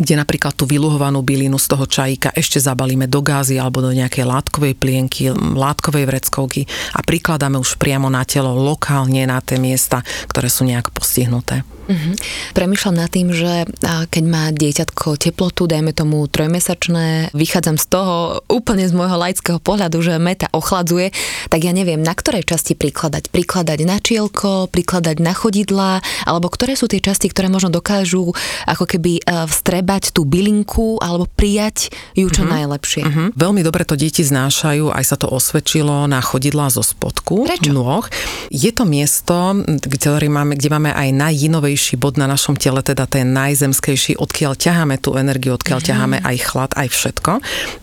kde 0.00 0.16
napríklad 0.16 0.56
tú 0.56 0.64
vyluhovanú 0.64 1.20
bylinu 1.20 1.60
z 1.60 1.66
toho 1.68 1.84
čajíka 1.84 2.32
ešte 2.32 2.56
zabalíme 2.56 3.04
do 3.04 3.20
gázy 3.20 3.60
alebo 3.60 3.84
do 3.84 3.92
nejakej 3.92 4.24
látkovej 4.24 4.74
plienky, 4.80 5.28
látkovej 5.36 6.08
vreckovky 6.08 6.64
a 6.96 7.04
prikladáme 7.04 7.60
už 7.60 7.76
priamo 7.76 8.08
na 8.08 8.24
telo 8.24 8.56
lokálne 8.56 9.28
na 9.28 9.44
tie 9.44 9.60
miesta, 9.60 10.00
ktoré 10.32 10.48
sú 10.48 10.64
nejak 10.64 10.88
postihnuté. 10.96 11.60
Uh-huh. 11.90 12.14
Premýšľam 12.55 12.94
nad 12.94 13.11
tým, 13.11 13.35
že 13.35 13.66
keď 13.83 14.24
má 14.31 14.55
dieťatko 14.55 15.18
teplotu, 15.18 15.66
dajme 15.66 15.90
tomu 15.90 16.22
trojmesačné, 16.31 17.35
vychádzam 17.35 17.83
z 17.83 17.87
toho 17.90 18.46
úplne 18.46 18.87
z 18.87 18.94
môjho 18.94 19.18
laického 19.18 19.59
pohľadu, 19.59 19.98
že 19.98 20.22
meta 20.22 20.46
ochladzuje, 20.55 21.11
tak 21.50 21.66
ja 21.66 21.74
neviem, 21.74 21.98
na 21.98 22.14
ktorej 22.14 22.46
časti 22.46 22.79
prikladať. 22.79 23.35
Prikladať 23.35 23.79
na 23.83 23.98
čielko, 23.98 24.70
prikladať 24.70 25.18
na 25.18 25.35
chodidla, 25.35 25.98
alebo 26.31 26.46
ktoré 26.46 26.79
sú 26.79 26.87
tie 26.87 27.03
časti, 27.03 27.26
ktoré 27.26 27.50
možno 27.50 27.74
dokážu 27.74 28.31
ako 28.70 28.87
keby 28.87 29.26
vstrebať 29.26 30.14
tú 30.14 30.22
bylinku 30.22 31.03
alebo 31.03 31.26
prijať 31.26 31.90
ju 32.14 32.31
čo 32.31 32.46
uh-huh. 32.46 32.55
najlepšie. 32.55 33.03
Uh-huh. 33.03 33.26
Veľmi 33.35 33.66
dobre 33.66 33.83
to 33.83 33.98
deti 33.98 34.22
znášajú, 34.22 34.94
aj 34.94 35.05
sa 35.11 35.16
to 35.18 35.26
osvedčilo 35.26 36.07
na 36.07 36.22
chodidlá 36.22 36.70
zo 36.70 36.87
spodku 36.87 37.50
Prečo? 37.50 37.74
nôh. 37.74 38.07
Je 38.53 38.70
to 38.70 38.87
miesto, 38.87 39.59
kde 39.66 40.31
máme, 40.31 40.55
kde 40.55 40.68
máme 40.70 40.94
aj 40.94 41.09
najjinovejšie 41.11 41.79
najvyšší 41.81 41.97
bod 41.97 42.21
na 42.21 42.29
našom 42.29 42.61
tele, 42.61 42.85
teda 42.85 43.09
ten 43.09 43.33
najzemskejší, 43.33 44.21
odkiaľ 44.21 44.53
ťaháme 44.53 45.01
tú 45.01 45.16
energiu, 45.16 45.57
odkiaľ 45.57 45.81
mm. 45.81 45.87
ťaháme 45.88 46.16
aj 46.21 46.37
chlad, 46.45 46.71
aj 46.77 46.88
všetko. 46.93 47.33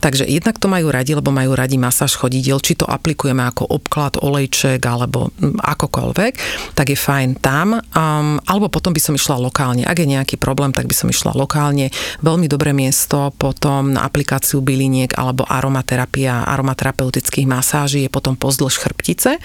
Takže 0.06 0.30
jednak 0.30 0.62
to 0.62 0.70
majú 0.70 0.94
radi, 0.94 1.18
lebo 1.18 1.34
majú 1.34 1.58
radi 1.58 1.82
masáž 1.82 2.14
chodidiel, 2.14 2.62
či 2.62 2.78
to 2.78 2.86
aplikujeme 2.86 3.42
ako 3.42 3.66
obklad, 3.66 4.22
olejček 4.22 4.86
alebo 4.86 5.34
akokoľvek, 5.42 6.34
tak 6.78 6.94
je 6.94 6.98
fajn 7.00 7.42
tam. 7.42 7.82
Um, 7.98 8.38
alebo 8.46 8.70
potom 8.70 8.94
by 8.94 9.02
som 9.02 9.18
išla 9.18 9.42
lokálne. 9.42 9.82
Ak 9.82 9.98
je 9.98 10.06
nejaký 10.06 10.38
problém, 10.38 10.70
tak 10.78 10.86
by 10.86 10.94
som 10.94 11.10
išla 11.10 11.34
lokálne. 11.34 11.90
Veľmi 12.22 12.46
dobré 12.46 12.78
miesto 12.78 13.34
potom 13.34 13.98
na 13.98 14.06
aplikáciu 14.06 14.62
byliniek 14.62 15.18
alebo 15.18 15.42
aromaterapia, 15.50 16.46
aromaterapeutických 16.46 17.50
masáží 17.50 18.06
je 18.06 18.14
potom 18.14 18.38
pozdĺž 18.38 18.78
chrbtice, 18.78 19.42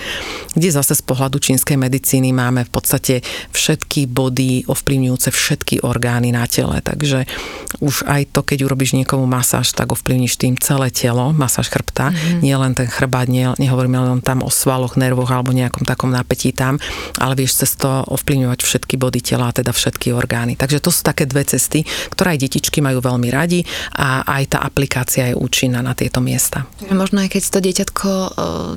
kde 0.53 0.69
zase 0.69 0.93
z 0.93 1.03
pohľadu 1.09 1.41
čínskej 1.41 1.81
medicíny 1.81 2.37
máme 2.37 2.69
v 2.69 2.71
podstate 2.71 3.25
všetky 3.57 4.13
body 4.13 4.42
body 4.43 4.67
ovplyvňujúce 4.67 5.31
všetky 5.31 5.75
orgány 5.87 6.35
na 6.35 6.45
tele. 6.51 6.83
Takže 6.83 7.31
už 7.79 8.05
aj 8.11 8.35
to, 8.35 8.43
keď 8.43 8.67
urobíš 8.67 8.99
niekomu 8.99 9.25
masáž, 9.25 9.71
tak 9.71 9.95
ovplyvníš 9.95 10.35
tým 10.37 10.59
celé 10.59 10.91
telo, 10.91 11.31
masáž 11.31 11.71
chrbta, 11.71 12.11
mm-hmm. 12.11 12.41
nie 12.43 12.57
len 12.59 12.75
ten 12.75 12.91
chrbát, 12.91 13.31
nie, 13.31 13.47
nehovoríme 13.47 13.97
len 13.97 14.21
tam 14.21 14.43
o 14.43 14.51
svaloch, 14.51 14.99
nervoch 14.99 15.31
alebo 15.31 15.55
nejakom 15.55 15.87
takom 15.87 16.11
napätí 16.11 16.51
tam, 16.51 16.83
ale 17.23 17.39
vieš 17.39 17.63
cez 17.63 17.79
to 17.79 18.03
ovplyvňovať 18.11 18.61
všetky 18.61 18.99
body 18.99 19.21
tela, 19.23 19.55
teda 19.55 19.71
všetky 19.71 20.11
orgány. 20.11 20.59
Takže 20.59 20.83
to 20.83 20.91
sú 20.91 21.07
také 21.07 21.25
dve 21.25 21.47
cesty, 21.47 21.87
ktoré 22.13 22.35
aj 22.37 22.43
detičky 22.43 22.83
majú 22.83 22.99
veľmi 22.99 23.31
radi 23.31 23.63
a 23.95 24.27
aj 24.27 24.59
tá 24.59 24.59
aplikácia 24.67 25.31
je 25.31 25.39
účinná 25.39 25.81
na 25.81 25.95
tieto 25.95 26.19
miesta. 26.19 26.67
Možno 26.91 27.23
aj 27.23 27.39
keď 27.39 27.43
to 27.47 27.59
dieťatko 27.63 28.09
e, 28.11 28.29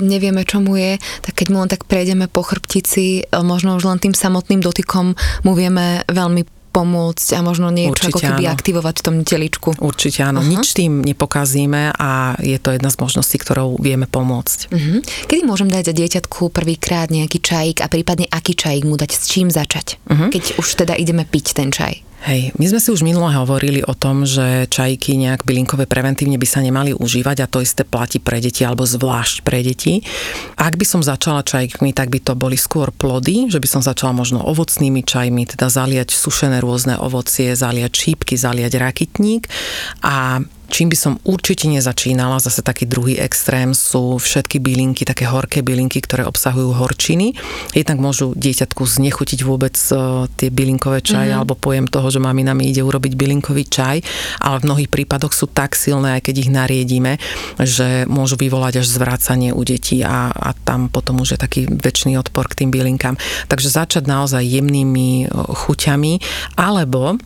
nevieme, 0.06 0.45
čo 0.45 0.62
mu 0.62 0.78
je, 0.78 1.01
tak 1.25 1.34
keď 1.41 1.47
mu 1.51 1.58
len 1.65 1.69
tak 1.71 1.89
prejdeme 1.89 2.30
po 2.30 2.45
chrbtici, 2.45 3.25
e, 3.25 3.39
možno 3.41 3.75
už 3.75 3.89
len 3.89 3.99
tým 3.99 4.13
samotným 4.13 4.62
dotykom 4.62 5.17
mu 5.45 5.53
vieme 5.53 6.01
veľmi 6.10 6.65
pomôcť 6.75 7.27
a 7.31 7.39
možno 7.39 7.71
niečo 7.71 7.95
Určite 7.95 8.12
ako 8.12 8.19
keby 8.19 8.43
áno. 8.51 8.53
aktivovať 8.60 8.95
v 8.99 9.03
tom 9.08 9.15
teličku. 9.23 9.69
Určite 9.79 10.19
áno, 10.27 10.43
uh-huh. 10.43 10.51
nič 10.60 10.75
tým 10.75 10.99
nepokazíme 11.08 11.95
a 11.95 12.36
je 12.43 12.60
to 12.60 12.75
jedna 12.75 12.91
z 12.91 12.99
možností, 12.99 13.39
ktorou 13.39 13.79
vieme 13.79 14.12
pomôcť. 14.12 14.60
Uh-huh. 14.75 14.99
Kedy 15.31 15.47
môžem 15.47 15.71
dať 15.71 15.95
dieťatku 15.95 16.51
prvýkrát 16.51 17.08
nejaký 17.08 17.39
čajík 17.39 17.79
a 17.79 17.88
prípadne 17.88 18.27
aký 18.27 18.60
čajík 18.60 18.84
mu 18.84 18.99
dať, 18.99 19.12
s 19.15 19.31
čím 19.31 19.47
začať, 19.47 20.03
uh-huh. 20.03 20.27
keď 20.36 20.60
už 20.60 20.67
teda 20.84 20.99
ideme 20.99 21.23
piť 21.23 21.55
ten 21.55 21.71
čaj? 21.71 22.03
Hej, 22.26 22.58
my 22.58 22.66
sme 22.66 22.82
si 22.82 22.90
už 22.90 23.06
minule 23.06 23.30
hovorili 23.38 23.86
o 23.86 23.94
tom, 23.94 24.26
že 24.26 24.66
čajky 24.66 25.14
nejak 25.14 25.46
bylinkové 25.46 25.86
preventívne 25.86 26.42
by 26.42 26.48
sa 26.50 26.58
nemali 26.58 26.90
užívať 26.90 27.46
a 27.46 27.46
to 27.46 27.62
isté 27.62 27.86
platí 27.86 28.18
pre 28.18 28.42
deti 28.42 28.66
alebo 28.66 28.82
zvlášť 28.82 29.46
pre 29.46 29.62
deti. 29.62 30.02
Ak 30.58 30.74
by 30.74 30.86
som 30.90 31.06
začala 31.06 31.46
čajkmi, 31.46 31.94
tak 31.94 32.10
by 32.10 32.18
to 32.26 32.34
boli 32.34 32.58
skôr 32.58 32.90
plody, 32.90 33.46
že 33.54 33.62
by 33.62 33.70
som 33.70 33.86
začala 33.86 34.18
možno 34.18 34.42
ovocnými 34.42 35.06
čajmi, 35.06 35.46
teda 35.54 35.70
zaliať 35.70 36.18
sušené 36.18 36.66
rôzne 36.66 36.98
ovocie, 36.98 37.54
zaliať 37.54 37.94
šípky, 37.94 38.34
zaliať 38.42 38.74
rakitník 38.74 39.46
a 40.02 40.42
Čím 40.69 40.91
by 40.91 40.97
som 40.97 41.13
určite 41.23 41.69
nezačínala, 41.69 42.41
zase 42.41 42.65
taký 42.65 42.89
druhý 42.89 43.19
extrém 43.21 43.71
sú 43.71 44.17
všetky 44.17 44.60
bylinky, 44.60 45.06
také 45.06 45.30
horké 45.30 45.62
bylinky, 45.62 46.01
ktoré 46.01 46.25
obsahujú 46.25 46.75
horčiny. 46.75 47.38
Jednak 47.71 48.01
môžu 48.01 48.34
dieťatku 48.36 48.84
znechutiť 48.84 49.39
vôbec 49.45 49.78
uh, 49.93 50.25
tie 50.36 50.49
bylinkové 50.49 51.06
čaje, 51.06 51.32
mm-hmm. 51.32 51.39
alebo 51.41 51.56
pojem 51.60 51.86
toho, 51.88 52.08
že 52.10 52.19
mamina 52.19 52.58
mi 52.58 52.69
ide 52.73 52.82
urobiť 52.82 53.13
bylinkový 53.13 53.65
čaj, 53.69 53.97
ale 54.41 54.56
v 54.62 54.65
mnohých 54.67 54.89
prípadoch 54.91 55.32
sú 55.32 55.47
tak 55.51 55.78
silné, 55.78 56.19
aj 56.19 56.32
keď 56.32 56.36
ich 56.41 56.51
nariedíme, 56.51 57.17
že 57.62 58.10
môžu 58.10 58.36
vyvolať 58.36 58.82
až 58.82 58.88
zvracanie 58.89 59.54
u 59.54 59.62
detí 59.62 60.01
a, 60.01 60.34
a 60.34 60.51
tam 60.65 60.89
potom 60.89 61.21
už 61.21 61.36
je 61.36 61.39
taký 61.39 61.62
väčší 61.69 62.17
odpor 62.17 62.47
k 62.49 62.65
tým 62.65 62.69
bylinkám. 62.73 63.15
Takže 63.47 63.69
začať 63.69 64.06
naozaj 64.06 64.43
jemnými 64.45 65.30
chuťami, 65.32 66.13
alebo 66.60 67.17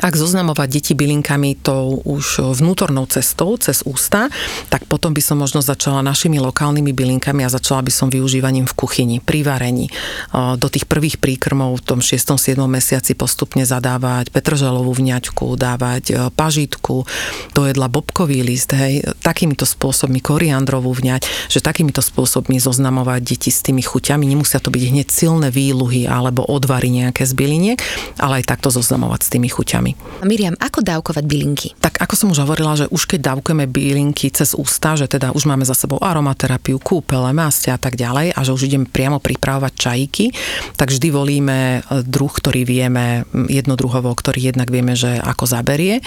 ak 0.00 0.16
zoznamovať 0.16 0.68
deti 0.72 0.92
bylinkami 0.96 1.60
tou 1.60 2.00
už 2.00 2.56
vnútornou 2.56 3.04
cestou, 3.04 3.60
cez 3.60 3.84
ústa, 3.84 4.32
tak 4.72 4.88
potom 4.88 5.12
by 5.12 5.20
som 5.20 5.36
možno 5.36 5.60
začala 5.60 6.00
našimi 6.00 6.40
lokálnymi 6.40 6.96
bylinkami 6.96 7.44
a 7.44 7.52
začala 7.52 7.84
by 7.84 7.92
som 7.92 8.08
využívaním 8.08 8.64
v 8.64 8.72
kuchyni, 8.72 9.16
pri 9.20 9.44
varení. 9.44 9.92
Do 10.32 10.68
tých 10.72 10.88
prvých 10.88 11.20
príkrmov 11.20 11.84
v 11.84 11.84
tom 11.84 12.00
6. 12.00 12.40
7. 12.40 12.56
mesiaci 12.64 13.12
postupne 13.12 13.68
zadávať 13.68 14.32
petrželovú 14.32 14.96
vňaťku, 14.96 15.60
dávať 15.60 16.04
e, 16.08 16.14
pažitku, 16.32 17.04
do 17.52 17.62
jedla 17.68 17.92
bobkový 17.92 18.40
list, 18.40 18.72
hej, 18.72 19.04
takýmito 19.20 19.68
spôsobmi 19.68 20.24
koriandrovú 20.24 20.94
vňať, 20.94 21.52
že 21.52 21.60
takýmito 21.60 22.00
spôsobmi 22.00 22.56
zoznamovať 22.56 23.20
deti 23.20 23.50
s 23.52 23.60
tými 23.60 23.84
chuťami. 23.84 24.24
Nemusia 24.24 24.62
to 24.62 24.72
byť 24.72 24.82
hneď 24.88 25.08
silné 25.12 25.48
výluhy 25.52 26.08
alebo 26.08 26.46
odvary 26.46 26.88
nejaké 26.88 27.28
z 27.28 27.32
byliniek, 27.36 27.78
ale 28.16 28.40
aj 28.40 28.56
takto 28.56 28.72
zoznamovať 28.72 29.20
s 29.26 29.32
tými 29.32 29.48
chuťami 29.52 29.81
bylinkami. 29.82 30.22
Miriam, 30.22 30.54
ako 30.62 30.86
dávkovať 30.86 31.24
bylinky? 31.26 31.68
Tak 31.82 31.98
ako 31.98 32.14
som 32.14 32.28
už 32.30 32.46
hovorila, 32.46 32.78
že 32.78 32.86
už 32.86 33.10
keď 33.10 33.34
dávkujeme 33.34 33.66
bylinky 33.66 34.30
cez 34.30 34.54
ústa, 34.54 34.94
že 34.94 35.10
teda 35.10 35.34
už 35.34 35.50
máme 35.50 35.66
za 35.66 35.74
sebou 35.74 35.98
aromaterapiu, 35.98 36.78
kúpele, 36.78 37.34
mastia 37.34 37.74
a 37.74 37.80
tak 37.80 37.98
ďalej 37.98 38.30
a 38.30 38.40
že 38.46 38.54
už 38.54 38.70
ideme 38.70 38.86
priamo 38.86 39.18
pripravovať 39.18 39.72
čajíky, 39.74 40.30
tak 40.78 40.94
vždy 40.94 41.08
volíme 41.10 41.58
e, 41.82 42.06
druh, 42.06 42.30
ktorý 42.30 42.62
vieme, 42.62 43.26
jednodruhovo, 43.50 44.14
ktorý 44.14 44.54
jednak 44.54 44.70
vieme, 44.70 44.94
že 44.94 45.18
ako 45.18 45.44
zaberie, 45.50 45.98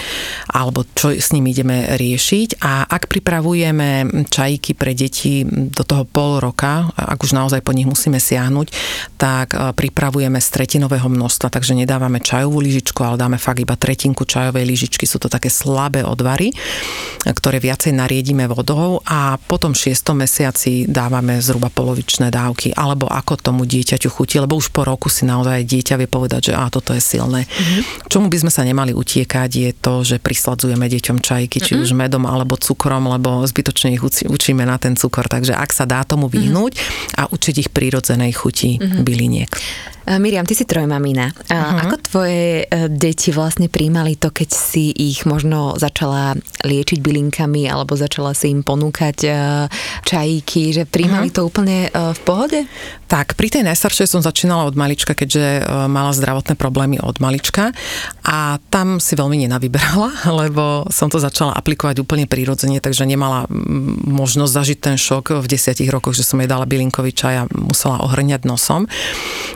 alebo 0.48 0.88
čo 0.96 1.12
s 1.12 1.36
ním 1.36 1.52
ideme 1.52 1.92
riešiť. 2.00 2.64
A 2.64 2.88
ak 2.88 3.12
pripravujeme 3.12 4.24
čajíky 4.32 4.72
pre 4.72 4.96
deti 4.96 5.44
do 5.46 5.84
toho 5.84 6.08
pol 6.08 6.40
roka, 6.40 6.88
ak 6.96 7.20
už 7.20 7.36
naozaj 7.36 7.60
po 7.60 7.76
nich 7.76 7.84
musíme 7.84 8.16
siahnuť, 8.16 8.72
tak 9.20 9.52
e, 9.52 9.76
pripravujeme 9.76 10.40
z 10.40 10.48
tretinového 10.48 11.12
množstva, 11.12 11.52
takže 11.52 11.76
nedávame 11.76 12.24
čajovú 12.24 12.64
lyžičku, 12.64 13.04
ale 13.04 13.20
dáme 13.20 13.36
fakt 13.36 13.65
iba 13.66 13.74
tretinku 13.74 14.22
čajovej 14.22 14.62
lyžičky, 14.62 15.02
sú 15.10 15.18
to 15.18 15.26
také 15.26 15.50
slabé 15.50 16.06
odvary, 16.06 16.54
ktoré 17.26 17.58
viacej 17.58 17.98
nariedíme 17.98 18.46
vodou 18.46 19.02
a 19.02 19.34
potom 19.34 19.74
v 19.74 19.90
šiestom 19.90 20.22
mesiaci 20.22 20.86
dávame 20.86 21.42
zhruba 21.42 21.66
polovičné 21.66 22.30
dávky, 22.30 22.70
alebo 22.78 23.10
ako 23.10 23.34
tomu 23.34 23.66
dieťaťu 23.66 24.06
chutí, 24.06 24.38
lebo 24.38 24.54
už 24.54 24.70
po 24.70 24.86
roku 24.86 25.10
si 25.10 25.26
naozaj 25.26 25.66
dieťa 25.66 25.98
vie 25.98 26.06
povedať, 26.06 26.52
že 26.52 26.52
a 26.54 26.70
toto 26.70 26.94
je 26.94 27.02
silné. 27.02 27.50
Mm-hmm. 27.50 28.06
Čomu 28.06 28.30
by 28.30 28.38
sme 28.46 28.52
sa 28.54 28.62
nemali 28.62 28.94
utiekať 28.94 29.50
je 29.50 29.70
to, 29.74 30.06
že 30.06 30.22
prisladzujeme 30.22 30.86
deťom 30.86 31.18
čajky, 31.18 31.58
či 31.58 31.74
mm-hmm. 31.74 31.84
už 31.90 31.98
medom 31.98 32.22
alebo 32.30 32.54
cukrom, 32.54 33.10
lebo 33.10 33.42
zbytočne 33.42 33.98
ich 33.98 34.02
učíme 34.06 34.62
na 34.62 34.78
ten 34.78 34.94
cukor. 34.94 35.26
Takže 35.26 35.58
ak 35.58 35.74
sa 35.74 35.88
dá 35.88 36.06
tomu 36.06 36.30
vyhnúť 36.30 36.78
mm-hmm. 36.78 37.18
a 37.18 37.22
učiť 37.32 37.54
ich 37.66 37.72
prírodzenej 37.74 38.30
chuti 38.36 38.78
mm-hmm. 38.78 39.02
byliniek. 39.02 39.52
Miriam, 40.06 40.46
ty 40.46 40.54
si 40.54 40.62
trojmamina. 40.62 41.34
Uh-huh. 41.34 41.82
Ako 41.82 41.96
tvoje 41.98 42.62
e, 42.62 42.86
deti 42.86 43.34
vlastne 43.34 43.55
príjmali 43.64 44.20
to, 44.20 44.28
keď 44.28 44.52
si 44.52 44.92
ich 44.92 45.24
možno 45.24 45.80
začala 45.80 46.36
liečiť 46.60 47.00
bylinkami 47.00 47.64
alebo 47.64 47.96
začala 47.96 48.36
si 48.36 48.52
im 48.52 48.60
ponúkať 48.60 49.18
e, 49.24 49.30
čajíky, 50.04 50.76
že 50.76 50.84
príjmali 50.84 51.32
uh-huh. 51.32 51.40
to 51.40 51.48
úplne 51.48 51.88
e, 51.88 51.90
v 52.12 52.20
pohode? 52.28 52.60
Tak, 53.08 53.32
pri 53.40 53.48
tej 53.48 53.64
najstaršej 53.64 54.12
som 54.12 54.20
začínala 54.20 54.68
od 54.68 54.76
malička, 54.76 55.16
keďže 55.16 55.64
mala 55.88 56.10
zdravotné 56.12 56.58
problémy 56.58 57.00
od 57.00 57.16
malička 57.22 57.72
a 58.26 58.58
tam 58.68 58.98
si 59.00 59.16
veľmi 59.16 59.48
nenavyberala, 59.48 60.26
lebo 60.44 60.84
som 60.92 61.08
to 61.08 61.16
začala 61.16 61.56
aplikovať 61.56 62.04
úplne 62.04 62.28
prirodzene, 62.28 62.84
takže 62.84 63.08
nemala 63.08 63.48
možnosť 64.04 64.52
zažiť 64.52 64.78
ten 64.82 64.96
šok 65.00 65.40
v 65.40 65.46
desiatich 65.46 65.88
rokoch, 65.88 66.12
že 66.12 66.26
som 66.26 66.42
jej 66.42 66.50
dala 66.50 66.68
bylinkový 66.68 67.14
čaj 67.14 67.34
a 67.40 67.48
musela 67.54 68.02
ohrňať 68.04 68.44
nosom. 68.44 68.84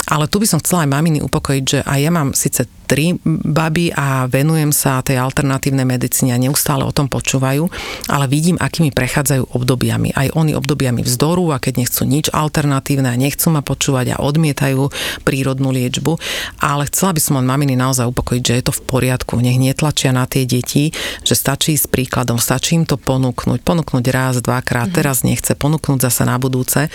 Ale 0.09 0.31
tu 0.31 0.39
by 0.39 0.47
som 0.47 0.63
chcela 0.63 0.87
aj 0.87 0.95
maminy 0.95 1.19
upokojiť, 1.21 1.65
že 1.67 1.79
aj 1.85 1.99
ja 2.01 2.11
mám 2.15 2.33
síce 2.33 2.71
tri 2.91 3.15
baby 3.23 3.95
a 3.95 4.27
venujem 4.27 4.75
sa 4.75 4.99
tej 4.99 5.23
alternatívnej 5.23 5.87
medicíne 5.87 6.35
a 6.35 6.43
neustále 6.43 6.83
o 6.83 6.91
tom 6.91 7.07
počúvajú, 7.07 7.71
ale 8.11 8.27
vidím, 8.27 8.59
akými 8.59 8.91
prechádzajú 8.91 9.55
obdobiami. 9.55 10.11
Aj 10.19 10.27
oni 10.35 10.59
obdobiami 10.59 11.07
vzdoru 11.07 11.55
a 11.55 11.63
keď 11.63 11.87
nechcú 11.87 12.03
nič 12.03 12.35
alternatívne 12.35 13.07
a 13.07 13.15
nechcú 13.15 13.55
ma 13.55 13.63
počúvať 13.63 14.19
a 14.19 14.21
odmietajú 14.27 14.91
prírodnú 15.23 15.71
liečbu. 15.71 16.19
Ale 16.59 16.91
chcela 16.91 17.15
by 17.15 17.21
som 17.23 17.39
len 17.39 17.47
maminy 17.47 17.79
naozaj 17.79 18.11
upokojiť, 18.11 18.43
že 18.43 18.57
je 18.59 18.65
to 18.67 18.73
v 18.75 18.83
poriadku. 18.91 19.39
Nech 19.39 19.63
netlačia 19.63 20.11
na 20.11 20.27
tie 20.27 20.43
deti, 20.43 20.91
že 21.23 21.39
stačí 21.39 21.79
s 21.79 21.87
príkladom, 21.87 22.43
stačí 22.43 22.75
im 22.75 22.83
to 22.83 22.99
ponúknuť. 22.99 23.63
Ponúknuť 23.63 24.05
raz, 24.11 24.43
dvakrát, 24.43 24.91
mm-hmm. 24.91 24.99
teraz 24.99 25.23
nechce, 25.23 25.55
ponúknuť 25.55 26.11
zase 26.11 26.27
na 26.27 26.35
budúce 26.43 26.91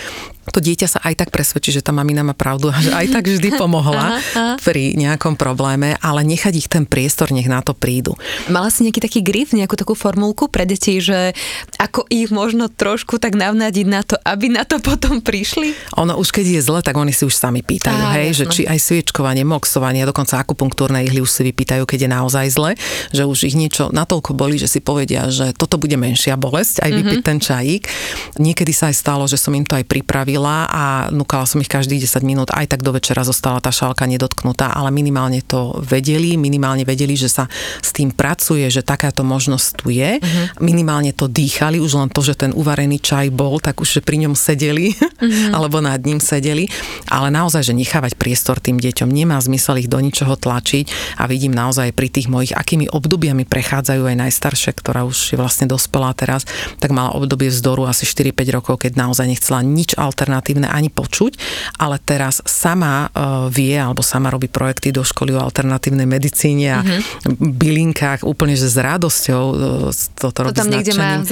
to 0.52 0.62
dieťa 0.62 0.86
sa 0.86 0.98
aj 1.02 1.26
tak 1.26 1.28
presvedčí, 1.34 1.74
že 1.74 1.82
tá 1.82 1.90
mamina 1.90 2.22
má 2.22 2.32
pravdu 2.32 2.70
a 2.70 2.78
že 2.78 2.94
aj 2.94 3.06
tak 3.10 3.24
vždy 3.26 3.48
pomohla 3.62 4.22
pri 4.62 4.94
nejakom 4.94 5.34
probléme, 5.34 5.98
ale 6.00 6.22
nechať 6.22 6.54
ich 6.54 6.68
ten 6.70 6.86
priestor, 6.86 7.34
nech 7.34 7.50
na 7.50 7.60
to 7.60 7.74
prídu. 7.74 8.14
Mala 8.46 8.70
si 8.70 8.86
nejaký 8.86 9.00
taký 9.02 9.20
grif, 9.24 9.50
nejakú 9.50 9.74
takú 9.74 9.98
formulku 9.98 10.46
pre 10.46 10.62
deti, 10.62 11.02
že 11.02 11.34
ako 11.82 12.06
ich 12.08 12.30
možno 12.30 12.70
trošku 12.70 13.18
tak 13.18 13.34
navnadiť 13.34 13.86
na 13.86 14.02
to, 14.06 14.14
aby 14.22 14.46
na 14.52 14.62
to 14.62 14.78
potom 14.78 15.18
prišli? 15.18 15.74
Ono 15.98 16.14
už 16.16 16.30
keď 16.30 16.58
je 16.58 16.62
zle, 16.62 16.80
tak 16.80 16.94
oni 16.94 17.10
si 17.10 17.26
už 17.26 17.34
sami 17.34 17.66
pýtajú, 17.66 17.98
Á, 17.98 18.22
hej, 18.22 18.30
jasno. 18.32 18.38
že 18.38 18.44
či 18.54 18.62
aj 18.64 18.78
sviečkovanie, 18.78 19.42
moxovanie, 19.42 20.06
dokonca 20.06 20.38
akupunktúrne 20.38 21.02
ihly 21.02 21.20
už 21.22 21.30
si 21.30 21.42
vypýtajú, 21.50 21.82
keď 21.84 22.06
je 22.06 22.10
naozaj 22.10 22.46
zle, 22.54 22.70
že 23.10 23.26
už 23.26 23.50
ich 23.50 23.58
niečo 23.58 23.90
natoľko 23.90 24.36
boli, 24.36 24.60
že 24.60 24.70
si 24.70 24.78
povedia, 24.78 25.26
že 25.28 25.50
toto 25.56 25.80
bude 25.80 25.98
menšia 25.98 26.38
bolesť, 26.38 26.86
aj 26.86 26.90
vypiť 26.92 27.20
mm-hmm. 27.20 27.28
ten 27.28 27.38
čajík. 27.42 27.82
Niekedy 28.38 28.72
sa 28.72 28.92
aj 28.92 28.96
stalo, 28.96 29.24
že 29.26 29.40
som 29.40 29.52
im 29.56 29.66
to 29.66 29.74
aj 29.74 29.84
pripravil 29.88 30.35
robila 30.36 30.68
a 30.68 30.84
núkala 31.08 31.48
som 31.48 31.64
ich 31.64 31.72
každých 31.72 32.04
10 32.04 32.20
minút, 32.20 32.48
aj 32.52 32.68
tak 32.68 32.84
do 32.84 32.92
večera 32.92 33.24
zostala 33.24 33.64
tá 33.64 33.72
šálka 33.72 34.04
nedotknutá, 34.04 34.68
ale 34.68 34.92
minimálne 34.92 35.40
to 35.40 35.80
vedeli, 35.80 36.36
minimálne 36.36 36.84
vedeli, 36.84 37.16
že 37.16 37.32
sa 37.32 37.48
s 37.80 37.88
tým 37.96 38.12
pracuje, 38.12 38.68
že 38.68 38.84
takáto 38.84 39.24
možnosť 39.24 39.68
tu 39.80 39.88
je. 39.88 40.20
Uh-huh. 40.20 40.46
Minimálne 40.60 41.16
to 41.16 41.24
dýchali, 41.24 41.80
už 41.80 41.96
len 41.96 42.12
to, 42.12 42.20
že 42.20 42.36
ten 42.36 42.52
uvarený 42.52 43.00
čaj 43.00 43.32
bol, 43.32 43.56
tak 43.64 43.80
už 43.80 43.96
že 43.96 44.00
pri 44.04 44.28
ňom 44.28 44.36
sedeli, 44.36 44.92
uh-huh. 44.92 45.52
alebo 45.56 45.80
nad 45.80 46.04
ním 46.04 46.20
sedeli. 46.20 46.68
Ale 47.08 47.32
naozaj, 47.32 47.64
že 47.64 47.72
nechávať 47.72 48.20
priestor 48.20 48.60
tým 48.60 48.76
deťom, 48.76 49.08
nemá 49.08 49.40
zmysel 49.40 49.80
ich 49.80 49.88
do 49.88 49.96
ničoho 49.96 50.36
tlačiť 50.36 51.16
a 51.16 51.24
vidím 51.24 51.56
naozaj 51.56 51.96
pri 51.96 52.12
tých 52.12 52.28
mojich, 52.28 52.52
akými 52.52 52.92
obdobiami 52.92 53.48
prechádzajú 53.48 54.04
aj 54.04 54.16
najstaršie, 54.20 54.76
ktorá 54.76 55.08
už 55.08 55.32
je 55.32 55.36
vlastne 55.40 55.64
dospelá 55.64 56.12
teraz, 56.12 56.44
tak 56.76 56.92
mala 56.92 57.16
obdobie 57.16 57.48
vzdoru 57.48 57.88
asi 57.88 58.04
4-5 58.04 58.52
rokov, 58.52 58.74
keď 58.84 59.00
naozaj 59.00 59.26
nechcela 59.32 59.64
nič 59.64 59.96
alternatívne 59.96 60.25
alternatívne 60.26 60.66
ani 60.66 60.90
počuť, 60.90 61.38
ale 61.78 62.02
teraz 62.02 62.42
sama 62.42 63.06
uh, 63.14 63.46
vie 63.46 63.78
alebo 63.78 64.02
sama 64.02 64.34
robí 64.34 64.50
projekty 64.50 64.90
do 64.90 65.06
školy 65.06 65.38
o 65.38 65.40
alternatívnej 65.40 66.02
medicíne 66.02 66.66
a 66.74 66.80
mm-hmm. 66.82 67.38
bylinkách 67.54 68.26
úplne, 68.26 68.58
že 68.58 68.66
s 68.66 68.74
radosťou 68.74 69.44
uh, 69.54 69.94
toto 70.18 70.34
to 70.34 70.40
robí 70.50 70.58
tam 70.58 70.66
niekde 70.66 70.92
má 70.98 71.22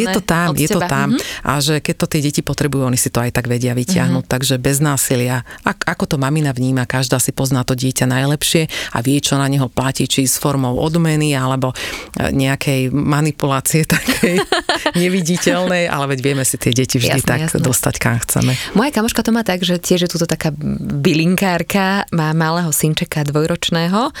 Je 0.00 0.06
to 0.08 0.22
tam, 0.24 0.46
je 0.56 0.68
to 0.72 0.80
tam 0.80 1.12
mm-hmm. 1.12 1.44
a 1.44 1.52
že 1.60 1.84
keď 1.84 1.94
to 2.00 2.06
tie 2.08 2.20
deti 2.24 2.40
potrebujú, 2.40 2.88
oni 2.88 2.96
si 2.96 3.12
to 3.12 3.20
aj 3.20 3.36
tak 3.36 3.52
vedia 3.52 3.76
vyťahnuť, 3.76 4.24
mm-hmm. 4.24 4.32
takže 4.32 4.56
bez 4.56 4.80
násilia. 4.80 5.44
Ak, 5.68 5.84
ako 5.84 6.08
to 6.08 6.16
mamina 6.16 6.56
vníma, 6.56 6.88
každá 6.88 7.20
si 7.20 7.36
pozná 7.36 7.68
to 7.68 7.76
dieťa 7.76 8.08
najlepšie 8.08 8.72
a 8.96 8.98
vie, 9.04 9.20
čo 9.20 9.36
na 9.36 9.44
neho 9.44 9.68
platí, 9.68 10.08
či 10.08 10.24
s 10.24 10.40
formou 10.40 10.80
odmeny 10.80 11.36
alebo 11.36 11.76
e, 12.16 12.32
nejakej 12.32 12.88
manipulácie 12.88 13.84
takej 13.92 14.40
neviditeľnej, 15.02 15.84
ale 15.84 16.16
veď 16.16 16.18
vieme 16.24 16.44
si 16.48 16.56
tie 16.56 16.72
deti 16.72 16.96
vždy 16.96 17.20
jasné, 17.20 17.28
tak 17.28 17.40
jasné. 17.44 17.60
dostať, 17.60 17.94
kam 18.00 18.16
chce 18.22 18.37
chceme. 18.38 18.54
Moja 18.78 18.90
kamoška 18.94 19.26
to 19.26 19.34
má 19.34 19.42
tak, 19.42 19.66
že 19.66 19.82
tiež 19.82 20.06
je 20.06 20.10
tu 20.14 20.16
taká 20.22 20.54
bylinkárka, 21.02 22.06
má 22.14 22.30
malého 22.32 22.70
synčeka 22.70 23.26
dvojročného 23.26 24.14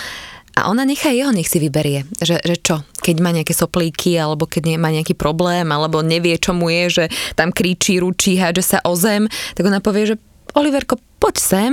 a 0.58 0.66
ona 0.66 0.82
nechá 0.82 1.14
jeho, 1.14 1.30
nech 1.30 1.46
si 1.46 1.62
vyberie, 1.62 2.02
že, 2.18 2.42
že 2.42 2.58
čo, 2.58 2.82
keď 2.98 3.16
má 3.22 3.30
nejaké 3.30 3.54
soplíky, 3.54 4.18
alebo 4.18 4.50
keď 4.50 4.74
má 4.74 4.90
nejaký 4.90 5.14
problém, 5.14 5.70
alebo 5.70 6.02
nevie, 6.02 6.34
čo 6.34 6.50
mu 6.50 6.66
je, 6.66 6.84
že 6.90 7.04
tam 7.38 7.54
kričí, 7.54 8.02
ručí, 8.02 8.34
hádže 8.34 8.74
sa 8.74 8.78
o 8.82 8.98
zem, 8.98 9.30
tak 9.54 9.70
ona 9.70 9.78
povie, 9.78 10.10
že 10.10 10.16
Oliverko, 10.58 10.98
poď 11.22 11.36
sem, 11.38 11.72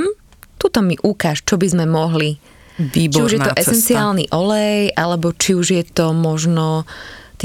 tuto 0.61 0.85
mi 0.85 1.01
ukáž, 1.01 1.41
čo 1.41 1.57
by 1.57 1.65
sme 1.65 1.85
mohli. 1.89 2.37
Výborná 2.75 3.15
či 3.15 3.25
už 3.25 3.31
je 3.33 3.41
to 3.41 3.53
cesta. 3.55 3.61
esenciálny 3.71 4.25
olej, 4.35 4.93
alebo 4.93 5.31
či 5.33 5.55
už 5.55 5.67
je 5.81 5.83
to 5.87 6.11
možno 6.11 6.85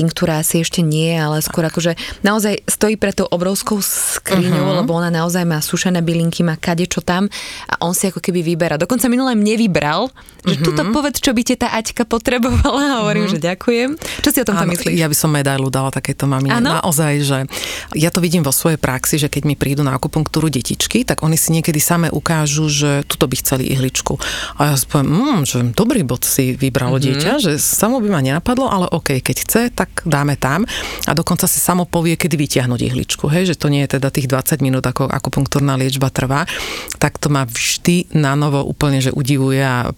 tinktúra 0.00 0.40
asi 0.40 0.64
ešte 0.64 0.80
nie, 0.80 1.12
ale 1.12 1.44
skôr 1.44 1.68
akože 1.68 1.92
naozaj 2.24 2.64
stojí 2.64 2.96
pred 2.96 3.12
tou 3.12 3.28
obrovskou 3.28 3.84
skriňou, 3.84 4.64
uh-huh. 4.64 4.78
lebo 4.80 4.96
ona 4.96 5.12
naozaj 5.12 5.44
má 5.44 5.60
sušené 5.60 6.00
bylinky, 6.00 6.40
má 6.40 6.56
kade 6.56 6.88
čo 6.88 7.04
tam 7.04 7.28
a 7.68 7.74
on 7.84 7.92
si 7.92 8.08
ako 8.08 8.24
keby 8.24 8.40
vyberá. 8.40 8.80
Dokonca 8.80 9.12
minulé 9.12 9.36
mne 9.36 9.60
vybral, 9.60 10.08
že 10.40 10.56
uh-huh. 10.56 10.64
tuto 10.72 10.82
povedz, 10.88 11.20
čo 11.20 11.36
by 11.36 11.42
teta 11.44 11.68
Aťka 11.68 12.08
potrebovala 12.08 12.80
a 12.80 12.94
hovorím, 13.04 13.28
uh-huh. 13.28 13.36
že 13.36 13.44
ďakujem. 13.44 14.00
Čo 14.24 14.30
si 14.32 14.38
o 14.40 14.46
tom 14.48 14.56
myslíš? 14.64 14.96
Ja 14.96 15.12
by 15.12 15.16
som 15.16 15.28
medailu 15.28 15.68
dala 15.68 15.92
takéto 15.92 16.24
mamine. 16.24 16.56
Ano? 16.56 16.80
Naozaj, 16.80 17.12
že 17.20 17.38
ja 17.92 18.08
to 18.08 18.24
vidím 18.24 18.40
vo 18.40 18.54
svojej 18.54 18.80
praxi, 18.80 19.20
že 19.20 19.28
keď 19.28 19.42
mi 19.44 19.54
prídu 19.60 19.84
na 19.84 20.00
akupunktúru 20.00 20.48
detičky, 20.48 21.04
tak 21.04 21.20
oni 21.20 21.36
si 21.36 21.52
niekedy 21.52 21.76
same 21.76 22.08
ukážu, 22.08 22.72
že 22.72 23.04
tuto 23.04 23.28
by 23.28 23.36
chceli 23.36 23.68
ihličku. 23.68 24.16
A 24.56 24.72
ja 24.72 24.74
si 24.80 24.88
poviem, 24.88 25.12
mm, 25.12 25.38
že 25.44 25.58
dobrý 25.76 26.00
bod 26.06 26.24
si 26.24 26.56
vybralo 26.56 26.96
uh-huh. 26.96 27.04
dieťa, 27.04 27.32
že 27.36 27.52
samo 27.60 28.00
by 28.00 28.08
ma 28.08 28.24
nenapadlo, 28.24 28.64
ale 28.70 28.86
OK, 28.88 29.20
keď 29.20 29.36
chce, 29.44 29.60
tak 29.74 29.89
dáme 30.05 30.37
tam 30.40 30.64
a 31.07 31.12
dokonca 31.12 31.44
si 31.44 31.61
samo 31.61 31.85
povie, 31.85 32.16
kedy 32.16 32.37
vyťahnuť 32.37 32.81
ihličku, 32.81 33.29
hej, 33.29 33.53
že 33.53 33.59
to 33.59 33.68
nie 33.68 33.85
je 33.85 33.98
teda 33.98 34.09
tých 34.09 34.31
20 34.31 34.64
minút, 34.64 34.85
ako 34.87 35.11
akupunktúrna 35.11 35.76
liečba 35.76 36.09
trvá, 36.09 36.48
tak 36.96 37.20
to 37.20 37.29
ma 37.29 37.44
vždy 37.44 38.11
na 38.16 38.33
novo 38.38 38.64
úplne, 38.64 39.03
že 39.05 39.12
udivuje 39.12 39.61
a 39.61 39.90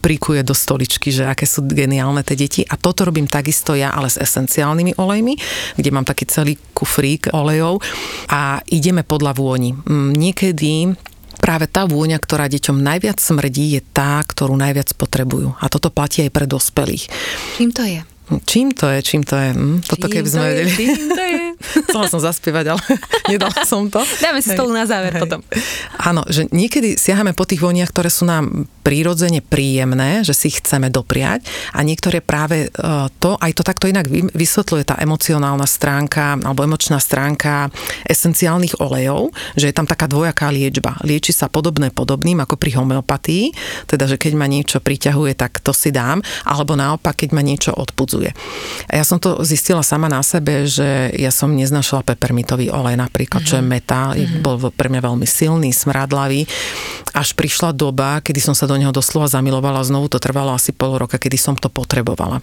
príkuje 0.00 0.42
do 0.42 0.56
stoličky, 0.56 1.14
že 1.14 1.28
aké 1.28 1.46
sú 1.46 1.64
geniálne 1.66 2.26
tie 2.26 2.38
deti 2.38 2.62
a 2.66 2.74
toto 2.74 3.06
robím 3.06 3.30
takisto 3.30 3.76
ja, 3.78 3.94
ale 3.94 4.10
s 4.10 4.18
esenciálnymi 4.18 4.98
olejmi, 4.98 5.34
kde 5.78 5.90
mám 5.94 6.06
taký 6.06 6.26
celý 6.26 6.58
kufrík 6.74 7.30
olejov 7.30 7.78
a 8.30 8.62
ideme 8.70 9.06
podľa 9.06 9.32
vôni. 9.36 9.74
Mm, 9.74 10.10
niekedy 10.14 10.94
práve 11.44 11.68
tá 11.68 11.84
vôňa, 11.84 12.16
ktorá 12.16 12.48
deťom 12.48 12.80
najviac 12.80 13.20
smrdí, 13.20 13.76
je 13.76 13.80
tá, 13.84 14.24
ktorú 14.24 14.56
najviac 14.56 14.96
potrebujú. 14.96 15.52
A 15.60 15.68
toto 15.68 15.92
platí 15.92 16.24
aj 16.24 16.32
pre 16.32 16.48
dospelých. 16.48 17.12
Čím 17.60 17.70
to 17.76 17.84
je? 17.84 18.13
Čím 18.24 18.72
to 18.72 18.88
je, 18.88 18.98
čím 19.04 19.20
to 19.20 19.36
je? 19.36 19.52
Hm? 19.52 19.84
Toto 19.84 20.08
keby 20.08 20.28
sme 20.28 20.44
vedeli. 20.48 20.72
Čím 20.72 21.12
to 21.12 21.24
je? 21.24 21.44
Chcela 21.88 22.06
som 22.08 22.20
zaspievať, 22.20 22.64
ale 22.72 22.82
nedala 23.32 23.60
som 23.68 23.88
to. 23.88 24.00
Dáme 24.20 24.40
si 24.40 24.52
stolu 24.52 24.72
na 24.72 24.88
záver 24.88 25.12
Hej. 25.16 25.22
potom. 25.22 25.40
Áno, 26.00 26.24
že 26.28 26.48
niekedy 26.48 26.96
siahame 26.96 27.36
po 27.36 27.44
tých 27.44 27.60
voniach, 27.60 27.92
ktoré 27.92 28.08
sú 28.08 28.24
nám 28.24 28.68
prírodzene 28.84 29.40
príjemné, 29.40 30.24
že 30.24 30.36
si 30.36 30.52
ich 30.52 30.60
chceme 30.60 30.92
dopriať 30.92 31.44
a 31.72 31.80
niektoré 31.80 32.20
práve 32.20 32.68
e, 32.68 32.78
to, 33.20 33.36
aj 33.40 33.52
to 33.56 33.62
takto 33.64 33.88
inak 33.88 34.08
vysvetľuje 34.32 34.84
tá 34.84 34.96
emocionálna 35.00 35.64
stránka 35.64 36.36
alebo 36.36 36.64
emočná 36.64 37.00
stránka 37.00 37.72
esenciálnych 38.04 38.76
olejov, 38.84 39.32
že 39.56 39.72
je 39.72 39.74
tam 39.76 39.88
taká 39.88 40.04
dvojaká 40.04 40.52
liečba. 40.52 41.00
Lieči 41.00 41.32
sa 41.32 41.48
podobné 41.48 41.88
podobným 41.88 42.44
ako 42.44 42.60
pri 42.60 42.76
homeopatii, 42.76 43.44
teda 43.88 44.04
že 44.04 44.20
keď 44.20 44.32
ma 44.36 44.44
niečo 44.44 44.84
priťahuje, 44.84 45.32
tak 45.36 45.64
to 45.64 45.72
si 45.72 45.88
dám, 45.88 46.20
alebo 46.44 46.76
naopak, 46.76 47.24
keď 47.24 47.30
ma 47.32 47.40
niečo 47.40 47.72
odpudzuje. 47.72 48.13
A 48.90 48.92
ja 49.00 49.04
som 49.06 49.18
to 49.18 49.42
zistila 49.42 49.82
sama 49.82 50.06
na 50.06 50.22
sebe, 50.22 50.68
že 50.68 51.10
ja 51.18 51.34
som 51.34 51.50
neznašala 51.50 52.06
pepermitový 52.06 52.70
olej 52.70 52.94
napríklad, 53.00 53.42
mm-hmm. 53.42 53.50
čo 53.50 53.58
je 53.58 53.64
mhm. 53.64 53.70
meta, 53.70 54.02
mm-hmm. 54.12 54.42
bol 54.44 54.56
pre 54.70 54.92
mňa 54.92 55.00
veľmi 55.02 55.26
silný, 55.26 55.74
smradlavý 55.74 56.46
až 57.14 57.32
prišla 57.38 57.70
doba, 57.70 58.18
kedy 58.18 58.42
som 58.42 58.54
sa 58.58 58.66
do 58.66 58.74
neho 58.74 58.90
doslova 58.90 59.30
zamilovala, 59.30 59.86
znovu 59.86 60.10
to 60.10 60.18
trvalo 60.18 60.50
asi 60.50 60.74
pol 60.74 60.98
roka, 60.98 61.14
kedy 61.14 61.38
som 61.38 61.54
to 61.54 61.70
potrebovala. 61.70 62.42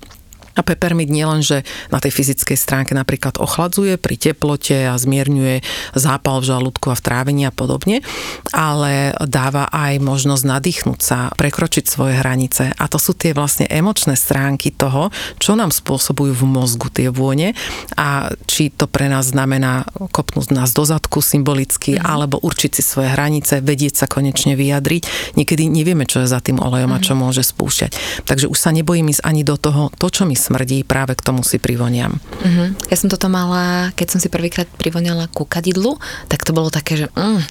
A 0.55 0.61
peppermint 0.61 1.11
nielen, 1.11 1.41
že 1.41 1.63
na 1.89 1.99
tej 2.03 2.11
fyzickej 2.11 2.57
stránke 2.57 2.91
napríklad 2.91 3.39
ochladzuje 3.39 3.95
pri 3.95 4.15
teplote 4.19 4.87
a 4.87 4.95
zmierňuje 4.95 5.63
zápal 5.95 6.43
v 6.43 6.49
žalúdku 6.51 6.91
a 6.91 6.97
v 6.97 7.05
trávení 7.05 7.43
a 7.47 7.53
podobne, 7.55 8.03
ale 8.51 9.15
dáva 9.25 9.67
aj 9.71 9.99
možnosť 10.03 10.43
nadýchnuť 10.43 10.99
sa, 10.99 11.31
prekročiť 11.35 11.85
svoje 11.87 12.19
hranice. 12.19 12.75
A 12.75 12.85
to 12.91 12.99
sú 12.99 13.15
tie 13.15 13.31
vlastne 13.31 13.67
emočné 13.67 14.19
stránky 14.19 14.73
toho, 14.75 15.09
čo 15.39 15.55
nám 15.55 15.71
spôsobujú 15.71 16.35
v 16.35 16.45
mozgu 16.45 16.87
tie 16.91 17.07
vône 17.07 17.55
a 17.95 18.31
či 18.47 18.71
to 18.71 18.87
pre 18.87 19.07
nás 19.07 19.31
znamená 19.31 19.87
kopnúť 20.11 20.51
nás 20.51 20.75
do 20.75 20.83
zadku 20.83 21.23
symbolicky, 21.23 21.95
mm. 21.95 22.03
alebo 22.03 22.41
určiť 22.41 22.71
si 22.75 22.83
svoje 22.83 23.13
hranice, 23.13 23.63
vedieť 23.63 24.03
sa 24.03 24.05
konečne 24.09 24.57
vyjadriť. 24.57 25.35
Niekedy 25.37 25.71
nevieme, 25.71 26.03
čo 26.09 26.23
je 26.23 26.27
za 26.27 26.43
tým 26.43 26.59
olejom 26.59 26.91
mm. 26.91 26.97
a 26.97 27.03
čo 27.03 27.13
môže 27.15 27.45
spúšťať. 27.45 28.23
Takže 28.27 28.49
už 28.51 28.57
sa 28.57 28.75
nebojím 28.75 29.13
ísť 29.13 29.23
ani 29.23 29.41
do 29.45 29.55
toho, 29.55 29.93
to, 29.95 30.07
čo 30.11 30.27
mi 30.27 30.35
smrdí, 30.41 30.81
práve 30.81 31.13
k 31.13 31.21
tomu 31.21 31.45
si 31.45 31.61
privoniam. 31.61 32.17
Uh-huh. 32.17 32.73
Ja 32.89 32.97
som 32.97 33.07
toto 33.07 33.29
mala, 33.29 33.93
keď 33.93 34.17
som 34.17 34.19
si 34.19 34.27
prvýkrát 34.27 34.65
privoniala 34.81 35.29
ku 35.29 35.45
kadidlu, 35.45 36.01
tak 36.25 36.41
to 36.41 36.51
bolo 36.51 36.73
také, 36.73 36.97
že... 36.97 37.07
Mm, 37.13 37.45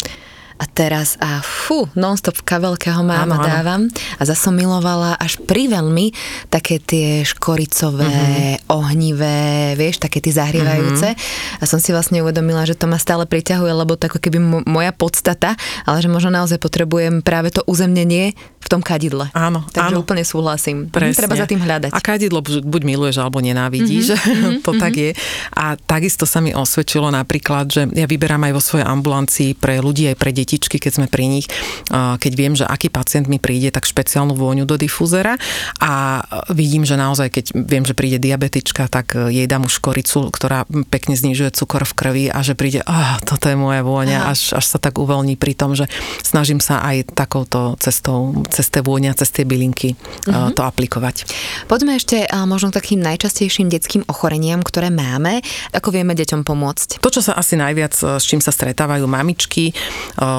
a 0.61 0.65
teraz 0.69 1.17
a 1.25 1.41
fú, 1.41 1.89
non-stop 1.97 2.37
v 2.37 2.45
kabelke 2.45 2.93
ho 2.93 3.01
mám 3.01 3.33
a 3.33 3.39
dávam 3.41 3.89
a 4.21 4.23
zase 4.29 4.53
milovala 4.53 5.17
až 5.17 5.41
pri 5.49 5.73
veľmi 5.73 6.13
také 6.53 6.77
tie 6.77 7.25
škoricové, 7.25 8.05
mm-hmm. 8.05 8.69
ohnivé, 8.69 9.73
vieš, 9.81 10.05
také 10.05 10.21
tie 10.21 10.37
zahrievajúce 10.37 11.17
mm-hmm. 11.17 11.61
a 11.61 11.65
som 11.65 11.81
si 11.81 11.97
vlastne 11.97 12.21
uvedomila, 12.21 12.69
že 12.69 12.77
to 12.77 12.85
ma 12.85 13.01
stále 13.01 13.25
priťahuje, 13.25 13.73
lebo 13.73 13.97
to 13.97 14.13
ako 14.13 14.21
keby 14.21 14.37
moja 14.69 14.93
podstata, 14.93 15.57
ale 15.89 16.05
že 16.05 16.13
možno 16.13 16.29
naozaj 16.29 16.61
potrebujem 16.61 17.25
práve 17.25 17.49
to 17.57 17.65
uzemnenie 17.65 18.37
v 18.61 18.69
tom 18.69 18.85
kadidle. 18.85 19.33
Áno, 19.33 19.65
Takže 19.73 19.97
áno. 19.97 20.05
úplne 20.05 20.23
súhlasím. 20.23 20.93
Presne. 20.93 21.17
Treba 21.17 21.35
za 21.35 21.49
tým 21.49 21.65
hľadať. 21.65 21.91
A 21.97 21.99
kadidlo 21.99 22.45
buď 22.45 22.83
miluješ, 22.85 23.19
alebo 23.19 23.41
nenávidíš, 23.41 24.15
mm-hmm. 24.15 24.61
to 24.65 24.77
mm-hmm. 24.77 24.83
tak 24.83 24.93
je. 24.95 25.11
A 25.57 25.75
takisto 25.81 26.29
sa 26.29 26.45
mi 26.45 26.53
osvedčilo 26.53 27.09
napríklad, 27.09 27.73
že 27.73 27.83
ja 27.91 28.07
vyberám 28.07 28.47
aj 28.47 28.53
vo 28.55 28.63
svojej 28.63 28.87
ambulancii 28.87 29.57
pre 29.57 29.81
ľudí 29.81 30.07
aj 30.13 30.17
pre 30.21 30.31
deti 30.37 30.51
detičky, 30.51 30.83
keď 30.83 30.93
sme 30.99 31.07
pri 31.07 31.31
nich, 31.31 31.47
keď 31.95 32.33
viem, 32.35 32.59
že 32.59 32.67
aký 32.67 32.91
pacient 32.91 33.31
mi 33.31 33.39
príde, 33.39 33.71
tak 33.71 33.87
špeciálnu 33.87 34.35
vôňu 34.35 34.67
do 34.67 34.75
difúzera 34.75 35.39
a 35.79 36.21
vidím, 36.51 36.83
že 36.83 36.99
naozaj, 36.99 37.31
keď 37.31 37.45
viem, 37.55 37.87
že 37.87 37.95
príde 37.95 38.19
diabetička, 38.19 38.91
tak 38.91 39.15
jej 39.15 39.47
dám 39.47 39.71
už 39.71 39.79
koricu, 39.79 40.27
ktorá 40.29 40.67
pekne 40.91 41.15
znižuje 41.15 41.55
cukor 41.55 41.87
v 41.87 41.95
krvi 41.95 42.25
a 42.27 42.43
že 42.43 42.59
príde, 42.59 42.83
oh, 42.83 43.17
toto 43.23 43.47
je 43.47 43.55
moja 43.55 43.87
vôňa, 43.87 44.27
až, 44.27 44.59
až 44.59 44.67
sa 44.67 44.83
tak 44.83 44.99
uvoľní 44.99 45.39
pri 45.39 45.55
tom, 45.55 45.79
že 45.79 45.87
snažím 46.27 46.59
sa 46.59 46.83
aj 46.83 47.15
takouto 47.15 47.79
cestou, 47.79 48.45
cez 48.51 48.67
tie 48.69 48.83
vôňa, 48.83 49.15
cez 49.15 49.31
tie 49.31 49.45
bylinky 49.47 49.95
uh-huh. 49.95 50.53
to 50.53 50.63
aplikovať. 50.67 51.25
Poďme 51.71 51.97
ešte 51.97 52.27
možno 52.45 52.75
k 52.75 52.79
takým 52.83 53.01
najčastejším 53.01 53.71
detským 53.71 54.03
ochoreniam, 54.11 54.61
ktoré 54.61 54.91
máme. 54.91 55.41
Ako 55.71 55.95
vieme 55.95 56.13
deťom 56.19 56.43
pomôcť? 56.43 56.99
To, 56.99 57.09
čo 57.09 57.23
sa 57.23 57.39
asi 57.39 57.55
najviac, 57.55 57.95
s 57.95 58.25
čím 58.27 58.43
sa 58.43 58.51
stretávajú 58.51 59.07
mamičky, 59.07 59.73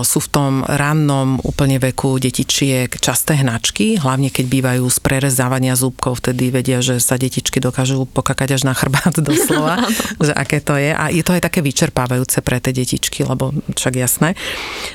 sú 0.04 0.20
v 0.20 0.30
tom 0.30 0.52
rannom 0.68 1.40
úplne 1.42 1.80
veku 1.82 2.20
detičiek 2.20 2.92
časté 3.00 3.40
hnačky, 3.40 3.98
hlavne 3.98 4.30
keď 4.30 4.46
bývajú 4.48 4.84
z 4.92 4.98
prerezávania 5.00 5.74
zúbkov, 5.80 6.22
vtedy 6.22 6.52
vedia, 6.52 6.84
že 6.84 7.00
sa 7.00 7.16
detičky 7.16 7.64
dokážu 7.64 8.04
pokakať 8.06 8.60
až 8.60 8.62
na 8.68 8.74
chrbát 8.76 9.16
doslova, 9.24 9.82
že 10.20 10.34
aké 10.36 10.60
to 10.60 10.76
je. 10.76 10.92
A 10.92 11.10
je 11.10 11.24
to 11.24 11.36
aj 11.38 11.48
také 11.48 11.64
vyčerpávajúce 11.64 12.44
pre 12.44 12.60
tie 12.60 12.76
detičky, 12.76 13.24
lebo 13.24 13.56
však 13.74 13.94
jasné. 13.96 14.36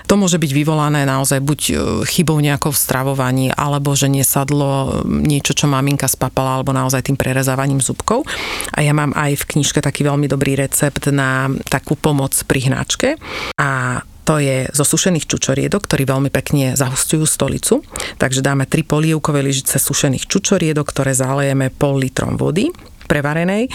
To 0.07 0.15
môže 0.19 0.37
byť 0.37 0.51
vyvolané 0.53 1.09
naozaj 1.09 1.41
buď 1.43 1.61
chybou 2.07 2.39
nejakou 2.39 2.71
v 2.71 2.79
stravovaní, 3.07 3.55
alebo 3.55 3.95
že 3.95 4.11
nesadlo 4.11 5.07
niečo, 5.07 5.55
čo 5.55 5.71
maminka 5.71 6.11
spapala, 6.11 6.59
alebo 6.59 6.75
naozaj 6.75 7.07
tým 7.07 7.15
prerezávaním 7.15 7.79
zúbkov. 7.79 8.27
A 8.75 8.83
ja 8.83 8.91
mám 8.91 9.15
aj 9.15 9.47
v 9.47 9.49
knižke 9.55 9.79
taký 9.79 10.03
veľmi 10.03 10.27
dobrý 10.27 10.59
recept 10.59 11.07
na 11.15 11.47
takú 11.71 11.95
pomoc 11.95 12.35
pri 12.51 12.67
hnačke. 12.67 13.15
A 13.63 14.03
to 14.27 14.43
je 14.43 14.67
zo 14.75 14.83
sušených 14.83 15.31
čučoriedok, 15.31 15.87
ktorí 15.87 16.03
veľmi 16.03 16.35
pekne 16.35 16.75
zahustujú 16.75 17.23
stolicu. 17.31 17.87
Takže 18.19 18.43
dáme 18.43 18.67
3 18.67 18.83
polievkové 18.83 19.39
lyžice 19.47 19.79
sušených 19.79 20.27
čučoriedok, 20.27 20.83
ktoré 20.91 21.15
zalejeme 21.15 21.71
pol 21.71 22.03
litrom 22.03 22.35
vody 22.35 22.75
prevarenej. 23.07 23.73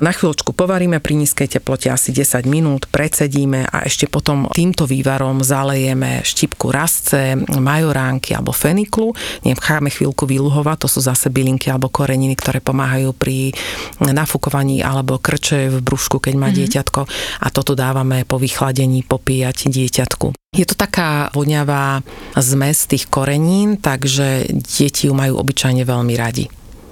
Na 0.00 0.10
chvíľočku 0.10 0.56
povaríme 0.56 0.98
pri 0.98 1.14
nízkej 1.20 1.60
teplote 1.60 1.92
asi 1.92 2.10
10 2.10 2.48
minút, 2.48 2.88
precedíme 2.88 3.68
a 3.68 3.84
ešte 3.86 4.08
potom 4.08 4.48
týmto 4.50 4.88
vývarom 4.88 5.44
zalejeme 5.44 6.24
štipku 6.24 6.72
rasce, 6.72 7.36
majoránky 7.38 8.34
alebo 8.34 8.50
feniklu. 8.50 9.12
Necháme 9.46 9.92
chvíľku 9.92 10.26
vyluhovať, 10.26 10.76
to 10.84 10.88
sú 10.88 11.00
zase 11.04 11.28
bylinky 11.28 11.70
alebo 11.70 11.92
koreniny, 11.92 12.34
ktoré 12.34 12.58
pomáhajú 12.64 13.12
pri 13.14 13.52
nafúkovaní 14.00 14.80
alebo 14.80 15.20
krče 15.20 15.70
v 15.70 15.78
brúšku, 15.84 16.18
keď 16.18 16.34
má 16.36 16.48
mm-hmm. 16.48 16.58
dieťatko 16.58 17.00
a 17.44 17.46
toto 17.52 17.72
dávame 17.78 18.24
po 18.24 18.40
vychladení 18.40 19.04
popíjať 19.04 19.70
dieťatku. 19.70 20.32
Je 20.50 20.66
to 20.66 20.74
taká 20.74 21.30
voňavá 21.30 22.02
zmes 22.34 22.90
tých 22.90 23.06
korenín, 23.06 23.78
takže 23.78 24.50
deti 24.50 25.06
ju 25.06 25.14
majú 25.14 25.38
obyčajne 25.38 25.86
veľmi 25.86 26.14
radi. 26.18 26.50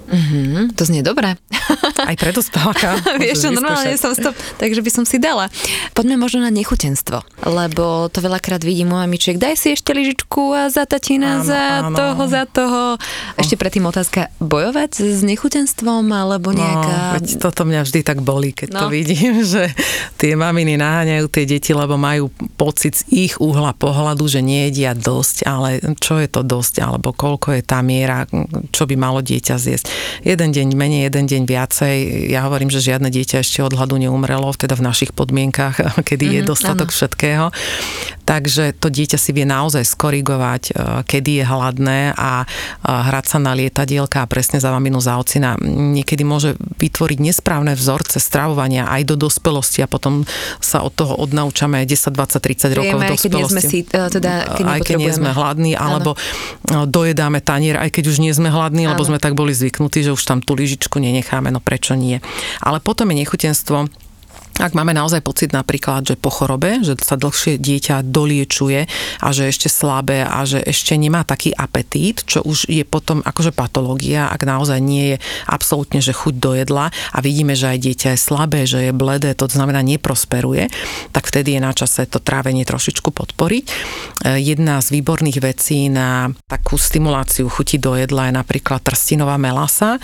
Mm-hmm, 0.09 0.73
to 0.73 0.83
znie 0.89 1.05
dobre. 1.05 1.37
Aj 2.01 2.15
pre 2.17 2.33
dospeláka. 2.33 2.97
Vieš 3.21 3.45
čo, 3.45 3.49
normálne 3.53 3.93
som 3.93 4.17
stop, 4.17 4.33
takže 4.57 4.81
by 4.81 4.89
som 4.89 5.03
si 5.05 5.21
dala. 5.21 5.53
Poďme 5.93 6.17
možno 6.17 6.41
na 6.41 6.49
nechutenstvo, 6.49 7.21
lebo 7.45 8.09
to 8.09 8.19
veľakrát 8.19 8.65
vidím 8.65 8.89
u 8.89 8.97
mamičiek, 8.97 9.37
daj 9.37 9.55
si 9.61 9.77
ešte 9.77 9.93
lyžičku 9.93 10.57
a 10.57 10.73
za 10.73 10.89
tatina, 10.89 11.39
áno, 11.39 11.45
za 11.45 11.63
áno. 11.85 11.95
toho, 11.95 12.21
za 12.25 12.43
toho. 12.49 12.81
Ešte 13.37 13.53
predtým 13.53 13.85
otázka, 13.85 14.33
bojovať 14.41 15.05
s 15.13 15.21
nechutenstvom, 15.21 16.09
alebo 16.09 16.57
nejaká... 16.57 16.97
No, 16.97 17.15
veď 17.21 17.25
toto 17.37 17.61
mňa 17.69 17.81
vždy 17.85 17.99
tak 18.01 18.25
bolí, 18.25 18.49
keď 18.57 18.69
no. 18.73 18.79
to 18.81 18.85
vidím, 18.89 19.45
že 19.53 19.69
tie 20.17 20.33
maminy 20.33 20.73
naháňajú 20.81 21.29
tie 21.29 21.45
deti, 21.45 21.71
lebo 21.77 22.01
majú 22.01 22.33
pocit 22.57 22.97
z 22.97 23.29
ich 23.29 23.33
uhla 23.37 23.77
pohľadu, 23.77 24.25
že 24.25 24.41
nejedia 24.41 24.97
dosť, 24.97 25.45
ale 25.45 25.77
čo 26.01 26.17
je 26.17 26.25
to 26.25 26.41
dosť, 26.41 26.81
alebo 26.81 27.13
koľko 27.13 27.53
je 27.53 27.61
tá 27.61 27.85
miera, 27.85 28.25
čo 28.73 28.89
by 28.89 28.97
malo 28.97 29.21
dieťa 29.21 29.55
zjesť 29.59 29.98
jeden 30.23 30.49
deň 30.51 30.67
menej, 30.75 31.01
jeden 31.09 31.25
deň 31.25 31.41
viacej. 31.45 31.95
Ja 32.29 32.45
hovorím, 32.45 32.69
že 32.71 32.83
žiadne 32.83 33.09
dieťa 33.09 33.41
ešte 33.41 33.63
od 33.63 33.75
hladu 33.75 33.97
neumrelo, 33.97 34.51
teda 34.55 34.75
v 34.75 34.85
našich 34.85 35.11
podmienkach, 35.15 35.79
kedy 36.09 36.25
mm-hmm, 36.25 36.37
je 36.37 36.41
mhm, 36.43 36.49
dostatok 36.49 36.89
áno. 36.89 36.95
všetkého. 36.95 37.45
Takže 38.29 38.77
to 38.77 38.93
dieťa 38.93 39.17
si 39.17 39.33
vie 39.33 39.41
naozaj 39.41 39.81
skorigovať, 39.81 40.63
e, 40.69 40.71
kedy 41.01 41.41
je 41.41 41.45
hladné 41.49 42.13
a 42.13 42.45
hrať 42.85 43.25
sa 43.25 43.37
na 43.41 43.57
lietadielka 43.57 44.21
a 44.21 44.29
presne 44.29 44.61
za 44.61 44.69
maminu 44.69 45.01
za 45.01 45.17
ocina 45.17 45.57
niekedy 45.65 46.21
môže 46.21 46.53
vytvoriť 46.77 47.17
nesprávne 47.17 47.73
vzorce 47.73 48.21
stravovania 48.21 48.85
aj 48.85 49.01
do 49.09 49.15
dospelosti 49.17 49.81
a 49.81 49.89
potom 49.89 50.29
sa 50.61 50.85
od 50.85 50.93
toho 50.93 51.17
odnaučame 51.17 51.81
10, 51.81 52.13
20, 52.13 52.37
30 52.37 52.77
rokov 52.77 52.97
v 53.01 53.09
dospelosti. 53.17 53.25
Keď 53.25 53.33
nie 53.33 53.45
sme 53.49 53.61
si, 53.65 53.79
e, 53.81 54.01
teda, 54.13 54.31
keď 54.61 54.65
aj 54.69 54.79
keď 54.85 54.95
nie 55.01 55.09
sme 55.09 55.29
hladní, 55.33 55.73
alebo 55.73 56.13
ano. 56.69 56.85
dojedáme 56.85 57.41
tanier, 57.41 57.81
aj 57.81 57.89
keď 57.89 58.13
už 58.13 58.21
nie 58.21 58.29
sme 58.29 58.53
hladní, 58.53 58.85
lebo 58.85 59.01
sme 59.01 59.17
tak 59.17 59.33
boli 59.33 59.57
zvyknutí 59.57 59.88
zvyknutí, 59.89 60.05
že 60.05 60.13
už 60.13 60.23
tam 60.23 60.39
tú 60.45 60.53
lyžičku 60.53 61.01
nenecháme, 61.01 61.49
no 61.49 61.59
prečo 61.59 61.97
nie. 61.97 62.21
Ale 62.61 62.77
potom 62.77 63.09
je 63.09 63.25
nechutenstvo 63.25 63.89
ak 64.59 64.75
máme 64.75 64.91
naozaj 64.91 65.23
pocit 65.23 65.55
napríklad, 65.55 66.03
že 66.03 66.15
po 66.19 66.27
chorobe, 66.27 66.83
že 66.83 66.99
sa 66.99 67.15
dlhšie 67.15 67.55
dieťa 67.55 68.03
doliečuje 68.03 68.91
a 69.23 69.27
že 69.31 69.47
ešte 69.47 69.71
slabé 69.71 70.27
a 70.27 70.43
že 70.43 70.59
ešte 70.59 70.99
nemá 70.99 71.23
taký 71.23 71.55
apetít, 71.55 72.27
čo 72.27 72.43
už 72.43 72.67
je 72.67 72.83
potom 72.83 73.23
akože 73.23 73.55
patológia, 73.55 74.27
ak 74.27 74.43
naozaj 74.43 74.79
nie 74.83 75.15
je 75.15 75.17
absolútne, 75.47 76.03
že 76.03 76.11
chuť 76.11 76.35
do 76.35 76.51
jedla 76.59 76.91
a 76.91 77.17
vidíme, 77.23 77.55
že 77.55 77.71
aj 77.71 77.79
dieťa 77.79 78.07
je 78.13 78.19
slabé, 78.19 78.67
že 78.67 78.91
je 78.91 78.91
bledé, 78.91 79.31
to 79.31 79.47
znamená 79.47 79.79
neprosperuje, 79.79 80.67
tak 81.15 81.23
vtedy 81.31 81.55
je 81.55 81.61
na 81.63 81.71
čase 81.71 82.03
to 82.03 82.19
trávenie 82.19 82.67
trošičku 82.67 83.15
podporiť. 83.15 83.63
E, 83.63 83.73
jedna 84.43 84.83
z 84.83 84.99
výborných 84.99 85.39
vecí 85.39 85.87
na 85.87 86.35
takú 86.51 86.75
stimuláciu 86.75 87.47
chuti 87.47 87.79
do 87.79 87.95
jedla 87.95 88.27
je 88.27 88.33
napríklad 88.35 88.83
trstinová 88.83 89.39
melasa, 89.39 89.95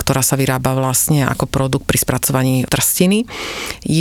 ktorá 0.00 0.24
sa 0.24 0.40
vyrába 0.40 0.72
vlastne 0.72 1.28
ako 1.28 1.44
produkt 1.44 1.84
pri 1.84 2.00
spracovaní 2.00 2.64
trstiny 2.64 3.28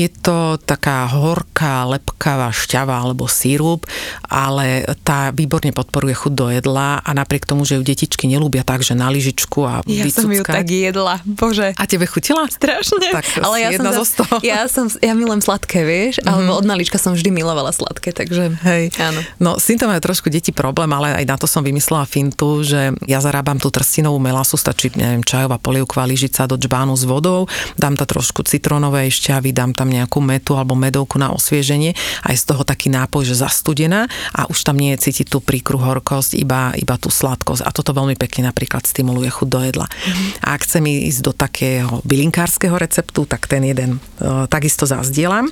je 0.04 0.10
to 0.22 0.62
taká 0.62 1.10
horká, 1.10 1.90
lepkavá 1.90 2.54
šťava 2.54 2.94
alebo 3.02 3.26
sírup, 3.26 3.90
ale 4.30 4.86
tá 5.02 5.34
výborne 5.34 5.74
podporuje 5.74 6.14
chuť 6.14 6.34
do 6.34 6.48
jedla 6.54 7.02
a 7.02 7.10
napriek 7.18 7.50
tomu, 7.50 7.66
že 7.66 7.80
ju 7.80 7.82
detičky 7.82 8.30
nelúbia 8.30 8.62
tak, 8.62 8.86
že 8.86 8.94
na 8.94 9.10
lyžičku 9.10 9.66
a 9.66 9.82
Ja 9.88 10.06
vycuckať. 10.06 10.22
som 10.22 10.30
ju 10.30 10.44
tak 10.44 10.68
jedla, 10.68 11.16
bože. 11.26 11.74
A 11.74 11.84
tebe 11.90 12.06
chutila? 12.06 12.46
Strašne. 12.52 13.10
Tak 13.10 13.26
ale 13.42 13.56
ja 13.64 13.70
som, 13.74 13.86
zo. 14.04 14.06
Ja, 14.44 14.68
som, 14.70 14.86
ja 15.00 15.14
milujem 15.16 15.42
sladké, 15.42 15.82
vieš, 15.88 16.20
mm-hmm. 16.20 16.30
alebo 16.30 16.52
od 16.60 16.66
malička 16.68 17.00
som 17.00 17.16
vždy 17.16 17.30
milovala 17.32 17.72
sladké, 17.72 18.12
takže 18.14 18.60
Hej. 18.64 18.94
áno. 19.00 19.20
No, 19.40 19.52
s 19.58 19.66
týmto 19.70 19.88
majú 19.88 20.02
trošku 20.04 20.28
deti 20.30 20.52
problém, 20.52 20.90
ale 20.94 21.24
aj 21.24 21.26
na 21.26 21.36
to 21.40 21.48
som 21.50 21.64
vymyslela 21.64 22.06
fintu, 22.06 22.62
že 22.62 22.94
ja 23.08 23.20
zarábam 23.24 23.58
tú 23.58 23.72
trstinovú 23.72 24.20
melasu, 24.20 24.60
stačí, 24.60 24.92
neviem, 24.94 25.24
čajová 25.24 25.58
polievková 25.58 26.06
lyžica 26.06 26.46
do 26.46 26.60
džbánu 26.60 26.94
s 26.94 27.08
vodou, 27.08 27.48
dám 27.80 27.96
tam 27.96 28.08
trošku 28.08 28.44
citrónovej 28.44 29.12
šťavy, 29.12 29.52
dám 29.52 29.72
tam 29.72 29.87
tam 29.88 29.96
nejakú 29.96 30.20
metu 30.20 30.60
alebo 30.60 30.76
medovku 30.76 31.16
na 31.16 31.32
osvieženie 31.32 31.96
a 32.28 32.36
je 32.36 32.44
z 32.44 32.52
toho 32.52 32.68
taký 32.68 32.92
nápoj, 32.92 33.24
že 33.24 33.40
zastudená 33.40 34.12
a 34.36 34.44
už 34.52 34.68
tam 34.68 34.76
nie 34.76 34.92
je 35.00 35.08
cítiť 35.08 35.32
tú 35.32 35.40
príkru 35.40 35.80
horkosť, 35.80 36.36
iba, 36.36 36.76
iba 36.76 37.00
tú 37.00 37.08
sladkosť. 37.08 37.64
A 37.64 37.72
toto 37.72 37.96
veľmi 37.96 38.20
pekne 38.20 38.52
napríklad 38.52 38.84
stimuluje 38.84 39.32
chuť 39.32 39.48
do 39.48 39.64
jedla. 39.64 39.88
Mm-hmm. 39.88 40.44
A 40.44 40.48
ak 40.60 40.68
chcem 40.68 40.84
ísť 40.84 41.20
do 41.24 41.32
takého 41.32 42.04
bylinkárskeho 42.04 42.76
receptu, 42.76 43.24
tak 43.24 43.48
ten 43.48 43.64
jeden 43.64 44.04
uh, 44.20 44.44
takisto 44.52 44.84
zazdielam. 44.84 45.48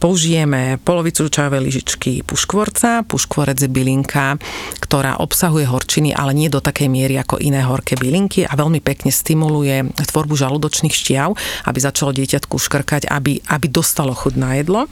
Použijeme 0.00 0.80
polovicu 0.80 1.28
čajovej 1.28 1.60
lyžičky 1.60 2.24
puškvorca. 2.24 3.04
Puškvorec 3.04 3.60
je 3.60 3.68
bylinka, 3.68 4.40
ktorá 4.80 5.20
obsahuje 5.20 5.68
horčiny, 5.68 6.16
ale 6.16 6.32
nie 6.32 6.48
do 6.48 6.64
takej 6.64 6.88
miery 6.88 7.20
ako 7.20 7.36
iné 7.36 7.60
horké 7.60 8.00
bylinky 8.00 8.48
a 8.48 8.56
veľmi 8.56 8.80
pekne 8.80 9.12
stimuluje 9.12 9.92
tvorbu 9.92 10.32
žalúdočných 10.32 10.94
šťav, 10.96 11.28
aby 11.68 11.78
začalo 11.78 12.16
dieťatku 12.16 12.56
škrkať, 12.56 13.12
aby, 13.12 13.19
aby 13.44 13.66
dostalo 13.68 14.16
chuť 14.16 14.34
na 14.40 14.56
jedlo 14.56 14.88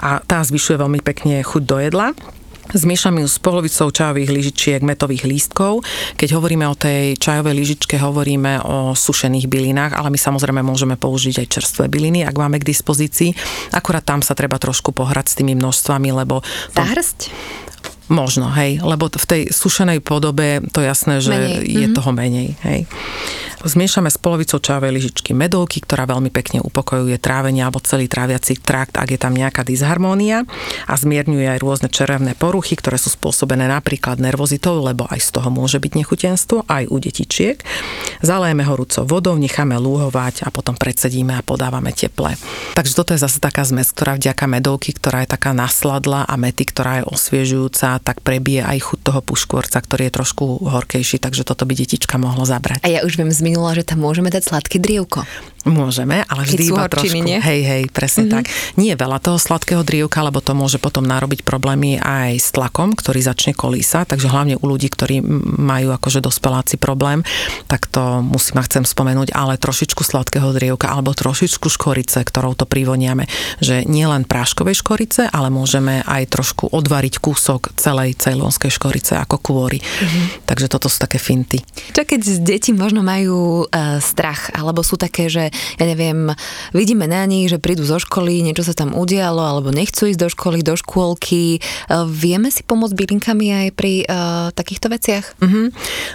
a 0.00 0.24
tá 0.24 0.40
zvyšuje 0.40 0.80
veľmi 0.80 1.00
pekne 1.04 1.44
chuť 1.44 1.62
do 1.62 1.76
jedla. 1.76 2.08
Zmiešam 2.66 3.22
ju 3.22 3.30
s 3.30 3.38
polovicou 3.38 3.94
čajových 3.94 4.26
lyžičiek 4.26 4.80
metových 4.82 5.22
lístkov. 5.22 5.86
Keď 6.18 6.34
hovoríme 6.34 6.66
o 6.66 6.74
tej 6.74 7.14
čajovej 7.14 7.54
lyžičke, 7.54 7.94
hovoríme 7.94 8.58
o 8.66 8.90
sušených 8.90 9.46
bylinách, 9.46 9.94
ale 9.94 10.10
my 10.10 10.18
samozrejme 10.18 10.66
môžeme 10.66 10.98
použiť 10.98 11.46
aj 11.46 11.50
čerstvé 11.52 11.84
byliny, 11.86 12.26
ak 12.26 12.34
máme 12.34 12.58
k 12.58 12.66
dispozícii. 12.66 13.30
Akurát 13.70 14.02
tam 14.02 14.18
sa 14.18 14.34
treba 14.34 14.58
trošku 14.58 14.90
pohrať 14.90 15.26
s 15.30 15.38
tými 15.38 15.54
množstvami, 15.54 16.10
lebo... 16.10 16.42
Társť? 16.74 17.30
Možno, 18.06 18.50
hej, 18.54 18.78
lebo 18.86 19.10
v 19.10 19.26
tej 19.26 19.42
sušenej 19.50 19.98
podobe 19.98 20.62
to 20.70 20.78
jasné, 20.78 21.18
že 21.18 21.34
menej. 21.34 21.66
je 21.66 21.86
mm-hmm. 21.90 21.96
toho 21.98 22.10
menej, 22.14 22.48
hej. 22.62 22.86
Zmiešame 23.66 24.14
s 24.14 24.18
polovicou 24.22 24.62
čajovej 24.62 24.94
lyžičky 24.94 25.34
medovky, 25.34 25.82
ktorá 25.82 26.06
veľmi 26.06 26.30
pekne 26.30 26.62
upokojuje 26.62 27.18
trávenie 27.18 27.66
alebo 27.66 27.82
celý 27.82 28.06
tráviaci 28.06 28.62
trakt, 28.62 28.94
ak 28.94 29.10
je 29.10 29.18
tam 29.18 29.34
nejaká 29.34 29.66
disharmónia 29.66 30.46
a 30.86 30.94
zmierňuje 30.94 31.50
aj 31.50 31.58
rôzne 31.58 31.88
čerevné 31.90 32.38
poruchy, 32.38 32.78
ktoré 32.78 32.94
sú 32.94 33.10
spôsobené 33.10 33.66
napríklad 33.66 34.22
nervozitou, 34.22 34.78
lebo 34.78 35.10
aj 35.10 35.18
z 35.18 35.28
toho 35.34 35.50
môže 35.50 35.82
byť 35.82 35.92
nechutenstvo, 35.98 36.62
aj 36.70 36.86
u 36.86 36.96
detičiek. 37.02 37.58
Zalejeme 38.22 38.62
horúcou 38.62 39.02
vodou, 39.02 39.34
necháme 39.34 39.74
lúhovať 39.82 40.46
a 40.46 40.54
potom 40.54 40.78
predsedíme 40.78 41.34
a 41.34 41.42
podávame 41.42 41.90
teple. 41.90 42.38
Takže 42.78 42.94
toto 42.94 43.18
je 43.18 43.20
zase 43.20 43.42
taká 43.42 43.66
zmes, 43.66 43.90
ktorá 43.90 44.14
vďaka 44.14 44.46
medovky, 44.46 44.94
ktorá 44.94 45.26
je 45.26 45.34
taká 45.34 45.50
nasladla 45.50 46.22
a 46.22 46.38
mety, 46.38 46.70
ktorá 46.70 47.02
je 47.02 47.10
osviežujúca, 47.10 47.98
tak 47.98 48.22
prebije 48.22 48.62
aj 48.62 48.78
chuť 48.78 48.98
toho 49.10 49.20
puškvorca, 49.26 49.82
ktorý 49.82 50.06
je 50.06 50.16
trošku 50.22 50.44
horkejší, 50.70 51.18
takže 51.18 51.42
toto 51.42 51.66
by 51.66 51.74
detička 51.74 52.14
mohlo 52.14 52.46
zabrať. 52.46 52.86
A 52.86 52.94
ja 52.94 53.02
už 53.02 53.18
viem 53.18 53.34
z 53.34 53.55
minula, 53.56 53.72
že 53.72 53.88
tam 53.88 54.04
môžeme 54.04 54.28
dať 54.28 54.52
sladké 54.52 54.76
drievko. 54.76 55.24
Môžeme, 55.66 56.22
ale 56.30 56.46
vždy 56.46 56.62
iba 56.70 56.86
trošku. 56.86 57.24
Nie? 57.26 57.42
Hej, 57.42 57.60
hej, 57.66 57.82
presne 57.90 58.30
mm-hmm. 58.30 58.36
tak. 58.38 58.44
Nie 58.78 58.94
je 58.94 59.02
veľa 59.02 59.18
toho 59.18 59.34
sladkého 59.34 59.82
drievka, 59.82 60.22
lebo 60.22 60.38
to 60.38 60.54
môže 60.54 60.78
potom 60.78 61.02
narobiť 61.02 61.42
problémy 61.42 61.98
aj 61.98 62.38
s 62.38 62.54
tlakom, 62.54 62.94
ktorý 62.94 63.18
začne 63.18 63.50
kolísať, 63.50 64.14
takže 64.14 64.30
hlavne 64.30 64.54
u 64.62 64.64
ľudí, 64.68 64.86
ktorí 64.86 65.18
majú 65.58 65.90
akože 65.90 66.22
dospeláci 66.22 66.78
problém, 66.78 67.26
tak 67.66 67.90
to 67.90 68.22
musím 68.22 68.62
a 68.62 68.66
chcem 68.68 68.86
spomenúť, 68.86 69.34
ale 69.34 69.58
trošičku 69.58 70.06
sladkého 70.06 70.54
drievka 70.54 70.86
alebo 70.86 71.10
trošičku 71.10 71.66
škorice, 71.66 72.22
ktorou 72.22 72.54
to 72.54 72.62
privoniame, 72.62 73.26
že 73.58 73.82
nie 73.90 74.06
len 74.06 74.22
práškovej 74.22 74.86
škorice, 74.86 75.26
ale 75.34 75.50
môžeme 75.50 76.06
aj 76.06 76.30
trošku 76.30 76.70
odvariť 76.70 77.18
kúsok 77.18 77.74
celej 77.74 78.14
cejlonskej 78.22 78.70
škorice 78.70 79.18
ako 79.18 79.42
kôry. 79.42 79.82
Mm-hmm. 79.82 80.46
Takže 80.46 80.70
toto 80.70 80.86
sú 80.86 81.02
také 81.02 81.18
finty. 81.18 81.58
Čo 81.90 82.06
keď 82.06 82.20
deti 82.46 82.70
možno 82.70 83.02
majú 83.02 83.45
uh, 83.66 83.98
strach, 83.98 84.50
alebo 84.54 84.82
sú 84.82 84.98
také, 84.98 85.30
že 85.30 85.50
ja 85.52 85.84
neviem, 85.84 86.32
vidíme 86.72 87.06
na 87.08 87.24
nich, 87.24 87.48
že 87.50 87.62
prídu 87.62 87.82
zo 87.86 87.98
školy, 87.98 88.42
niečo 88.44 88.66
sa 88.66 88.74
tam 88.76 88.94
udialo, 88.94 89.40
alebo 89.40 89.74
nechcú 89.74 90.08
ísť 90.10 90.20
do 90.20 90.28
školy, 90.30 90.58
do 90.62 90.74
škôlky. 90.76 91.58
E, 91.58 91.60
vieme 92.10 92.48
si 92.52 92.62
pomôcť 92.62 92.94
bylinkami 92.94 93.46
aj 93.52 93.66
pri 93.74 93.92
uh, 94.06 94.48
takýchto 94.52 94.86
veciach? 94.90 95.24
Mm-hmm. 95.42 95.66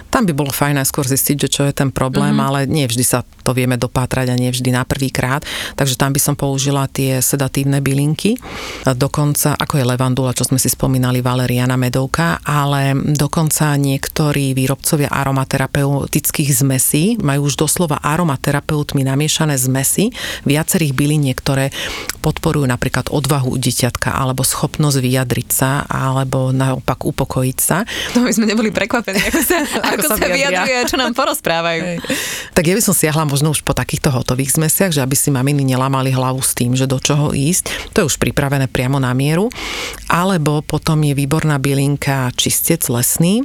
Tam 0.08 0.22
by 0.24 0.32
bolo 0.32 0.52
fajn 0.54 0.80
aj 0.80 0.86
skôr 0.88 1.06
zistiť, 1.06 1.36
že 1.46 1.48
čo 1.48 1.62
je 1.68 1.74
ten 1.74 1.90
problém, 1.92 2.36
mm-hmm. 2.36 2.48
ale 2.48 2.58
nie 2.68 2.86
vždy 2.88 3.04
sa 3.04 3.20
to 3.42 3.52
vieme 3.52 3.74
dopátrať 3.74 4.30
a 4.30 4.38
nie 4.38 4.54
vždy 4.54 4.70
na 4.70 4.86
prvý 4.86 5.10
krát. 5.10 5.42
Takže 5.74 5.98
tam 5.98 6.14
by 6.14 6.20
som 6.22 6.34
použila 6.38 6.86
tie 6.86 7.18
sedatívne 7.18 7.82
bylinky. 7.82 8.38
Dokonca, 8.86 9.58
ako 9.58 9.82
je 9.82 9.84
levandula, 9.84 10.36
čo 10.36 10.46
sme 10.46 10.62
si 10.62 10.70
spomínali, 10.70 11.18
valeriana 11.20 11.74
medovka, 11.74 12.38
ale 12.46 12.94
dokonca 12.94 13.74
niektorí 13.74 14.54
výrobcovia 14.54 15.10
aromaterapeutických 15.10 16.50
zmesí 16.54 17.11
majú 17.20 17.50
už 17.50 17.58
doslova 17.58 18.00
aromaterapeutmi 18.00 19.04
namiešané 19.04 19.58
zmesy 19.58 20.14
viacerých 20.46 20.92
byliniek, 20.96 21.36
ktoré 21.36 21.74
podporujú 22.22 22.64
napríklad 22.64 23.10
odvahu 23.10 23.52
u 23.52 23.58
dieťatka 23.58 24.14
alebo 24.14 24.46
schopnosť 24.46 24.98
vyjadriť 25.02 25.48
sa 25.50 25.70
alebo 25.90 26.54
naopak 26.54 27.02
upokojiť 27.02 27.58
sa. 27.58 27.82
No 28.14 28.24
my 28.24 28.32
sme 28.32 28.46
neboli 28.46 28.70
prekvapení, 28.70 29.18
ako 29.18 29.40
sa, 29.42 29.56
ako, 29.92 30.06
ako 30.06 30.08
sa, 30.08 30.16
sa 30.16 30.26
vyjadruje, 30.30 30.78
čo 30.86 30.96
nám 30.96 31.12
porozprávajú. 31.12 31.80
Hej. 31.82 31.98
Tak 32.54 32.64
ja 32.64 32.74
by 32.78 32.82
som 32.82 32.94
siahla 32.94 33.24
možno 33.26 33.50
už 33.50 33.66
po 33.66 33.74
takýchto 33.74 34.14
hotových 34.14 34.54
zmesiach, 34.56 34.94
že 34.94 35.02
aby 35.02 35.18
si 35.18 35.34
maminy 35.34 35.66
nelamali 35.66 36.14
hlavu 36.14 36.40
s 36.40 36.54
tým, 36.54 36.78
že 36.78 36.86
do 36.86 37.02
čoho 37.02 37.34
ísť. 37.34 37.94
To 37.96 38.04
je 38.04 38.08
už 38.08 38.16
pripravené 38.22 38.70
priamo 38.70 39.02
na 39.02 39.10
mieru. 39.16 39.50
Alebo 40.06 40.62
potom 40.62 41.00
je 41.02 41.16
výborná 41.16 41.58
bylinka 41.58 42.30
čistec 42.38 42.84
lesný, 42.86 43.42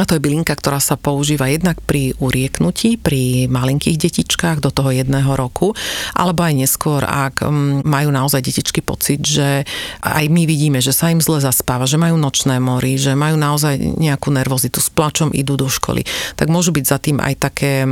a 0.00 0.08
to 0.08 0.16
je 0.16 0.24
bylinka, 0.24 0.56
ktorá 0.56 0.80
sa 0.80 0.96
používa 0.96 1.52
jednak 1.52 1.76
pri 1.84 2.16
urieknutí, 2.16 2.96
pri 2.96 3.50
malinkých 3.52 4.00
detičkách 4.00 4.64
do 4.64 4.72
toho 4.72 4.88
jedného 4.88 5.36
roku, 5.36 5.76
alebo 6.16 6.48
aj 6.48 6.54
neskôr, 6.56 7.04
ak 7.04 7.44
mm, 7.44 7.84
majú 7.84 8.08
naozaj 8.08 8.40
detičky 8.40 8.80
pocit, 8.80 9.20
že 9.20 9.68
aj 10.00 10.24
my 10.32 10.48
vidíme, 10.48 10.80
že 10.80 10.96
sa 10.96 11.12
im 11.12 11.20
zle 11.20 11.44
zaspáva, 11.44 11.84
že 11.84 12.00
majú 12.00 12.16
nočné 12.16 12.56
mory, 12.56 12.96
že 12.96 13.12
majú 13.12 13.36
naozaj 13.36 13.76
nejakú 13.76 14.32
nervozitu, 14.32 14.80
s 14.80 14.88
plačom 14.88 15.30
idú 15.36 15.60
do 15.60 15.68
školy, 15.68 16.08
tak 16.40 16.48
môžu 16.48 16.72
byť 16.72 16.84
za 16.88 16.98
tým 16.98 17.20
aj 17.20 17.34
také 17.38 17.84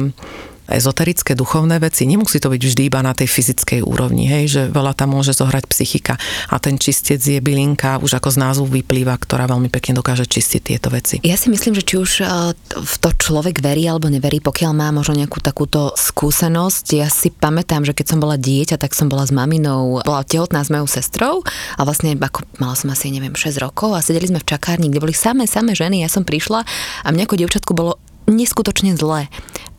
ezoterické 0.70 1.34
duchovné 1.34 1.82
veci. 1.82 2.06
Nemusí 2.06 2.38
to 2.38 2.48
byť 2.48 2.62
vždy 2.62 2.82
iba 2.86 3.02
na 3.02 3.12
tej 3.12 3.26
fyzickej 3.26 3.82
úrovni, 3.82 4.30
hej, 4.30 4.44
že 4.46 4.62
veľa 4.70 4.94
tam 4.94 5.18
môže 5.18 5.34
zohrať 5.34 5.66
psychika. 5.66 6.14
A 6.48 6.56
ten 6.62 6.78
čistec 6.78 7.18
je 7.18 7.42
bylinka, 7.42 7.98
už 7.98 8.22
ako 8.22 8.30
z 8.30 8.38
názvu 8.38 8.66
vyplýva, 8.80 9.18
ktorá 9.18 9.50
veľmi 9.50 9.68
pekne 9.68 9.98
dokáže 9.98 10.30
čistiť 10.30 10.60
tieto 10.62 10.88
veci. 10.88 11.18
Ja 11.26 11.34
si 11.34 11.50
myslím, 11.50 11.74
že 11.74 11.82
či 11.82 11.94
už 11.98 12.10
e, 12.22 12.24
v 12.78 12.94
to 13.02 13.10
človek 13.18 13.58
verí 13.58 13.90
alebo 13.90 14.06
neverí, 14.06 14.38
pokiaľ 14.38 14.72
má 14.72 14.88
možno 14.94 15.18
nejakú 15.18 15.42
takúto 15.42 15.92
skúsenosť. 15.98 16.86
Ja 16.94 17.10
si 17.10 17.34
pamätám, 17.34 17.82
že 17.82 17.92
keď 17.92 18.16
som 18.16 18.18
bola 18.22 18.38
dieťa, 18.38 18.78
tak 18.78 18.94
som 18.94 19.10
bola 19.10 19.26
s 19.26 19.34
maminou, 19.34 19.98
bola 20.06 20.22
tehotná 20.22 20.62
s 20.62 20.70
mojou 20.70 20.86
sestrou 20.86 21.34
a 21.74 21.82
vlastne 21.82 22.14
ako 22.14 22.46
mala 22.62 22.78
som 22.78 22.92
asi, 22.94 23.10
neviem, 23.10 23.34
6 23.34 23.58
rokov 23.58 23.98
a 23.98 24.04
sedeli 24.04 24.30
sme 24.30 24.38
v 24.38 24.48
čakárni, 24.54 24.86
kde 24.86 25.02
boli 25.02 25.14
samé, 25.16 25.50
samé 25.50 25.74
ženy. 25.74 26.06
Ja 26.06 26.08
som 26.12 26.22
prišla 26.22 26.62
a 27.02 27.08
mňa 27.10 27.24
ako 27.26 27.38
dievčatku 27.40 27.72
bolo 27.74 27.98
neskutočne 28.30 28.94
zlé. 28.94 29.26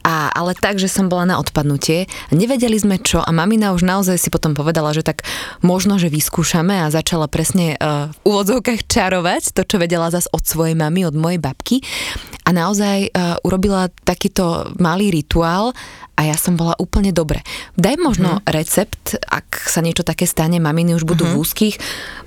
A, 0.02 0.34
ale 0.34 0.58
tak, 0.58 0.82
že 0.82 0.89
som 0.89 1.08
bola 1.08 1.30
na 1.30 1.36
odpadnutie. 1.38 2.10
Nevedeli 2.34 2.78
sme 2.78 2.97
čo 2.97 3.22
a 3.22 3.30
mamina 3.30 3.74
už 3.74 3.86
naozaj 3.86 4.18
si 4.18 4.34
potom 4.34 4.58
povedala, 4.58 4.93
že 4.97 5.06
tak 5.06 5.22
možno, 5.62 6.02
že 6.02 6.10
vyskúšame 6.10 6.82
a 6.82 6.93
začala 6.93 7.30
presne 7.30 7.78
uh, 7.78 8.10
v 8.10 8.18
úvodzovkách 8.26 8.89
čarovať 8.89 9.54
to, 9.54 9.62
čo 9.62 9.78
vedela 9.78 10.10
zas 10.10 10.26
od 10.34 10.41
svojej 10.41 10.74
mamy, 10.74 11.06
od 11.06 11.14
mojej 11.14 11.38
babky. 11.38 11.86
A 12.45 12.49
naozaj 12.49 13.14
uh, 13.14 13.38
urobila 13.45 13.93
takýto 14.02 14.74
malý 14.82 15.14
rituál 15.14 15.78
a 16.18 16.22
ja 16.26 16.38
som 16.38 16.58
bola 16.58 16.74
úplne 16.82 17.14
dobre. 17.14 17.45
Daj 17.78 17.95
možno 18.02 18.41
hmm. 18.41 18.45
recept, 18.49 19.22
ak 19.22 19.70
sa 19.70 19.86
niečo 19.86 20.02
také 20.02 20.26
stane, 20.26 20.58
maminy 20.58 20.97
už 20.97 21.06
budú 21.06 21.26
hmm. 21.26 21.34
v 21.34 21.39
úzkých, 21.41 21.76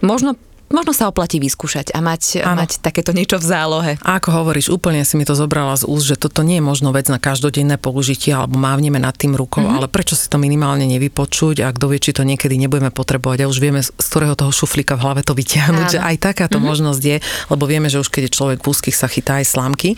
možno 0.03 0.39
možno 0.75 0.91
sa 0.91 1.07
oplatí 1.07 1.39
vyskúšať 1.39 1.95
a 1.95 2.03
mať, 2.03 2.43
mať 2.43 2.83
takéto 2.83 3.15
niečo 3.15 3.39
v 3.39 3.47
zálohe. 3.47 3.93
A 4.03 4.19
ako 4.19 4.43
hovoríš, 4.43 4.75
úplne 4.75 5.07
si 5.07 5.15
mi 5.15 5.23
to 5.23 5.39
zobrala 5.39 5.79
z 5.79 5.87
úst, 5.87 6.11
že 6.11 6.19
toto 6.19 6.43
nie 6.43 6.59
je 6.59 6.65
možno 6.67 6.91
vec 6.91 7.07
na 7.07 7.23
každodenné 7.23 7.79
použitie 7.79 8.35
alebo 8.35 8.59
mávneme 8.59 8.99
nad 8.99 9.15
tým 9.15 9.39
rukou, 9.39 9.63
mm-hmm. 9.63 9.79
ale 9.79 9.87
prečo 9.87 10.19
si 10.19 10.27
to 10.27 10.37
minimálne 10.43 10.83
nevypočuť 10.91 11.63
a 11.63 11.71
kto 11.71 11.87
vie, 11.95 12.03
či 12.03 12.11
to 12.11 12.27
niekedy 12.27 12.59
nebudeme 12.59 12.91
potrebovať 12.91 13.47
a 13.47 13.51
už 13.51 13.59
vieme, 13.63 13.81
z 13.81 13.91
ktorého 13.95 14.35
toho 14.35 14.51
šuflíka 14.51 14.99
v 14.99 15.03
hlave 15.07 15.23
to 15.23 15.39
vyťahnuť, 15.39 15.87
že 15.95 16.01
aj 16.03 16.17
takáto 16.19 16.59
mm-hmm. 16.59 16.67
možnosť 16.67 17.03
je, 17.07 17.17
lebo 17.55 17.65
vieme, 17.71 17.87
že 17.87 18.03
už 18.03 18.11
keď 18.11 18.27
je 18.27 18.37
človek 18.37 18.59
v 18.61 18.69
úzkých 18.75 18.97
sa 18.99 19.07
chytá 19.07 19.39
aj 19.39 19.47
slámky. 19.47 19.95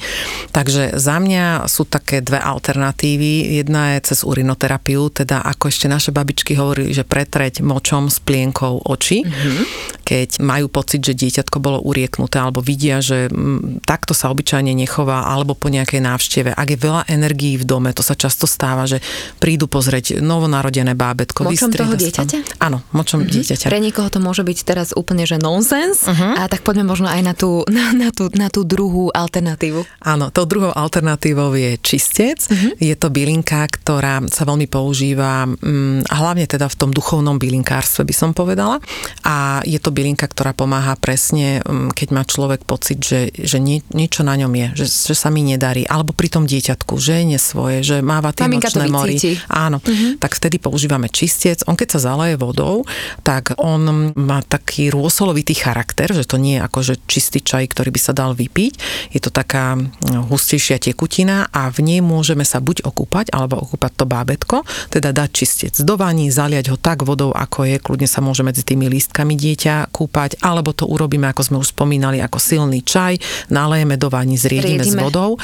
Takže 0.52 1.00
za 1.00 1.16
mňa 1.16 1.70
sú 1.70 1.88
také 1.88 2.20
dve 2.20 2.36
alternatívy. 2.36 3.62
Jedna 3.64 3.96
je 3.96 4.12
cez 4.12 4.20
urinoterapiu, 4.26 5.08
teda 5.08 5.40
ako 5.40 5.72
ešte 5.72 5.86
naše 5.88 6.10
babičky 6.12 6.52
hovorili, 6.58 6.92
že 6.92 7.06
pretreť 7.06 7.64
močom 7.64 8.12
s 8.12 8.20
plienkou 8.20 8.84
oči. 8.84 9.24
Mm-hmm 9.24 9.96
keď 10.06 10.38
majú 10.38 10.65
pocit, 10.68 11.02
že 11.02 11.16
dieťatko 11.16 11.56
bolo 11.58 11.78
urieknuté 11.82 12.38
alebo 12.38 12.60
vidia, 12.60 13.00
že 13.00 13.28
m, 13.30 13.78
takto 13.82 14.12
sa 14.12 14.30
obyčajne 14.30 14.72
nechová 14.72 15.28
alebo 15.28 15.56
po 15.56 15.72
nejakej 15.72 16.00
návšteve. 16.04 16.50
Ak 16.54 16.68
je 16.70 16.78
veľa 16.78 17.08
energií 17.08 17.56
v 17.56 17.64
dome, 17.64 17.90
to 17.96 18.04
sa 18.04 18.14
často 18.14 18.44
stáva, 18.44 18.86
že 18.86 19.00
prídu 19.40 19.66
pozrieť 19.66 20.20
novonarodené 20.20 20.94
bábetko. 20.94 21.48
Močom 21.48 21.72
toho 21.72 21.96
dieťaťa? 21.96 22.62
Áno, 22.62 22.84
močom 22.92 23.24
mm-hmm. 23.24 23.34
dieťaťa. 23.34 23.66
Pre 23.72 23.80
niekoho 23.82 24.08
to 24.12 24.20
môže 24.22 24.44
byť 24.44 24.58
teraz 24.62 24.88
úplne 24.94 25.26
že 25.26 25.40
nonsens, 25.40 26.06
uh-huh. 26.06 26.38
a 26.38 26.46
tak 26.46 26.62
poďme 26.62 26.86
možno 26.86 27.10
aj 27.10 27.20
na 27.24 27.34
tú, 27.34 27.66
na, 27.66 27.90
na, 27.96 28.14
tú, 28.14 28.30
na 28.36 28.46
tú 28.46 28.62
druhú 28.62 29.10
alternatívu. 29.10 29.82
Áno, 30.06 30.30
tou 30.30 30.46
druhou 30.46 30.70
alternatívou 30.70 31.56
je 31.56 31.80
čistec. 31.82 32.46
Uh-huh. 32.46 32.76
Je 32.78 32.94
to 32.94 33.10
bylinka, 33.10 33.66
ktorá 33.66 34.22
sa 34.30 34.46
veľmi 34.46 34.70
používa, 34.70 35.48
hm, 35.48 36.06
hlavne 36.06 36.46
teda 36.46 36.70
v 36.70 36.76
tom 36.78 36.90
duchovnom 36.94 37.40
bylinkárstve 37.40 38.06
by 38.06 38.14
som 38.14 38.30
povedala. 38.36 38.78
A 39.26 39.64
je 39.66 39.80
to 39.80 39.90
bylinka, 39.90 40.28
ktorá 40.28 40.45
pomáha 40.52 40.94
presne, 40.98 41.64
hm, 41.64 41.94
keď 41.94 42.08
má 42.12 42.22
človek 42.22 42.62
pocit, 42.66 43.00
že, 43.00 43.32
že 43.32 43.58
nie, 43.62 43.80
niečo 43.94 44.26
na 44.26 44.36
ňom 44.36 44.52
je, 44.52 44.66
že, 44.84 44.86
že 45.12 45.14
sa 45.16 45.32
mi 45.32 45.42
nedarí, 45.46 45.86
alebo 45.86 46.12
pri 46.12 46.28
tom 46.28 46.44
dieťatku, 46.44 46.98
že 46.98 47.22
je 47.22 47.24
nesvoje, 47.38 47.78
že 47.82 47.96
máva 48.04 48.34
tie 48.34 48.44
Maminka 48.46 48.68
nočné 48.68 48.84
mori. 48.90 49.16
Áno, 49.48 49.78
uh-huh. 49.80 50.20
tak 50.20 50.36
vtedy 50.36 50.60
používame 50.60 51.08
čistec. 51.08 51.64
On 51.70 51.78
keď 51.78 51.96
sa 51.96 52.12
zaleje 52.12 52.36
vodou, 52.36 52.84
tak 53.24 53.56
on 53.56 54.12
má 54.14 54.42
taký 54.44 54.90
rôsolovitý 54.92 55.56
charakter, 55.56 56.12
že 56.12 56.28
to 56.28 56.36
nie 56.36 56.58
je 56.58 56.64
ako 56.64 56.78
že 56.82 56.94
čistý 57.08 57.40
čaj, 57.40 57.72
ktorý 57.72 57.94
by 57.94 58.00
sa 58.02 58.12
dal 58.12 58.36
vypiť. 58.36 58.72
Je 59.14 59.20
to 59.22 59.32
taká 59.32 59.78
hm, 59.78 60.28
hustejšia 60.28 60.82
tekutina 60.82 61.48
a 61.54 61.70
v 61.72 61.80
nej 61.82 62.00
môžeme 62.04 62.44
sa 62.44 62.60
buď 62.60 62.84
okúpať, 62.84 63.32
alebo 63.32 63.62
okúpať 63.62 63.92
to 63.96 64.04
bábetko, 64.04 64.56
teda 64.90 65.14
dať 65.14 65.30
čistec 65.30 65.74
do 65.80 65.94
vaní, 65.94 66.28
zaliať 66.28 66.74
ho 66.74 66.76
tak 66.76 67.06
vodou, 67.06 67.30
ako 67.32 67.64
je, 67.64 67.76
kľudne 67.78 68.08
sa 68.10 68.20
môže 68.20 68.42
medzi 68.42 68.66
tými 68.66 68.90
lístkami 68.90 69.38
dieťa 69.38 69.94
kúpať, 69.94 70.35
alebo 70.40 70.72
to 70.72 70.88
urobíme, 70.88 71.28
ako 71.30 71.42
sme 71.42 71.56
už 71.60 71.72
spomínali, 71.76 72.20
ako 72.20 72.40
silný 72.40 72.82
čaj, 72.82 73.18
nalejeme 73.52 73.96
do 74.00 74.08
vani, 74.08 74.36
zriedime 74.36 74.84
s 74.84 74.96
vodou. 74.96 75.36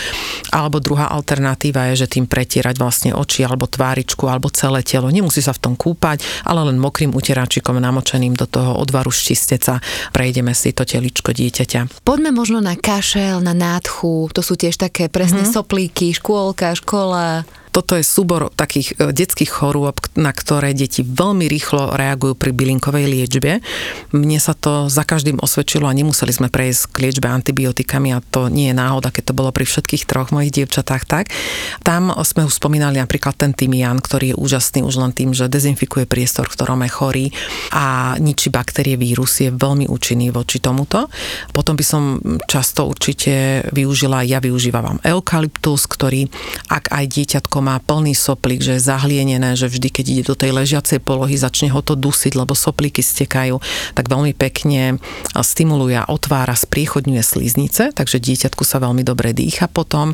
Alebo 0.53 0.81
druhá 0.83 1.13
alternatíva 1.13 1.93
je, 1.93 2.05
že 2.05 2.19
tým 2.19 2.29
pretierať 2.29 2.77
vlastne 2.77 3.11
oči 3.13 3.45
alebo 3.45 3.69
tváričku 3.69 4.29
alebo 4.29 4.53
celé 4.53 4.85
telo. 4.85 5.09
Nemusí 5.09 5.41
sa 5.41 5.55
v 5.57 5.63
tom 5.63 5.75
kúpať, 5.77 6.25
ale 6.49 6.69
len 6.69 6.77
mokrým 6.81 7.13
uteráčikom 7.13 7.79
namočeným 7.79 8.37
do 8.37 8.45
toho 8.49 8.77
odvaru 8.79 9.11
z 9.11 9.33
čisteca 9.33 9.79
prejdeme 10.13 10.53
si 10.53 10.75
to 10.75 10.83
teličko 10.85 11.33
dieťaťa. 11.33 12.05
Poďme 12.07 12.31
možno 12.35 12.59
na 12.61 12.75
kašel, 12.77 13.41
na 13.41 13.57
nádchu, 13.57 14.31
to 14.33 14.41
sú 14.45 14.55
tiež 14.59 14.79
také 14.79 15.09
presne 15.09 15.45
mm-hmm. 15.47 15.57
soplíky, 15.57 16.15
škôlka, 16.17 16.77
škola. 16.79 17.45
Toto 17.73 17.97
je 17.97 18.05
súbor 18.05 18.53
takých 18.53 18.93
e, 19.01 19.17
detských 19.17 19.49
chorôb, 19.49 19.97
na 20.13 20.29
ktoré 20.29 20.77
deti 20.77 21.01
veľmi 21.01 21.49
rýchlo 21.49 21.97
reagujú 21.97 22.37
pri 22.37 22.53
bylinkovej 22.53 23.09
liečbe. 23.09 23.65
Mne 24.13 24.37
sa 24.37 24.53
to 24.53 24.93
za 24.93 25.09
každým 25.09 25.41
osvedčilo 25.41 25.89
a 25.89 25.97
nemuseli 25.97 26.37
sme 26.37 26.53
prejsť 26.53 26.93
k 26.93 26.97
liečbe 27.09 27.33
antibiotikami 27.33 28.13
a 28.13 28.21
to 28.21 28.53
nie 28.53 28.69
je 28.69 28.77
náhoda, 28.77 29.09
keď 29.09 29.33
to 29.33 29.39
bolo 29.39 29.49
pri 29.57 29.65
všetkých 29.65 30.05
troch 30.05 30.29
mojich 30.37 30.53
dievčatách 30.53 31.09
tak. 31.09 31.33
Tam 31.81 32.13
sme 32.29 32.45
už 32.45 32.61
spomínali 32.61 33.01
napríklad 33.01 33.41
ten 33.41 33.57
tymián, 33.57 34.05
ktorý 34.05 34.37
je 34.37 34.41
úžasný 34.41 34.85
už 34.85 35.01
len 35.01 35.17
tým, 35.17 35.33
že 35.33 35.49
dezinfikuje 35.49 36.05
priestor, 36.05 36.53
v 36.53 36.57
ktorom 36.61 36.85
je 36.85 36.91
chorý 36.93 37.27
a 37.73 38.15
ničí 38.21 38.53
baktérie, 38.53 39.01
vírus, 39.01 39.41
je 39.41 39.49
veľmi 39.49 39.89
účinný 39.89 40.29
voči 40.29 40.61
tomuto. 40.61 41.09
Potom 41.57 41.73
by 41.73 41.85
som 41.89 42.21
často 42.45 42.85
určite 42.85 43.65
využila, 43.73 44.29
ja 44.29 44.45
využívam 44.45 45.01
eukalyptus, 45.01 45.89
ktorý 45.89 46.29
ak 46.69 46.93
aj 46.93 47.05
dieťatko 47.09 47.62
má 47.63 47.79
plný 47.79 48.19
soplík, 48.19 48.61
že 48.61 48.77
je 48.77 48.87
zahlienené, 48.91 49.55
že 49.55 49.71
vždy, 49.71 49.89
keď 49.89 50.05
ide 50.11 50.25
do 50.27 50.35
tej 50.35 50.51
ležiacej 50.51 50.99
polohy, 50.99 51.39
začne 51.39 51.71
ho 51.71 51.79
to 51.79 51.95
dusiť, 51.95 52.35
lebo 52.35 52.59
soplíky 52.59 53.01
stekajú, 53.01 53.63
tak 53.95 54.11
veľmi 54.11 54.35
pekne 54.35 54.99
stimuluje 55.39 55.95
a 55.95 56.11
otvára, 56.11 56.59
spriechodňuje 56.59 57.23
sliznice, 57.23 57.95
takže 57.95 58.19
dieťatku 58.19 58.67
sa 58.67 58.83
veľmi 58.83 59.07
dobre 59.07 59.31
dýcha 59.31 59.71
potom. 59.71 60.13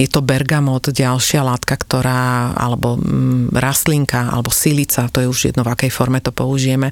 Je 0.00 0.08
to 0.08 0.24
bergamot, 0.24 0.88
ďalšia 0.88 1.44
látka, 1.44 1.76
ktorá, 1.76 2.56
alebo 2.56 2.96
mm, 2.96 3.52
rastlinka, 3.52 4.32
alebo 4.32 4.48
silica, 4.48 5.12
to 5.12 5.20
je 5.20 5.28
už 5.28 5.52
jedno, 5.52 5.62
v 5.62 5.72
akej 5.76 5.92
forme 5.92 6.24
to 6.24 6.32
použijeme, 6.32 6.90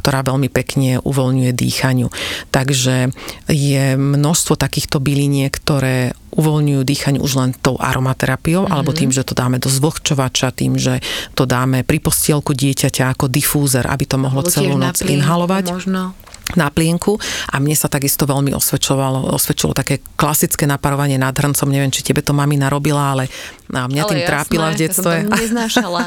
ktorá 0.00 0.24
veľmi 0.24 0.48
pekne 0.48 0.98
uvoľňuje 1.04 1.52
dýchaniu. 1.52 2.08
Takže 2.48 3.12
je 3.52 3.84
množstvo 4.00 4.56
takýchto 4.56 5.02
byliniek, 5.02 5.52
ktoré 5.52 6.16
uvoľňujú 6.34 6.82
dýchanie 6.82 7.20
už 7.22 7.32
len 7.38 7.50
tou 7.54 7.78
aromaterapiou, 7.78 8.66
mm-hmm. 8.66 8.74
alebo 8.74 8.90
tým, 8.90 9.14
že 9.14 9.22
to 9.22 9.32
dáme 9.32 9.62
do 9.62 9.70
zvlhčovača, 9.70 10.50
tým, 10.54 10.76
že 10.76 10.98
to 11.38 11.46
dáme 11.46 11.86
pri 11.86 11.98
postielku 12.02 12.52
dieťaťa 12.52 13.14
ako 13.14 13.30
difúzer, 13.30 13.86
aby 13.86 14.04
to 14.04 14.18
mohlo 14.18 14.42
celú 14.44 14.74
noc 14.74 15.00
inhalovať. 15.00 15.70
Možno 15.70 16.14
na 16.52 16.68
plienku 16.68 17.16
a 17.48 17.56
mne 17.56 17.72
sa 17.72 17.88
takisto 17.88 18.28
veľmi 18.28 18.52
osvedčovalo, 18.52 19.32
osvedčilo 19.32 19.72
také 19.72 20.04
klasické 20.14 20.68
naparovanie 20.68 21.16
nad 21.16 21.32
hrncom, 21.32 21.72
neviem, 21.72 21.88
či 21.88 22.04
tebe 22.04 22.20
to 22.20 22.36
mami 22.36 22.60
narobila, 22.60 23.16
ale 23.16 23.32
a 23.72 23.88
mňa 23.88 24.02
ale 24.04 24.10
tým 24.12 24.20
jasné, 24.20 24.30
trápila 24.30 24.66
v 24.68 24.76
detstve. 24.76 25.12
Ja 25.14 25.22
som 25.24 25.30
to 25.32 25.40
neznášala. 25.40 26.02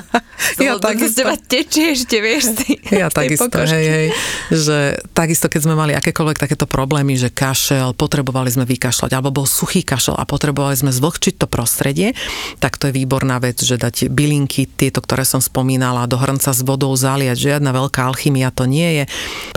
ja 0.61 0.71
takisto. 0.89 1.17
Teba 1.25 1.35
tečie 1.41 1.85
ešte, 1.97 2.17
vieš, 2.21 2.43
ty, 2.61 2.77
Ja 2.93 3.07
takisto, 3.09 3.57
hej, 3.65 3.87
hej, 3.89 4.07
že 4.53 4.77
takisto, 5.17 5.49
keď 5.49 5.61
sme 5.65 5.73
mali 5.73 5.97
akékoľvek 5.97 6.37
takéto 6.37 6.69
problémy, 6.69 7.17
že 7.17 7.33
kašel, 7.33 7.97
potrebovali 7.97 8.53
sme 8.53 8.69
vykašľať, 8.69 9.11
alebo 9.17 9.41
bol 9.41 9.47
suchý 9.49 9.81
kašel 9.81 10.13
a 10.13 10.29
potrebovali 10.29 10.77
sme 10.77 10.93
zvlhčiť 10.93 11.41
to 11.41 11.49
prostredie, 11.49 12.13
tak 12.61 12.77
to 12.77 12.89
je 12.89 12.93
výborná 12.93 13.41
vec, 13.41 13.57
že 13.57 13.81
dať 13.81 14.13
bylinky, 14.13 14.69
tieto, 14.69 15.01
ktoré 15.01 15.25
som 15.25 15.41
spomínala, 15.41 16.05
do 16.05 16.21
hrnca 16.21 16.53
s 16.53 16.61
vodou 16.61 16.93
zaliať, 16.93 17.57
žiadna 17.57 17.73
veľká 17.73 18.05
alchymia 18.05 18.53
to 18.53 18.69
nie 18.69 19.01
je. 19.01 19.03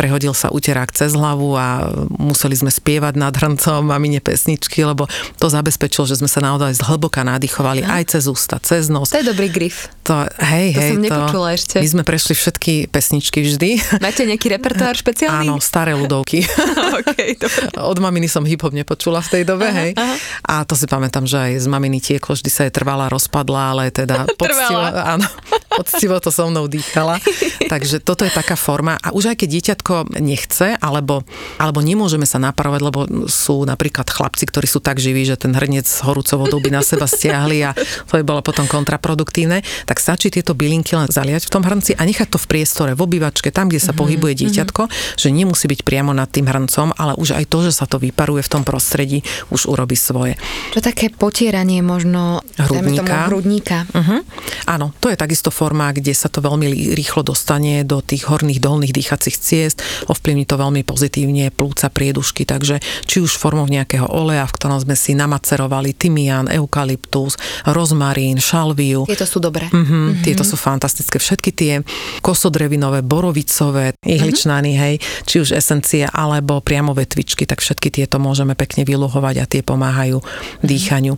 Prehodil 0.00 0.32
sa 0.32 0.48
uterák 0.48 0.88
cez 0.96 1.12
hlavu 1.12 1.52
a 1.58 1.92
museli 2.16 2.56
sme 2.56 2.72
spievať 2.72 3.14
nad 3.20 3.34
hrncom 3.36 3.84
mamine 3.84 4.24
pesničky, 4.24 4.80
lebo 4.86 5.04
to 5.36 5.52
zabezpečilo, 5.52 6.08
že 6.08 6.16
sme 6.16 6.30
sa 6.30 6.40
naozaj 6.40 6.80
zhlboka 6.80 7.20
nádychovali 7.26 7.89
aj 7.90 8.02
cez 8.16 8.24
ústa, 8.30 8.62
cez 8.62 8.86
nos. 8.86 9.10
To 9.10 9.18
je 9.18 9.26
dobrý 9.26 9.50
grif. 9.50 9.90
To, 10.06 10.26
hej, 10.26 10.74
to 10.74 10.80
hej, 10.80 10.90
som 10.94 11.02
nepočula 11.02 11.48
to, 11.52 11.56
ešte. 11.58 11.76
My 11.82 11.88
sme 11.90 12.02
prešli 12.06 12.34
všetky 12.38 12.74
pesničky 12.90 13.38
vždy. 13.42 13.70
Máte 13.98 14.22
nejaký 14.26 14.46
repertoár 14.54 14.94
špeciálny? 15.02 15.46
Áno, 15.46 15.58
staré 15.58 15.94
ľudovky. 15.98 16.46
okay, 16.98 17.34
Od 17.78 17.98
maminy 17.98 18.30
som 18.30 18.46
hip-hop 18.46 18.70
nepočula 18.70 19.22
v 19.22 19.28
tej 19.38 19.42
dobe, 19.46 19.66
aha, 19.66 19.78
hej. 19.82 19.90
Aha. 19.98 20.16
A 20.46 20.54
to 20.66 20.78
si 20.78 20.86
pamätám, 20.86 21.26
že 21.26 21.38
aj 21.38 21.52
z 21.62 21.66
maminy 21.66 21.98
tieklo, 21.98 22.38
vždy 22.38 22.50
sa 22.50 22.62
je 22.66 22.72
trvala, 22.74 23.10
rozpadla, 23.10 23.62
ale 23.74 23.90
teda 23.90 24.26
poctivo, 24.40 24.82
áno, 24.82 25.26
poctivo 25.74 26.16
to 26.22 26.30
so 26.30 26.46
mnou 26.46 26.70
dýchala. 26.70 27.18
Takže 27.66 28.02
toto 28.02 28.22
je 28.26 28.32
taká 28.32 28.54
forma. 28.54 28.98
A 29.02 29.14
už 29.14 29.34
aj 29.34 29.42
keď 29.42 29.48
dieťatko 29.50 29.94
nechce, 30.18 30.78
alebo, 30.78 31.22
alebo 31.58 31.78
nemôžeme 31.82 32.26
sa 32.26 32.38
naparovať, 32.42 32.80
lebo 32.82 33.00
sú 33.30 33.62
napríklad 33.66 34.06
chlapci, 34.10 34.46
ktorí 34.46 34.66
sú 34.66 34.78
tak 34.82 34.98
živí, 34.98 35.22
že 35.26 35.38
ten 35.38 35.54
hrniec 35.54 35.86
horúcou 36.02 36.46
vodou 36.46 36.58
by 36.58 36.70
na 36.74 36.82
seba 36.82 37.06
stiahli 37.06 37.62
a 37.62 37.70
to 37.82 38.12
by 38.20 38.24
bolo 38.24 38.40
potom 38.44 38.66
kontraproduktívne, 38.68 39.62
tak 39.86 39.98
stačí 39.98 40.32
tieto 40.32 40.54
bylinky 40.54 40.96
len 40.96 41.08
zaliať 41.08 41.48
v 41.48 41.52
tom 41.52 41.62
hrnci 41.64 41.96
a 41.96 42.02
nechať 42.04 42.28
to 42.32 42.38
v 42.38 42.46
priestore, 42.46 42.92
v 42.94 43.00
obývačke, 43.00 43.50
tam, 43.50 43.68
kde 43.68 43.80
sa 43.80 43.90
mm-hmm. 43.92 44.00
pohybuje 44.00 44.32
mhm. 44.34 44.40
dieťatko, 44.46 44.82
mm-hmm. 44.86 45.18
že 45.18 45.28
nemusí 45.30 45.66
byť 45.68 45.80
priamo 45.82 46.12
nad 46.14 46.28
tým 46.30 46.46
hrncom, 46.46 46.94
ale 46.96 47.16
už 47.16 47.36
aj 47.36 47.44
to, 47.48 47.58
že 47.66 47.72
sa 47.74 47.84
to 47.88 48.00
vyparuje 48.00 48.42
v 48.44 48.50
tom 48.50 48.62
prostredí, 48.62 49.22
už 49.50 49.70
urobí 49.70 49.94
svoje. 49.98 50.36
Čo 50.70 50.80
také 50.80 51.10
potieranie 51.10 51.82
možno 51.84 52.44
hrudníka. 52.56 53.04
Tomu, 53.04 53.28
hrudníka. 53.30 53.78
Uh-huh. 53.90 54.20
Áno, 54.68 54.92
to 55.02 55.10
je 55.10 55.16
takisto 55.18 55.50
forma, 55.52 55.90
kde 55.92 56.14
sa 56.14 56.30
to 56.30 56.40
veľmi 56.40 56.94
rýchlo 56.94 57.26
dostane 57.26 57.82
do 57.82 58.00
tých 58.00 58.28
horných, 58.30 58.62
dolných 58.62 58.94
dýchacích 58.94 59.36
ciest, 59.36 59.82
ovplyvní 60.06 60.46
to 60.46 60.56
veľmi 60.56 60.82
pozitívne 60.86 61.50
plúca, 61.50 61.90
priedušky, 61.90 62.46
takže 62.46 62.80
či 63.04 63.20
už 63.20 63.36
formou 63.36 63.66
nejakého 63.66 64.06
oleja, 64.08 64.46
v 64.46 64.54
ktorom 64.56 64.78
sme 64.80 64.96
si 64.96 65.12
namacerovali 65.14 65.94
tymián, 65.94 66.48
eukalyptus, 66.50 67.36
rozmarín, 67.72 68.38
šalviu. 68.38 69.06
Tieto 69.06 69.26
sú 69.26 69.38
dobré. 69.38 69.70
Uh-huh, 69.70 70.14
uh-huh. 70.14 70.22
Tieto 70.22 70.42
sú 70.42 70.54
fantastické. 70.58 71.16
Všetky 71.18 71.50
tie 71.54 71.72
kosodrevinové, 72.20 73.02
borovicové, 73.02 73.96
ihličnany, 74.02 74.74
uh-huh. 74.74 74.82
hej, 74.82 74.94
či 75.26 75.36
už 75.42 75.56
esencie 75.56 76.06
alebo 76.06 76.60
priamo 76.60 76.92
vetvičky, 76.92 77.46
tak 77.46 77.62
všetky 77.62 77.90
tieto 77.90 78.18
môžeme 78.18 78.54
pekne 78.58 78.82
vyluhovať 78.84 79.34
a 79.40 79.48
tie 79.48 79.62
pomáhajú 79.64 80.20
dýchaniu. 80.60 81.16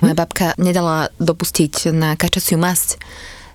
Moja 0.00 0.14
babka 0.16 0.54
nedala 0.56 1.10
dopustiť 1.18 1.90
na 1.94 2.14
kačaciu 2.14 2.56
masť 2.58 2.98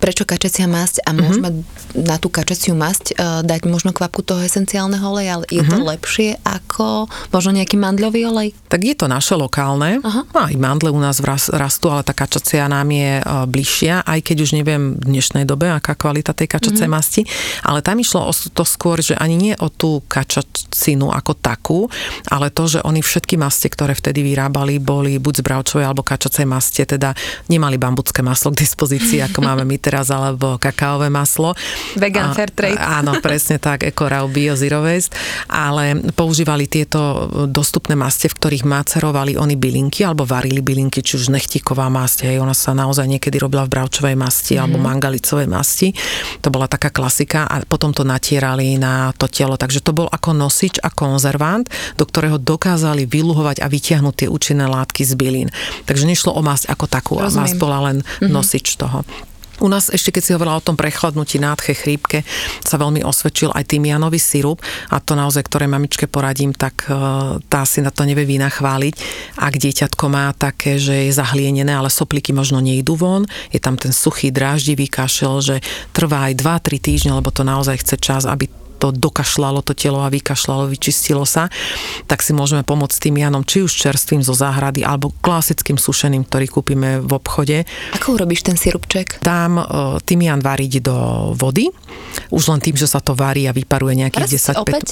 prečo 0.04 0.28
kačacia 0.28 0.68
masť 0.68 0.99
a 1.08 1.16
mhm. 1.16 1.20
môžeme 1.24 1.49
mm-hmm. 1.56 2.04
na 2.04 2.20
tú 2.20 2.28
kačaciu 2.28 2.76
masť 2.76 3.16
uh, 3.16 3.39
dať 3.39 3.64
možno 3.72 3.95
kvapku 3.95 4.20
toho 4.20 4.43
esenciálneho 4.43 4.99
oleja, 4.99 5.39
ale 5.39 5.47
je 5.47 5.64
mm-hmm. 5.64 5.72
to 5.72 5.78
mhm. 5.80 5.88
lepšie 5.95 6.30
ako 6.43 7.08
možno 7.32 7.56
nejaký 7.56 7.80
mandľový 7.80 8.22
olej? 8.28 8.49
Tak 8.68 8.84
je 8.84 8.95
to 8.99 9.08
naše 9.08 9.39
lokálne. 9.39 10.04
Aha. 10.04 10.28
No, 10.28 10.39
aj 10.43 10.60
mandle 10.60 10.91
u 10.91 10.99
nás 10.99 11.24
rastú, 11.56 11.88
ale 11.88 12.04
tá 12.04 12.12
kačacia 12.12 12.68
nám 12.68 12.91
je 12.91 13.24
uh, 13.24 13.47
bližšia, 13.47 14.04
aj 14.04 14.20
keď 14.28 14.38
už 14.43 14.51
neviem 14.60 14.99
v 14.99 15.08
dnešnej 15.08 15.47
dobe, 15.47 15.72
aká 15.72 15.95
kvalita 15.95 16.36
tej 16.36 16.51
kačacej 16.51 16.84
mm-hmm. 16.84 16.99
masti, 16.99 17.22
ale 17.64 17.80
tam 17.80 17.95
išlo 17.95 18.28
o 18.28 18.34
to 18.36 18.68
skôr, 18.68 18.99
že 18.99 19.16
ani 19.16 19.39
nie 19.39 19.54
o 19.56 19.72
tú 19.72 20.04
kačacinu 20.12 21.16
ako 21.16 21.32
takú, 21.39 21.80
ale 22.28 22.51
to, 22.51 22.68
že 22.68 22.80
oni 22.84 22.99
všetky 22.99 23.39
maste, 23.39 23.72
ktoré 23.72 23.95
vtedy 23.95 24.20
vyrábali, 24.20 24.84
boli 24.84 25.16
buď 25.16 25.39
z 25.39 25.43
bravčovej 25.47 25.86
alebo 25.88 26.04
kačacej 26.04 26.43
maste, 26.43 26.84
teda 26.84 27.16
nemali 27.47 27.80
bambucké 27.80 28.20
maslo 28.20 28.51
k 28.51 28.68
dispozícii, 28.68 29.24
ako 29.24 29.39
máme 29.39 29.64
my 29.64 29.78
teraz 29.80 29.93
teraz, 29.94 30.10
alebo 30.10 30.58
kakaové 30.58 31.14
maslo. 31.14 31.54
Vegan, 31.94 32.34
fair 32.34 32.50
trade. 32.50 32.82
Áno, 32.98 33.22
presne 33.22 33.62
tak, 33.62 33.86
Ecorau 33.86 34.26
Bio 34.26 34.58
Zero 34.58 34.82
Waste, 34.82 35.14
ale 35.46 36.02
používali 36.18 36.66
tieto 36.66 37.30
dostupné 37.46 37.94
maste, 37.94 38.26
v 38.26 38.34
ktorých 38.41 38.66
macerovali 38.66 39.38
oni 39.38 39.54
bylinky, 39.54 40.02
alebo 40.02 40.26
varili 40.26 40.66
bylinky, 40.66 41.06
či 41.06 41.22
už 41.22 41.30
nechtíková 41.30 41.94
masť, 41.94 42.26
hej, 42.26 42.41
ona 42.41 42.58
sa 42.58 42.74
naozaj 42.74 43.06
niekedy 43.06 43.38
robila 43.38 43.70
v 43.70 43.78
bravčovej 43.78 44.18
masti, 44.18 44.58
mm-hmm. 44.58 44.64
alebo 44.66 44.78
mangalicovej 44.82 45.46
masti. 45.46 45.94
To 46.41 46.50
bola 46.50 46.66
taká 46.66 46.89
klasika 46.89 47.46
a 47.46 47.62
potom 47.62 47.94
to 47.94 48.02
natierali 48.02 48.82
na 48.82 49.14
to 49.14 49.30
telo, 49.30 49.62
takže 49.62 49.86
to 49.86 49.94
bol 49.94 50.10
ako 50.10 50.34
nosič 50.34 50.82
a 50.82 50.89
konzervant, 50.89 51.70
do 52.02 52.10
ktorého 52.10 52.41
dokázali 52.41 53.06
vyluhovať 53.06 53.62
a 53.62 53.70
vytiahnuť 53.70 54.26
tie 54.26 54.28
účinné 54.32 54.66
látky 54.66 55.06
z 55.06 55.14
bylín. 55.14 55.50
Takže 55.86 56.10
nešlo 56.10 56.34
o 56.34 56.41
masť 56.41 56.74
ako 56.74 56.86
takú, 56.89 57.14
Rozumiem. 57.22 57.38
a 57.38 57.39
masť 57.46 57.56
bola 57.62 57.78
len 57.91 57.98
mm-hmm. 58.02 58.32
nosič 58.32 58.80
toho. 58.80 59.04
U 59.64 59.72
nás 59.72 59.88
ešte, 59.88 60.11
keď 60.11 60.22
si 60.24 60.34
hovorila 60.36 60.59
o 60.59 60.66
tom 60.66 60.76
prechladnutí, 60.76 61.39
nádche, 61.39 61.72
chrípke, 61.72 62.28
sa 62.59 62.76
veľmi 62.76 62.99
osvedčil 62.99 63.55
aj 63.55 63.72
tymianový 63.72 64.20
sirup 64.20 64.59
a 64.91 64.99
to 64.99 65.16
naozaj, 65.16 65.47
ktoré 65.47 65.72
mamičke 65.72 66.11
poradím, 66.11 66.51
tak 66.51 66.84
e, 66.91 66.91
tá 67.47 67.64
si 67.64 67.80
na 67.80 67.88
to 67.88 68.03
nevie 68.03 68.28
vína. 68.28 68.51
Ak 69.39 69.55
dieťatko 69.55 70.05
má 70.11 70.36
také, 70.36 70.76
že 70.76 71.07
je 71.07 71.16
zahlienené, 71.16 71.72
ale 71.72 71.88
sopliky 71.88 72.36
možno 72.36 72.59
nejdú 72.59 72.99
von, 72.99 73.24
je 73.55 73.59
tam 73.64 73.80
ten 73.80 73.95
suchý, 73.95 74.36
dráždivý 74.36 74.91
kašel, 74.91 75.39
že 75.39 75.55
trvá 75.95 76.28
aj 76.28 76.43
2-3 76.43 76.84
týždne, 76.84 77.11
lebo 77.16 77.32
to 77.32 77.47
naozaj 77.47 77.80
chce 77.80 77.95
čas, 78.03 78.24
aby 78.28 78.51
to 78.84 78.92
dokašľalo 78.92 79.64
to 79.64 79.72
telo 79.72 80.04
a 80.04 80.12
vykašľalo, 80.12 80.68
vyčistilo 80.68 81.24
sa, 81.24 81.48
tak 82.04 82.20
si 82.20 82.36
môžeme 82.36 82.68
pomôcť 82.68 83.08
tým 83.08 83.24
janom, 83.24 83.48
či 83.48 83.64
už 83.64 83.72
čerstvým 83.72 84.20
zo 84.20 84.36
záhrady, 84.36 84.84
alebo 84.84 85.16
klasickým 85.24 85.80
sušeným, 85.80 86.28
ktorý 86.28 86.52
kúpime 86.52 87.00
v 87.00 87.12
obchode. 87.16 87.64
Ako 87.96 88.20
urobíš 88.20 88.44
ten 88.44 88.60
sirupček? 88.60 89.24
Dám 89.24 89.56
uh, 89.56 89.66
tymian 90.04 90.44
variť 90.44 90.84
do 90.84 90.98
vody, 91.32 91.72
už 92.34 92.44
len 92.50 92.60
tým, 92.66 92.74
že 92.74 92.90
sa 92.90 92.98
to 92.98 93.14
varí 93.14 93.46
a 93.46 93.54
vyparuje 93.54 93.94
nejakých 94.02 94.26
Raz 94.26 94.58
10 94.58 94.64
opäť? 94.66 94.86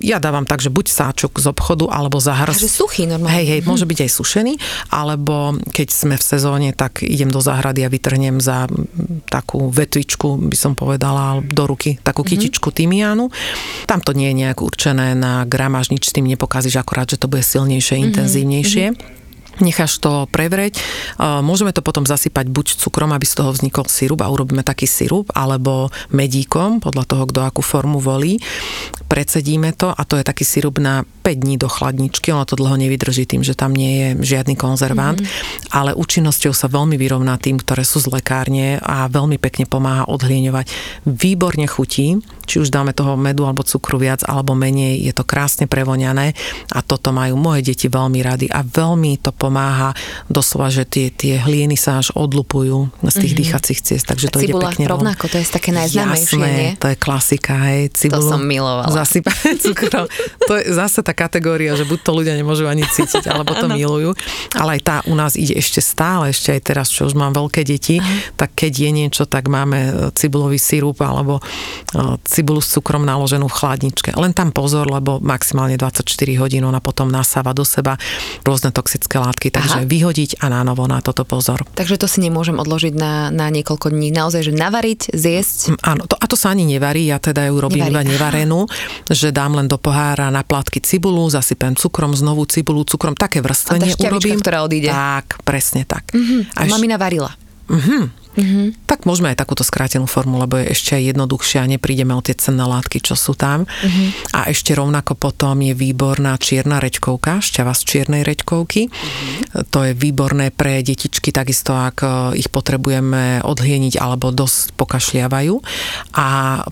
Ja 0.00 0.16
dávam 0.16 0.48
tak, 0.48 0.64
že 0.64 0.72
buď 0.72 0.88
sáčok 0.88 1.36
z 1.36 1.46
obchodu, 1.52 1.92
alebo 1.92 2.16
zahrst. 2.16 2.64
Takže 2.64 2.72
suchý 2.72 3.04
normálne. 3.04 3.36
Hej, 3.36 3.46
hej, 3.52 3.60
môže 3.68 3.84
byť 3.84 4.08
aj 4.08 4.10
sušený, 4.10 4.54
alebo 4.88 5.60
keď 5.70 5.88
sme 5.92 6.16
v 6.16 6.24
sezóne, 6.24 6.68
tak 6.72 7.04
idem 7.04 7.28
do 7.28 7.44
záhrady 7.44 7.84
a 7.84 7.92
vytrhnem 7.92 8.40
za 8.40 8.64
takú 9.28 9.68
vetvičku, 9.68 10.48
by 10.48 10.56
som 10.56 10.72
povedala, 10.72 11.44
do 11.44 11.64
ruky, 11.68 12.00
takú 12.00 12.24
mhm. 12.24 12.28
kytičku 12.32 12.72
tymiánu 12.72 13.28
tam 13.84 14.00
to 14.00 14.12
nie 14.12 14.32
je 14.32 14.38
nejak 14.44 14.60
určené 14.60 15.16
na 15.16 15.44
gramáž, 15.48 15.88
nič 15.88 16.08
s 16.08 16.14
tým 16.14 16.28
nepokazíš, 16.28 16.80
akorát, 16.80 17.08
že 17.08 17.20
to 17.20 17.28
bude 17.28 17.44
silnejšie, 17.44 17.96
mm-hmm. 17.98 18.08
intenzívnejšie. 18.12 18.86
Mm-hmm 18.92 19.17
necháš 19.60 19.98
to 19.98 20.26
prevrieť. 20.30 20.78
Môžeme 21.18 21.74
to 21.74 21.82
potom 21.84 22.06
zasypať 22.06 22.46
buď 22.48 22.66
cukrom, 22.78 23.10
aby 23.14 23.26
z 23.26 23.42
toho 23.42 23.50
vznikol 23.52 23.86
sirup 23.90 24.22
a 24.22 24.30
urobíme 24.30 24.62
taký 24.62 24.86
sirup, 24.86 25.30
alebo 25.34 25.92
medíkom, 26.10 26.80
podľa 26.80 27.04
toho, 27.04 27.24
kto 27.28 27.40
akú 27.44 27.62
formu 27.62 27.98
volí. 27.98 28.38
Precedíme 29.08 29.72
to 29.72 29.90
a 29.90 30.02
to 30.04 30.20
je 30.20 30.24
taký 30.26 30.44
sirup 30.44 30.78
na 30.78 31.02
5 31.24 31.44
dní 31.44 31.56
do 31.56 31.68
chladničky, 31.68 32.32
ono 32.32 32.44
to 32.44 32.60
dlho 32.60 32.76
nevydrží 32.76 33.24
tým, 33.24 33.40
že 33.44 33.56
tam 33.56 33.72
nie 33.72 33.92
je 34.00 34.36
žiadny 34.36 34.56
konzervant, 34.56 35.20
mm-hmm. 35.20 35.72
ale 35.72 35.96
účinnosťou 35.96 36.52
sa 36.52 36.68
veľmi 36.68 37.00
vyrovná 37.00 37.40
tým, 37.40 37.60
ktoré 37.60 37.84
sú 37.84 38.00
z 38.04 38.12
lekárne 38.12 38.80
a 38.80 39.08
veľmi 39.08 39.40
pekne 39.40 39.64
pomáha 39.64 40.04
odhlieňovať. 40.08 40.68
Výborne 41.08 41.64
chutí, 41.68 42.20
či 42.48 42.64
už 42.64 42.72
dáme 42.72 42.96
toho 42.96 43.20
medu 43.20 43.44
alebo 43.44 43.60
cukru 43.60 44.00
viac 44.00 44.24
alebo 44.24 44.56
menej, 44.56 45.04
je 45.04 45.12
to 45.12 45.28
krásne 45.28 45.68
prevoňané 45.68 46.32
a 46.72 46.80
toto 46.80 47.12
majú 47.12 47.36
moje 47.36 47.68
deti 47.68 47.92
veľmi 47.92 48.24
rady 48.24 48.48
a 48.48 48.64
veľmi 48.64 49.20
to 49.20 49.30
pomáha 49.36 49.92
doslova, 50.32 50.72
že 50.72 50.88
tie, 50.88 51.12
tie 51.12 51.36
hlieny 51.36 51.76
sa 51.76 52.00
až 52.00 52.16
odlupujú 52.16 52.88
z 53.04 53.14
tých 53.14 53.36
mm-hmm. 53.36 53.40
dýchacích 53.44 53.80
ciest, 53.84 54.04
takže 54.08 54.32
to 54.32 54.40
Cibula 54.40 54.72
ide 54.72 54.80
pekne 54.80 54.84
rovnako, 54.88 55.28
to 55.28 55.36
je 55.36 55.44
také 55.44 55.70
najznámejšie, 55.76 56.40
Jasné, 56.40 56.48
nie? 56.56 56.70
to 56.80 56.86
je 56.88 56.96
klasika, 56.96 57.54
hej, 57.68 57.92
cibulu. 57.92 58.24
To 58.24 58.32
som 58.32 58.40
milovala. 58.40 58.88
Zasypať 58.88 59.36
cukrom. 59.68 60.06
To 60.48 60.52
je 60.56 60.72
zase 60.72 61.04
tak 61.04 61.18
kategória, 61.18 61.74
že 61.74 61.84
buď 61.84 61.98
to 62.00 62.12
ľudia 62.14 62.34
nemôžu 62.38 62.70
ani 62.70 62.86
cítiť, 62.86 63.26
alebo 63.28 63.52
to 63.58 63.66
milujú. 63.68 64.14
Ale 64.54 64.78
aj 64.78 64.82
tá 64.86 64.96
u 65.10 65.18
nás 65.18 65.34
ide 65.34 65.58
ešte 65.58 65.82
stále, 65.82 66.30
ešte 66.30 66.54
aj 66.54 66.60
teraz, 66.62 66.86
čo 66.88 67.10
už 67.10 67.18
mám 67.18 67.34
veľké 67.34 67.66
deti, 67.66 67.98
Aha. 67.98 68.38
tak 68.38 68.54
keď 68.54 68.72
je 68.86 68.90
niečo, 68.94 69.22
tak 69.26 69.50
máme 69.50 69.78
e, 69.78 69.90
cibulový 70.14 70.56
sirup 70.56 71.02
alebo 71.02 71.42
e, 71.42 71.42
cibulu 72.38 72.62
s 72.62 72.70
cukrom 72.70 73.02
naloženú 73.02 73.50
v 73.50 73.54
chladničke. 73.58 74.14
Len 74.14 74.30
tam 74.30 74.54
pozor, 74.54 74.86
lebo 74.86 75.18
maximálne 75.18 75.74
24 75.74 76.06
hodín 76.38 76.62
ona 76.62 76.78
potom 76.78 77.10
nasáva 77.10 77.50
do 77.50 77.66
seba 77.66 77.98
rôzne 78.46 78.70
toxické 78.70 79.18
látky, 79.18 79.50
takže 79.50 79.82
Aha. 79.82 79.88
vyhodiť 79.90 80.38
a 80.38 80.46
na 80.54 80.62
novo 80.62 80.86
na 80.86 81.02
toto 81.02 81.26
pozor. 81.26 81.66
Takže 81.74 81.98
to 81.98 82.06
si 82.06 82.22
nemôžem 82.22 82.54
odložiť 82.54 82.94
na, 82.94 83.34
na 83.34 83.50
niekoľko 83.50 83.90
dní. 83.90 84.14
Naozaj, 84.14 84.48
že 84.48 84.52
navariť, 84.54 85.00
zjesť? 85.18 85.58
Mm, 85.74 85.78
áno, 85.82 86.02
to, 86.06 86.14
a 86.14 86.24
to 86.30 86.38
sa 86.38 86.54
ani 86.54 86.62
nevarí, 86.62 87.10
ja 87.10 87.18
teda 87.18 87.50
ju 87.50 87.58
robím 87.58 87.90
Nevarí. 87.90 87.92
iba 87.92 88.02
nevarenú, 88.06 88.70
že 89.10 89.34
dám 89.34 89.58
len 89.58 89.66
do 89.66 89.82
pohára 89.82 90.30
na 90.30 90.46
plátky 90.46 90.78
cibulu 90.78 91.08
cibulu, 91.08 91.30
zasypem 91.32 91.72
cukrom, 91.74 92.12
znovu 92.12 92.44
cibulu, 92.44 92.84
cukrom, 92.84 93.16
také 93.16 93.40
vrstvenie 93.40 93.96
urobím. 93.96 94.38
ktorá 94.38 94.62
odíde. 94.62 94.92
Tak, 94.92 95.40
presne 95.42 95.88
tak. 95.88 96.12
Mm-hmm. 96.12 96.40
Až... 96.52 96.68
Mamina 96.68 96.96
varila. 97.00 97.32
Mm-hmm. 97.68 98.27
Mm-hmm. 98.38 98.86
Tak 98.86 99.02
môžeme 99.02 99.34
aj 99.34 99.42
takúto 99.42 99.66
skrátenú 99.66 100.06
formu, 100.06 100.38
lebo 100.38 100.62
je 100.62 100.70
ešte 100.70 100.94
aj 100.94 101.10
jednoduchšie 101.10 101.58
a 101.58 101.66
neprídeme 101.66 102.14
o 102.14 102.22
tie 102.22 102.38
cenné 102.38 102.62
látky, 102.62 103.02
čo 103.02 103.18
sú 103.18 103.34
tam. 103.34 103.66
Mm-hmm. 103.66 104.38
A 104.38 104.46
ešte 104.46 104.78
rovnako 104.78 105.18
potom 105.18 105.58
je 105.58 105.74
výborná 105.74 106.38
čierna 106.38 106.78
reďkovka, 106.78 107.42
šťava 107.42 107.74
z 107.74 107.82
čiernej 107.82 108.22
reďkovky. 108.22 108.86
Mm-hmm. 108.86 109.74
To 109.74 109.78
je 109.82 109.92
výborné 109.98 110.54
pre 110.54 110.86
detičky, 110.86 111.34
takisto 111.34 111.74
ak 111.74 111.98
e, 112.06 112.08
ich 112.38 112.46
potrebujeme 112.46 113.42
odhlieniť 113.42 113.98
alebo 113.98 114.30
dosť 114.30 114.78
pokašliavajú. 114.78 115.54
A 116.14 116.28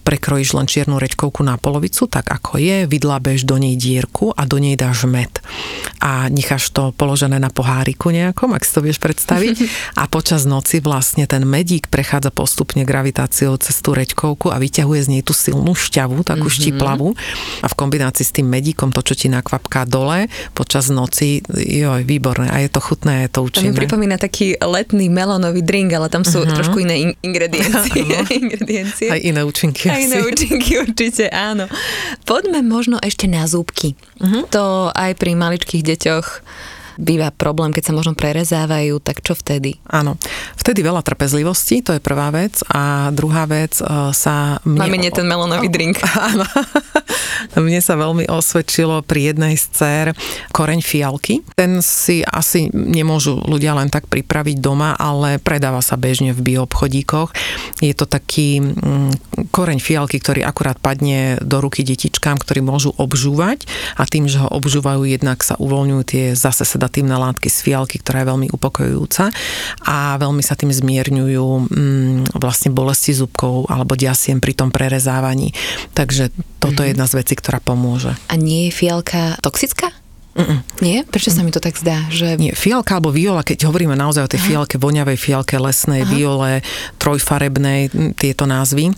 prekrojíš 0.06 0.54
len 0.54 0.70
čiernu 0.70 1.02
reďkovku 1.02 1.42
na 1.42 1.58
polovicu, 1.58 2.06
tak 2.06 2.30
ako 2.30 2.62
je, 2.62 2.86
vydlabeš 2.86 3.42
do 3.42 3.58
nej 3.58 3.74
dierku 3.74 4.30
a 4.30 4.46
do 4.46 4.62
nej 4.62 4.78
dáš 4.78 5.10
med. 5.10 5.42
A 5.98 6.30
necháš 6.30 6.70
to 6.70 6.94
položené 6.94 7.42
na 7.42 7.50
poháriku 7.50 8.14
nejakom, 8.14 8.54
ak 8.54 8.62
si 8.62 8.70
to 8.70 8.80
vieš 8.86 9.02
predstaviť. 9.02 9.56
a 10.00 10.06
počas 10.06 10.46
noci 10.46 10.78
vlastne 10.78 11.26
ten 11.26 11.42
med 11.42 11.55
medík 11.56 11.88
prechádza 11.88 12.28
postupne 12.28 12.84
gravitáciou 12.84 13.56
cez 13.56 13.80
tú 13.80 13.96
reďkovku 13.96 14.52
a 14.52 14.60
vyťahuje 14.60 15.00
z 15.00 15.08
nej 15.08 15.22
tú 15.24 15.32
silnú 15.32 15.72
šťavu, 15.72 16.20
takú 16.20 16.52
mm-hmm. 16.52 16.60
štiplavú 16.60 17.16
a 17.64 17.66
v 17.72 17.74
kombinácii 17.74 18.24
s 18.28 18.32
tým 18.36 18.44
medíkom 18.44 18.92
to, 18.92 19.00
čo 19.00 19.16
ti 19.16 19.32
nakvapká 19.32 19.88
dole 19.88 20.28
počas 20.52 20.92
noci, 20.92 21.40
joj, 21.56 22.04
výborné 22.04 22.52
a 22.52 22.60
je 22.60 22.68
to 22.68 22.80
chutné, 22.84 23.24
je 23.24 23.30
to 23.32 23.40
účinné. 23.48 23.72
To 23.72 23.72
mi 23.72 23.80
pripomína 23.80 24.16
taký 24.20 24.60
letný 24.60 25.08
melónový 25.08 25.64
drink, 25.64 25.96
ale 25.96 26.12
tam 26.12 26.28
sú 26.28 26.44
mm-hmm. 26.44 26.56
trošku 26.60 26.76
iné 26.84 26.94
in- 27.08 27.16
ingrediencie. 27.24 28.04
ingrediencie. 28.44 29.08
Aj 29.08 29.20
iné 29.22 29.40
účinky. 29.40 29.88
Aj 29.88 30.00
iné 30.02 30.20
účinky 30.20 30.76
určite, 30.84 31.32
áno. 31.32 31.64
Poďme 32.28 32.60
možno 32.60 33.00
ešte 33.00 33.24
na 33.24 33.48
zúbky. 33.48 33.96
Mm-hmm. 34.20 34.42
To 34.52 34.92
aj 34.92 35.16
pri 35.16 35.32
maličkých 35.32 35.82
deťoch 35.82 36.26
býva 36.96 37.32
problém, 37.32 37.72
keď 37.72 37.92
sa 37.92 37.96
možno 37.96 38.12
prerezávajú, 38.16 39.00
tak 39.00 39.20
čo 39.22 39.36
vtedy? 39.36 39.78
Áno, 39.88 40.16
vtedy 40.56 40.80
veľa 40.82 41.04
trpezlivosti, 41.04 41.84
to 41.84 41.96
je 41.96 42.00
prvá 42.02 42.32
vec. 42.32 42.60
A 42.72 43.12
druhá 43.12 43.46
vec 43.48 43.78
uh, 43.80 44.10
sa... 44.12 44.58
Mne... 44.64 44.80
Máme 44.82 44.98
nie 45.00 45.12
ten 45.12 45.28
melónový 45.28 45.68
drink. 45.68 46.00
Áno. 46.32 46.44
mne 47.56 47.80
sa 47.80 47.96
veľmi 47.96 48.28
osvedčilo 48.28 49.04
pri 49.04 49.32
jednej 49.32 49.54
z 49.56 49.64
dcer 49.72 50.06
koreň 50.52 50.80
fialky. 50.80 51.44
Ten 51.56 51.80
si 51.84 52.24
asi 52.24 52.68
nemôžu 52.72 53.40
ľudia 53.44 53.76
len 53.76 53.92
tak 53.92 54.08
pripraviť 54.08 54.56
doma, 54.60 54.96
ale 54.96 55.38
predáva 55.40 55.80
sa 55.84 56.00
bežne 56.00 56.32
v 56.32 56.54
bioobchodíkoch. 56.54 57.32
Je 57.84 57.92
to 57.92 58.08
taký 58.08 58.60
mm, 58.60 59.48
koreň 59.52 59.78
fialky, 59.80 60.18
ktorý 60.20 60.42
akurát 60.42 60.80
padne 60.80 61.36
do 61.44 61.60
ruky 61.60 61.84
detičkám, 61.84 62.40
ktorí 62.40 62.64
môžu 62.64 62.92
obžúvať 62.96 63.68
a 63.96 64.08
tým, 64.08 64.26
že 64.26 64.40
ho 64.40 64.48
obžúvajú, 64.48 65.04
jednak 65.04 65.40
sa 65.44 65.54
uvoľňujú 65.60 66.02
tie 66.06 66.24
zase 66.32 66.64
sa 66.86 67.02
oxidatívne 67.02 67.18
látky 67.18 67.50
z 67.50 67.58
fialky, 67.66 67.98
ktorá 67.98 68.22
je 68.22 68.30
veľmi 68.30 68.48
upokojujúca 68.54 69.34
a 69.90 70.14
veľmi 70.22 70.38
sa 70.38 70.54
tým 70.54 70.70
zmierňujú 70.70 71.46
mm, 71.66 72.38
vlastne 72.38 72.70
bolesti 72.70 73.10
zubkov 73.10 73.66
alebo 73.66 73.98
ďasiem 73.98 74.38
pri 74.38 74.54
tom 74.54 74.70
prerezávaní. 74.70 75.50
Takže 75.98 76.30
toto 76.62 76.78
mm-hmm. 76.78 76.78
je 76.78 76.86
mhm. 76.86 76.92
jedna 76.94 77.06
z 77.10 77.14
vecí, 77.18 77.34
ktorá 77.34 77.58
pomôže. 77.58 78.14
A 78.30 78.38
nie 78.38 78.70
je 78.70 78.72
fialka 78.72 79.34
toxická? 79.42 79.90
Mm-mm. 80.36 80.62
Nie? 80.84 81.02
Prečo 81.08 81.32
sa 81.32 81.42
mi 81.42 81.50
to 81.50 81.58
tak 81.58 81.74
zdá? 81.80 82.06
Že... 82.12 82.38
Nie, 82.38 82.52
fialka 82.54 83.00
alebo 83.00 83.10
viola, 83.10 83.42
keď 83.42 83.66
hovoríme 83.66 83.96
naozaj 83.96 84.28
o 84.28 84.30
tej 84.30 84.40
Aha. 84.44 84.46
fialke, 84.46 84.76
voňavej 84.78 85.16
fialke, 85.18 85.56
lesnej, 85.58 86.04
Aha. 86.04 86.12
viole, 86.12 86.52
trojfarebnej, 87.02 88.14
tieto 88.14 88.44
názvy, 88.44 88.94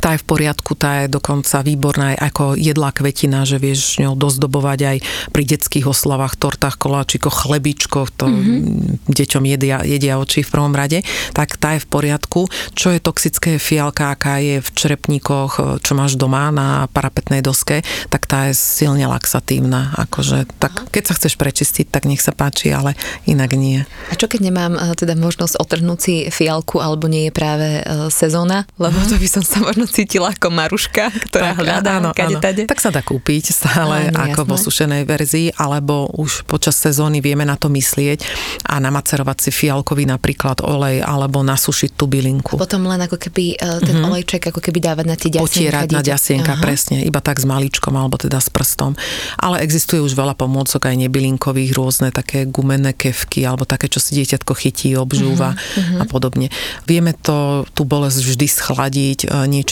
tá 0.00 0.16
je 0.16 0.22
v 0.24 0.26
poriadku, 0.26 0.72
tá 0.74 1.04
je 1.04 1.12
dokonca 1.12 1.60
výborná 1.60 2.16
aj 2.16 2.32
ako 2.32 2.44
jedlá 2.56 2.90
kvetina, 2.90 3.44
že 3.44 3.60
vieš 3.60 4.00
ňou 4.00 4.16
dozdobovať 4.16 4.78
aj 4.80 4.96
pri 5.30 5.42
detských 5.44 5.86
oslavách, 5.86 6.40
tortách, 6.40 6.80
koláčikoch, 6.80 7.44
chlebičkoch, 7.44 8.08
to 8.16 8.26
mm-hmm. 8.26 9.12
deťom 9.12 9.44
jedia, 9.44 9.84
jedia 9.84 10.16
oči 10.16 10.40
v 10.40 10.50
prvom 10.50 10.72
rade, 10.72 11.04
tak 11.36 11.60
tá 11.60 11.76
je 11.76 11.84
v 11.84 11.88
poriadku. 11.92 12.48
Čo 12.72 12.96
je 12.96 13.04
toxické 13.04 13.60
fialka, 13.60 14.16
aká 14.16 14.40
je 14.40 14.64
v 14.64 14.68
črepníkoch, 14.72 15.84
čo 15.84 15.92
máš 15.92 16.16
doma 16.16 16.48
na 16.48 16.88
parapetnej 16.88 17.44
doske, 17.44 17.84
tak 18.08 18.24
tá 18.24 18.48
je 18.48 18.56
silne 18.56 19.04
laxatívna. 19.04 19.92
Akože, 20.00 20.48
tak 20.56 20.88
keď 20.88 21.12
sa 21.12 21.16
chceš 21.20 21.36
prečistiť, 21.36 21.92
tak 21.92 22.08
nech 22.08 22.24
sa 22.24 22.32
páči, 22.32 22.72
ale 22.72 22.96
inak 23.28 23.52
nie. 23.52 23.84
A 24.08 24.14
čo 24.16 24.30
keď 24.30 24.40
nemám 24.48 24.72
eh, 24.80 24.96
teda 24.96 25.12
možnosť 25.12 25.60
otrhnúť 25.60 25.98
si 26.00 26.14
fialku, 26.32 26.80
alebo 26.80 27.04
nie 27.10 27.28
je 27.28 27.32
práve 27.34 27.68
eh, 27.82 28.08
sezóna, 28.08 28.64
lebo 28.80 28.96
to 29.04 29.20
by 29.20 29.28
som 29.28 29.44
sa 29.44 29.60
možno 29.60 29.89
cítila 29.90 30.30
ako 30.30 30.48
Maruška, 30.54 31.10
ktorá 31.28 31.52
tak, 31.52 31.60
hľadá 31.60 31.92
áno, 31.98 32.10
kade, 32.14 32.38
áno. 32.38 32.40
Tade. 32.40 32.62
Tak 32.70 32.80
sa 32.80 32.94
dá 32.94 33.02
kúpiť 33.02 33.50
stále 33.52 34.14
áno, 34.14 34.30
ako 34.30 34.40
jasné. 34.46 34.50
vo 34.50 34.56
sušenej 34.56 35.02
verzii, 35.04 35.48
alebo 35.58 36.08
už 36.14 36.46
počas 36.46 36.78
sezóny 36.78 37.18
vieme 37.18 37.42
na 37.42 37.58
to 37.58 37.68
myslieť 37.68 38.24
a 38.70 38.78
namacerovať 38.78 39.36
si 39.44 39.50
fialkový 39.50 40.06
napríklad 40.06 40.62
olej, 40.62 41.02
alebo 41.02 41.42
nasušiť 41.42 41.90
tú 41.98 42.06
bylinku. 42.06 42.56
Potom 42.56 42.86
len 42.86 43.02
ako 43.04 43.18
keby 43.18 43.58
eh, 43.58 43.82
ten 43.82 43.98
mm-hmm. 43.98 44.08
olejček 44.08 44.42
ako 44.54 44.60
keby 44.62 44.78
dávať 44.78 45.06
na 45.06 45.16
tie 45.18 45.30
ďasienka. 45.34 45.50
Potierať 45.50 45.88
na 45.90 46.02
ďasienka, 46.06 46.52
Aha. 46.56 46.62
presne, 46.62 46.96
iba 47.02 47.18
tak 47.18 47.42
s 47.42 47.44
maličkom 47.44 47.92
alebo 47.98 48.16
teda 48.16 48.38
s 48.38 48.48
prstom. 48.48 48.94
Ale 49.36 49.60
existuje 49.60 49.98
už 49.98 50.14
veľa 50.14 50.38
pomôcok 50.38 50.86
aj 50.86 50.96
nebylinkových, 50.96 51.74
rôzne 51.74 52.08
také 52.14 52.46
gumené 52.46 52.94
kevky 52.94 53.42
alebo 53.42 53.66
také, 53.66 53.90
čo 53.90 53.98
si 53.98 54.14
dieťatko 54.20 54.52
chytí, 54.54 54.94
obžúva 54.94 55.56
uh-huh. 55.56 56.02
a 56.02 56.04
podobne. 56.06 56.52
Vieme 56.86 57.16
to, 57.16 57.64
tú 57.72 57.88
bolesť 57.88 58.20
vždy 58.22 58.46
schladiť 58.46 59.18
e, 59.24 59.26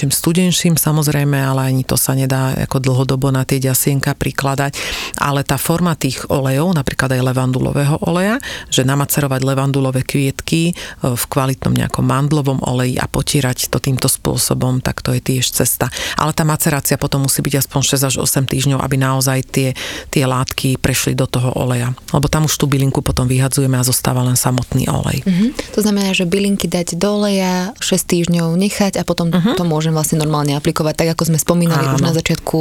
niečím 0.08 0.48
studenším 0.48 0.76
samozrejme, 0.80 1.36
ale 1.36 1.68
ani 1.68 1.84
to 1.84 2.00
sa 2.00 2.16
nedá 2.16 2.56
ako 2.56 2.80
dlhodobo 2.80 3.28
na 3.28 3.44
tie 3.44 3.60
ďasienka 3.60 4.16
prikladať. 4.16 4.72
Ale 5.20 5.44
tá 5.44 5.60
forma 5.60 5.92
tých 5.98 6.24
olejov, 6.32 6.72
napríklad 6.72 7.12
aj 7.12 7.22
levandulového 7.28 7.96
oleja, 8.08 8.40
že 8.72 8.88
namacerovať 8.88 9.40
levandulové 9.44 10.06
kvietky 10.06 10.72
e, 10.72 10.74
v 11.04 11.24
kvalitnom 11.28 11.74
nejakom 11.76 12.04
mandlovom 12.04 12.64
oleji 12.64 12.96
a 12.96 13.04
potierať 13.04 13.68
to 13.68 13.76
týmto 13.82 14.08
spôsobom, 14.08 14.80
tak 14.80 15.04
to 15.04 15.12
je 15.12 15.20
tiež 15.20 15.52
cesta. 15.52 15.92
Ale 16.16 16.32
tá 16.32 16.48
macerácia 16.48 16.96
potom 16.96 17.28
musí 17.28 17.44
byť 17.44 17.68
aspoň 17.68 17.80
6 17.98 18.08
až 18.08 18.14
8 18.24 18.48
týždňov, 18.48 18.80
aby 18.80 18.96
naozaj 18.96 19.38
tie, 19.50 19.68
tie 20.08 20.24
látky 20.24 20.80
prešli 20.80 21.12
do 21.12 21.28
toho 21.28 21.52
oleja. 21.58 21.92
Lebo 22.14 22.30
tam 22.30 22.48
už 22.48 22.56
tú 22.56 22.64
bylinku 22.70 23.04
potom 23.04 23.28
vyhadzujeme 23.28 23.76
a 23.76 23.84
zostáva 23.84 24.24
len 24.24 24.38
samotný 24.38 24.88
olej. 24.88 25.20
Uh-huh. 25.26 25.50
To 25.76 25.80
znamená, 25.84 26.14
že 26.14 26.24
bylinky 26.24 26.70
dať 26.70 26.96
do 26.96 27.20
oleja, 27.20 27.74
6 27.82 28.08
týždňov 28.08 28.54
nechať 28.54 28.96
a 28.96 29.02
potom 29.04 29.28
uh-huh. 29.28 29.58
to 29.58 29.66
môžem 29.66 29.97
vlastne 29.98 30.22
normálne 30.22 30.54
aplikovať, 30.54 30.94
tak 30.94 31.08
ako 31.18 31.34
sme 31.34 31.38
spomínali 31.42 31.90
Áno. 31.90 31.98
už 31.98 32.02
na 32.06 32.12
začiatku, 32.14 32.58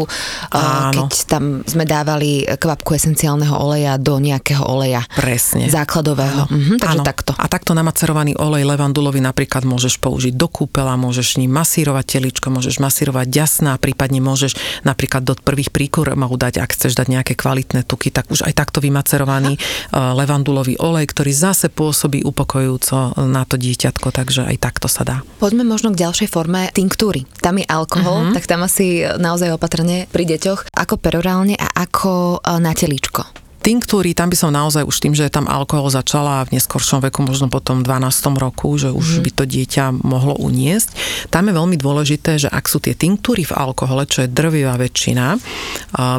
Áno. 0.58 1.06
keď 1.06 1.10
tam 1.30 1.44
sme 1.64 1.86
dávali 1.86 2.50
kvapku 2.50 2.98
esenciálneho 2.98 3.54
oleja 3.54 4.02
do 4.02 4.18
nejakého 4.18 4.66
oleja. 4.66 5.06
Presne. 5.14 5.70
Základového. 5.70 6.50
Uh-huh, 6.50 6.82
takže 6.82 7.00
Áno. 7.02 7.06
takto. 7.06 7.32
A 7.38 7.46
takto 7.46 7.78
namacerovaný 7.78 8.34
olej 8.42 8.66
levandulový 8.66 9.22
napríklad 9.22 9.62
môžeš 9.62 10.02
použiť 10.02 10.34
do 10.34 10.50
kúpela, 10.50 10.98
môžeš 10.98 11.38
ním 11.38 11.54
masírovať 11.54 12.18
teličko, 12.18 12.50
môžeš 12.50 12.82
masírovať 12.82 13.28
jasná, 13.30 13.78
prípadne 13.78 14.18
môžeš 14.18 14.58
napríklad 14.82 15.22
do 15.22 15.38
prvých 15.38 15.70
príkormov 15.70 16.34
dať, 16.34 16.64
ak 16.64 16.74
chceš 16.74 16.98
dať 16.98 17.08
nejaké 17.14 17.34
kvalitné 17.38 17.86
tuky, 17.86 18.10
tak 18.10 18.32
už 18.34 18.48
aj 18.48 18.58
takto 18.58 18.82
vymacerovaný 18.82 19.60
Aha. 19.94 20.16
levandulový 20.18 20.80
olej, 20.82 21.06
ktorý 21.12 21.36
zase 21.36 21.68
pôsobí 21.68 22.24
upokojujúco 22.24 23.20
na 23.28 23.44
to 23.44 23.60
dieťatko, 23.60 24.10
takže 24.10 24.48
aj 24.48 24.58
takto 24.58 24.88
sa 24.88 25.04
dá. 25.04 25.18
Poďme 25.38 25.68
možno 25.68 25.92
k 25.92 26.02
ďalšej 26.08 26.28
forme 26.32 26.72
tinktúry. 26.72 27.27
Tam 27.42 27.56
je 27.56 27.66
alkohol, 27.70 28.28
uh-huh. 28.28 28.36
tak 28.36 28.50
tam 28.50 28.66
asi 28.66 29.06
naozaj 29.06 29.56
opatrne 29.56 30.10
pri 30.12 30.26
deťoch, 30.26 30.74
ako 30.74 31.00
perorálne 31.00 31.56
a 31.56 31.68
ako 31.74 32.42
e, 32.44 32.60
na 32.60 32.74
teličko 32.74 33.47
tinktúry, 33.68 34.16
tam 34.16 34.32
by 34.32 34.38
som 34.40 34.56
naozaj 34.56 34.88
už 34.88 34.96
tým, 35.04 35.12
že 35.12 35.28
tam 35.28 35.44
alkohol 35.44 35.92
začala 35.92 36.48
v 36.48 36.56
neskoršom 36.56 37.04
veku, 37.04 37.20
možno 37.20 37.52
po 37.52 37.60
tom 37.60 37.84
12. 37.84 38.00
roku, 38.40 38.80
že 38.80 38.96
už 38.96 39.20
mm. 39.20 39.24
by 39.28 39.32
to 39.36 39.44
dieťa 39.44 39.84
mohlo 40.08 40.40
uniesť. 40.40 40.96
Tam 41.28 41.52
je 41.52 41.52
veľmi 41.52 41.76
dôležité, 41.76 42.40
že 42.40 42.48
ak 42.48 42.64
sú 42.64 42.80
tie 42.80 42.96
tinktúry 42.96 43.44
v 43.44 43.52
alkohole, 43.52 44.08
čo 44.08 44.24
je 44.24 44.32
drvivá 44.32 44.80
väčšina 44.80 45.36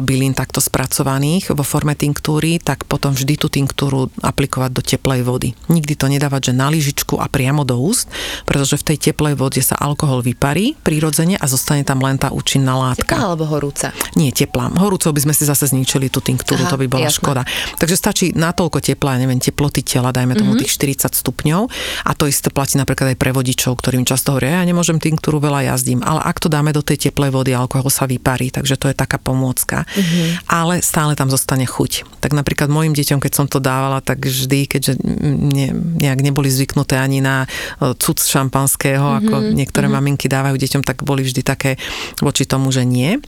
bylín 0.05 0.37
takto 0.37 0.61
spracovaných 0.61 1.49
vo 1.57 1.65
forme 1.65 1.97
tinktúry, 1.97 2.61
tak 2.61 2.85
potom 2.85 3.17
vždy 3.17 3.33
tú 3.41 3.49
tinktúru 3.49 4.13
aplikovať 4.21 4.69
do 4.69 4.85
teplej 4.85 5.25
vody. 5.25 5.57
Nikdy 5.73 5.97
to 5.97 6.05
nedávať, 6.05 6.51
že 6.51 6.53
na 6.53 6.69
lyžičku 6.69 7.17
a 7.17 7.25
priamo 7.25 7.65
do 7.65 7.81
úst, 7.81 8.05
pretože 8.45 8.77
v 8.77 8.93
tej 8.93 9.09
teplej 9.09 9.33
vode 9.33 9.65
sa 9.65 9.73
alkohol 9.73 10.21
vyparí 10.21 10.77
prirodzene 10.85 11.33
a 11.41 11.45
zostane 11.49 11.81
tam 11.81 11.97
len 12.05 12.21
tá 12.21 12.29
účinná 12.29 12.77
látka. 12.77 13.17
Teplá 13.17 13.33
alebo 13.33 13.49
horúca? 13.49 13.89
Nie, 14.13 14.29
teplá. 14.29 14.69
Horúcou 14.77 15.09
by 15.09 15.25
sme 15.25 15.33
si 15.33 15.49
zase 15.49 15.65
zničili 15.65 16.13
tú 16.13 16.21
tinktúru, 16.21 16.61
Aha, 16.61 16.69
to 16.69 16.77
by 16.77 16.85
bola 16.85 17.09
jasné. 17.09 17.17
škoda 17.25 17.38
tepla. 17.43 17.77
Takže 17.79 17.95
stačí 17.95 18.25
natoľko 18.35 18.83
tepla, 18.83 19.19
neviem, 19.19 19.39
teploty 19.39 19.81
tela, 19.83 20.11
dajme 20.11 20.35
tomu 20.35 20.55
mm-hmm. 20.55 20.63
tých 20.65 21.05
40 21.05 21.15
stupňov 21.15 21.61
a 22.05 22.11
to 22.15 22.27
isté 22.27 22.51
platí 22.51 22.75
napríklad 22.75 23.15
aj 23.15 23.17
pre 23.19 23.31
vodičov, 23.31 23.79
ktorým 23.79 24.03
často 24.03 24.35
hovoria, 24.35 24.61
ja 24.61 24.65
nemôžem 24.67 24.99
tinktúru 24.99 25.39
veľa 25.39 25.73
jazdím, 25.73 26.03
ale 26.03 26.23
ak 26.23 26.37
to 26.39 26.51
dáme 26.51 26.71
do 26.75 26.83
tej 26.83 27.09
teplej 27.09 27.31
vody, 27.31 27.55
alkohol 27.55 27.87
sa 27.91 28.09
vyparí, 28.09 28.51
takže 28.51 28.75
to 28.75 28.91
je 28.91 28.95
taká 28.95 29.17
pomôcka. 29.21 29.87
Mm-hmm. 29.87 30.27
Ale 30.49 30.81
stále 30.83 31.13
tam 31.15 31.31
zostane 31.31 31.63
chuť. 31.63 32.19
Tak 32.19 32.35
napríklad 32.35 32.67
mojim 32.67 32.95
deťom, 32.95 33.19
keď 33.21 33.33
som 33.33 33.45
to 33.47 33.63
dávala, 33.63 34.03
tak 34.03 34.23
vždy, 34.23 34.67
keďže 34.67 34.99
ne, 34.99 35.71
nejak 35.73 36.19
neboli 36.19 36.51
zvyknuté 36.51 36.99
ani 36.99 37.23
na 37.23 37.45
e, 37.79 37.93
cuc 37.95 38.19
šampanského, 38.19 39.03
mm-hmm. 39.03 39.19
ako 39.23 39.35
niektoré 39.55 39.87
mm-hmm. 39.87 40.03
maminky 40.03 40.25
dávajú 40.27 40.55
deťom, 40.59 40.83
tak 40.83 41.03
boli 41.07 41.23
vždy 41.23 41.41
také 41.43 41.79
voči 42.19 42.43
tomu, 42.43 42.71
že 42.73 42.83
nie. 42.83 43.19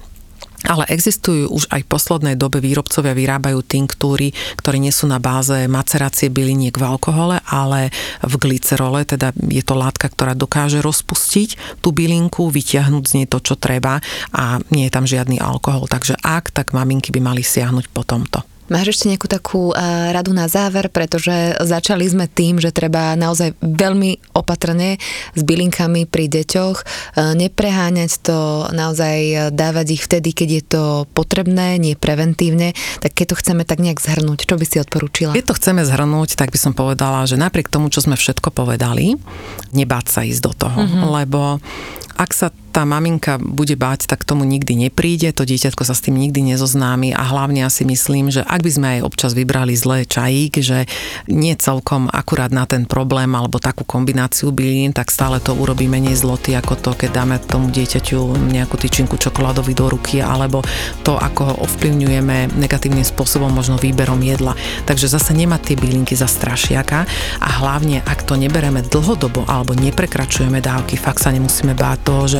Ale 0.67 0.85
existujú 0.89 1.49
už 1.49 1.65
aj 1.73 1.81
v 1.85 1.91
poslednej 1.91 2.35
dobe 2.37 2.61
výrobcovia 2.61 3.17
vyrábajú 3.17 3.65
tinktúry, 3.65 4.35
ktoré 4.59 4.77
nie 4.77 4.93
sú 4.93 5.09
na 5.09 5.17
báze 5.17 5.65
macerácie 5.65 6.29
byliniek 6.29 6.75
v 6.75 6.85
alkohole, 6.85 7.41
ale 7.49 7.89
v 8.21 8.33
glycerole, 8.37 9.07
teda 9.07 9.33
je 9.49 9.63
to 9.65 9.73
látka, 9.73 10.11
ktorá 10.11 10.37
dokáže 10.37 10.83
rozpustiť 10.83 11.81
tú 11.81 11.89
bylinku, 11.95 12.51
vyťahnuť 12.51 13.03
z 13.07 13.15
nej 13.17 13.27
to, 13.27 13.41
čo 13.41 13.57
treba 13.57 14.03
a 14.35 14.61
nie 14.69 14.85
je 14.89 14.93
tam 14.93 15.09
žiadny 15.09 15.41
alkohol. 15.41 15.89
Takže 15.89 16.19
ak, 16.21 16.53
tak 16.53 16.77
maminky 16.77 17.09
by 17.09 17.21
mali 17.23 17.41
siahnuť 17.41 17.89
po 17.89 18.05
tomto. 18.05 18.50
Máš 18.67 18.93
ešte 18.93 19.09
nejakú 19.09 19.27
takú 19.31 19.73
uh, 19.73 20.11
radu 20.13 20.35
na 20.35 20.45
záver, 20.45 20.91
pretože 20.93 21.57
začali 21.63 22.05
sme 22.05 22.29
tým, 22.29 22.61
že 22.61 22.69
treba 22.69 23.17
naozaj 23.17 23.57
veľmi 23.59 24.35
opatrne 24.37 25.01
s 25.35 25.41
bylinkami 25.41 26.05
pri 26.05 26.29
deťoch, 26.29 26.77
uh, 26.81 27.33
nepreháňať 27.35 28.11
to, 28.21 28.69
naozaj 28.71 29.49
dávať 29.55 29.87
ich 29.97 30.03
vtedy, 30.05 30.29
keď 30.35 30.49
je 30.49 30.63
to 30.63 30.83
potrebné, 31.11 31.81
nie 31.81 31.97
preventívne, 31.97 32.77
tak 33.01 33.17
keď 33.17 33.25
to 33.33 33.39
chceme 33.41 33.63
tak 33.65 33.81
nejak 33.81 33.99
zhrnúť, 33.99 34.45
čo 34.45 34.55
by 34.55 34.65
si 34.67 34.77
odporúčila? 34.77 35.35
Keď 35.35 35.45
to 35.47 35.57
chceme 35.57 35.81
zhrnúť, 35.81 36.37
tak 36.37 36.53
by 36.53 36.59
som 36.59 36.73
povedala, 36.75 37.25
že 37.25 37.39
napriek 37.39 37.71
tomu, 37.71 37.89
čo 37.89 38.03
sme 38.03 38.19
všetko 38.19 38.53
povedali, 38.53 39.15
nebáť 39.71 40.05
sa 40.07 40.21
ísť 40.27 40.41
do 40.43 40.51
toho, 40.53 40.79
mm-hmm. 40.85 41.03
lebo 41.21 41.59
ak 42.19 42.31
sa 42.37 42.53
tá 42.71 42.87
maminka 42.87 43.35
bude 43.37 43.75
báť, 43.75 44.07
tak 44.07 44.23
tomu 44.23 44.47
nikdy 44.47 44.87
nepríde, 44.87 45.35
to 45.35 45.43
dieťatko 45.43 45.83
sa 45.83 45.91
s 45.91 46.07
tým 46.07 46.15
nikdy 46.15 46.55
nezoznámi 46.55 47.11
a 47.11 47.21
hlavne 47.21 47.67
ja 47.67 47.69
si 47.69 47.83
myslím, 47.83 48.31
že 48.31 48.47
ak 48.47 48.63
by 48.63 48.71
sme 48.71 48.87
aj 48.97 48.99
občas 49.03 49.31
vybrali 49.35 49.75
zlé 49.75 50.07
čajík, 50.07 50.63
že 50.63 50.87
nie 51.27 51.53
celkom 51.59 52.07
akurát 52.07 52.55
na 52.55 52.63
ten 52.63 52.87
problém 52.87 53.27
alebo 53.35 53.59
takú 53.59 53.83
kombináciu 53.83 54.55
bylín, 54.55 54.95
tak 54.95 55.11
stále 55.11 55.43
to 55.43 55.51
urobí 55.51 55.91
menej 55.91 56.15
zloty 56.15 56.55
ako 56.55 56.79
to, 56.79 56.91
keď 56.95 57.09
dáme 57.11 57.35
tomu 57.43 57.67
dieťaťu 57.75 58.39
nejakú 58.49 58.79
tyčinku 58.79 59.19
čokoládový 59.19 59.75
do 59.75 59.91
ruky 59.91 60.23
alebo 60.23 60.63
to, 61.03 61.19
ako 61.19 61.41
ho 61.51 61.55
ovplyvňujeme 61.67 62.55
negatívnym 62.55 63.03
spôsobom, 63.03 63.51
možno 63.51 63.75
výberom 63.75 64.23
jedla. 64.23 64.55
Takže 64.87 65.11
zase 65.11 65.35
nemá 65.35 65.59
tie 65.59 65.75
bylinky 65.75 66.15
za 66.15 66.31
strašiaka 66.31 67.03
a 67.43 67.49
hlavne, 67.59 67.99
ak 68.07 68.23
to 68.23 68.39
nebereme 68.39 68.79
dlhodobo 68.87 69.43
alebo 69.51 69.75
neprekračujeme 69.75 70.63
dávky, 70.63 70.95
fakt 70.95 71.19
sa 71.19 71.35
nemusíme 71.35 71.75
báť 71.75 71.99
toho, 72.07 72.23
že 72.37 72.39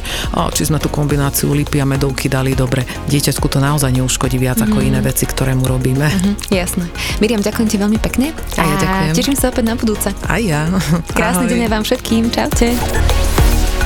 či 0.54 0.68
sme 0.68 0.78
tú 0.78 0.88
kombináciu 0.92 1.52
lipy 1.52 1.82
a 1.82 1.86
medovky 1.88 2.28
dali 2.28 2.54
dobre. 2.54 2.84
Dieťaťku 3.08 3.48
to 3.48 3.60
naozaj 3.60 3.92
neuškodí 3.92 4.38
viac 4.38 4.62
mm-hmm. 4.62 4.74
ako 4.74 4.78
mhm. 4.82 4.88
iné 4.88 5.00
veci, 5.04 5.26
ktoré 5.28 5.56
mu 5.58 5.66
robíme. 5.68 6.08
Mm-hmm, 6.08 6.34
jasné. 6.54 6.86
Miriam, 7.20 7.42
ďakujem 7.42 7.68
ti 7.68 7.78
veľmi 7.80 8.00
pekne. 8.00 8.34
A 8.58 8.64
ja 8.64 8.76
ďakujem. 8.80 9.14
Teším 9.18 9.38
sa 9.38 9.50
opäť 9.50 9.66
na 9.68 9.76
budúce. 9.76 10.10
Aj 10.34 10.42
ja. 10.42 10.68
Krásny 11.14 11.46
deň 11.50 11.60
vám 11.72 11.84
všetkým. 11.84 12.30
Čaute. 12.32 12.78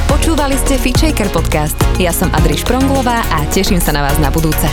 Počúvali 0.06 0.56
ste 0.56 0.78
Fitchaker 0.78 1.28
podcast. 1.34 1.76
Ja 1.98 2.14
som 2.14 2.30
Adriš 2.32 2.64
Pronglová 2.64 3.26
a 3.26 3.44
teším 3.50 3.82
sa 3.82 3.92
na 3.92 4.06
vás 4.06 4.16
na 4.22 4.30
budúce. 4.30 4.68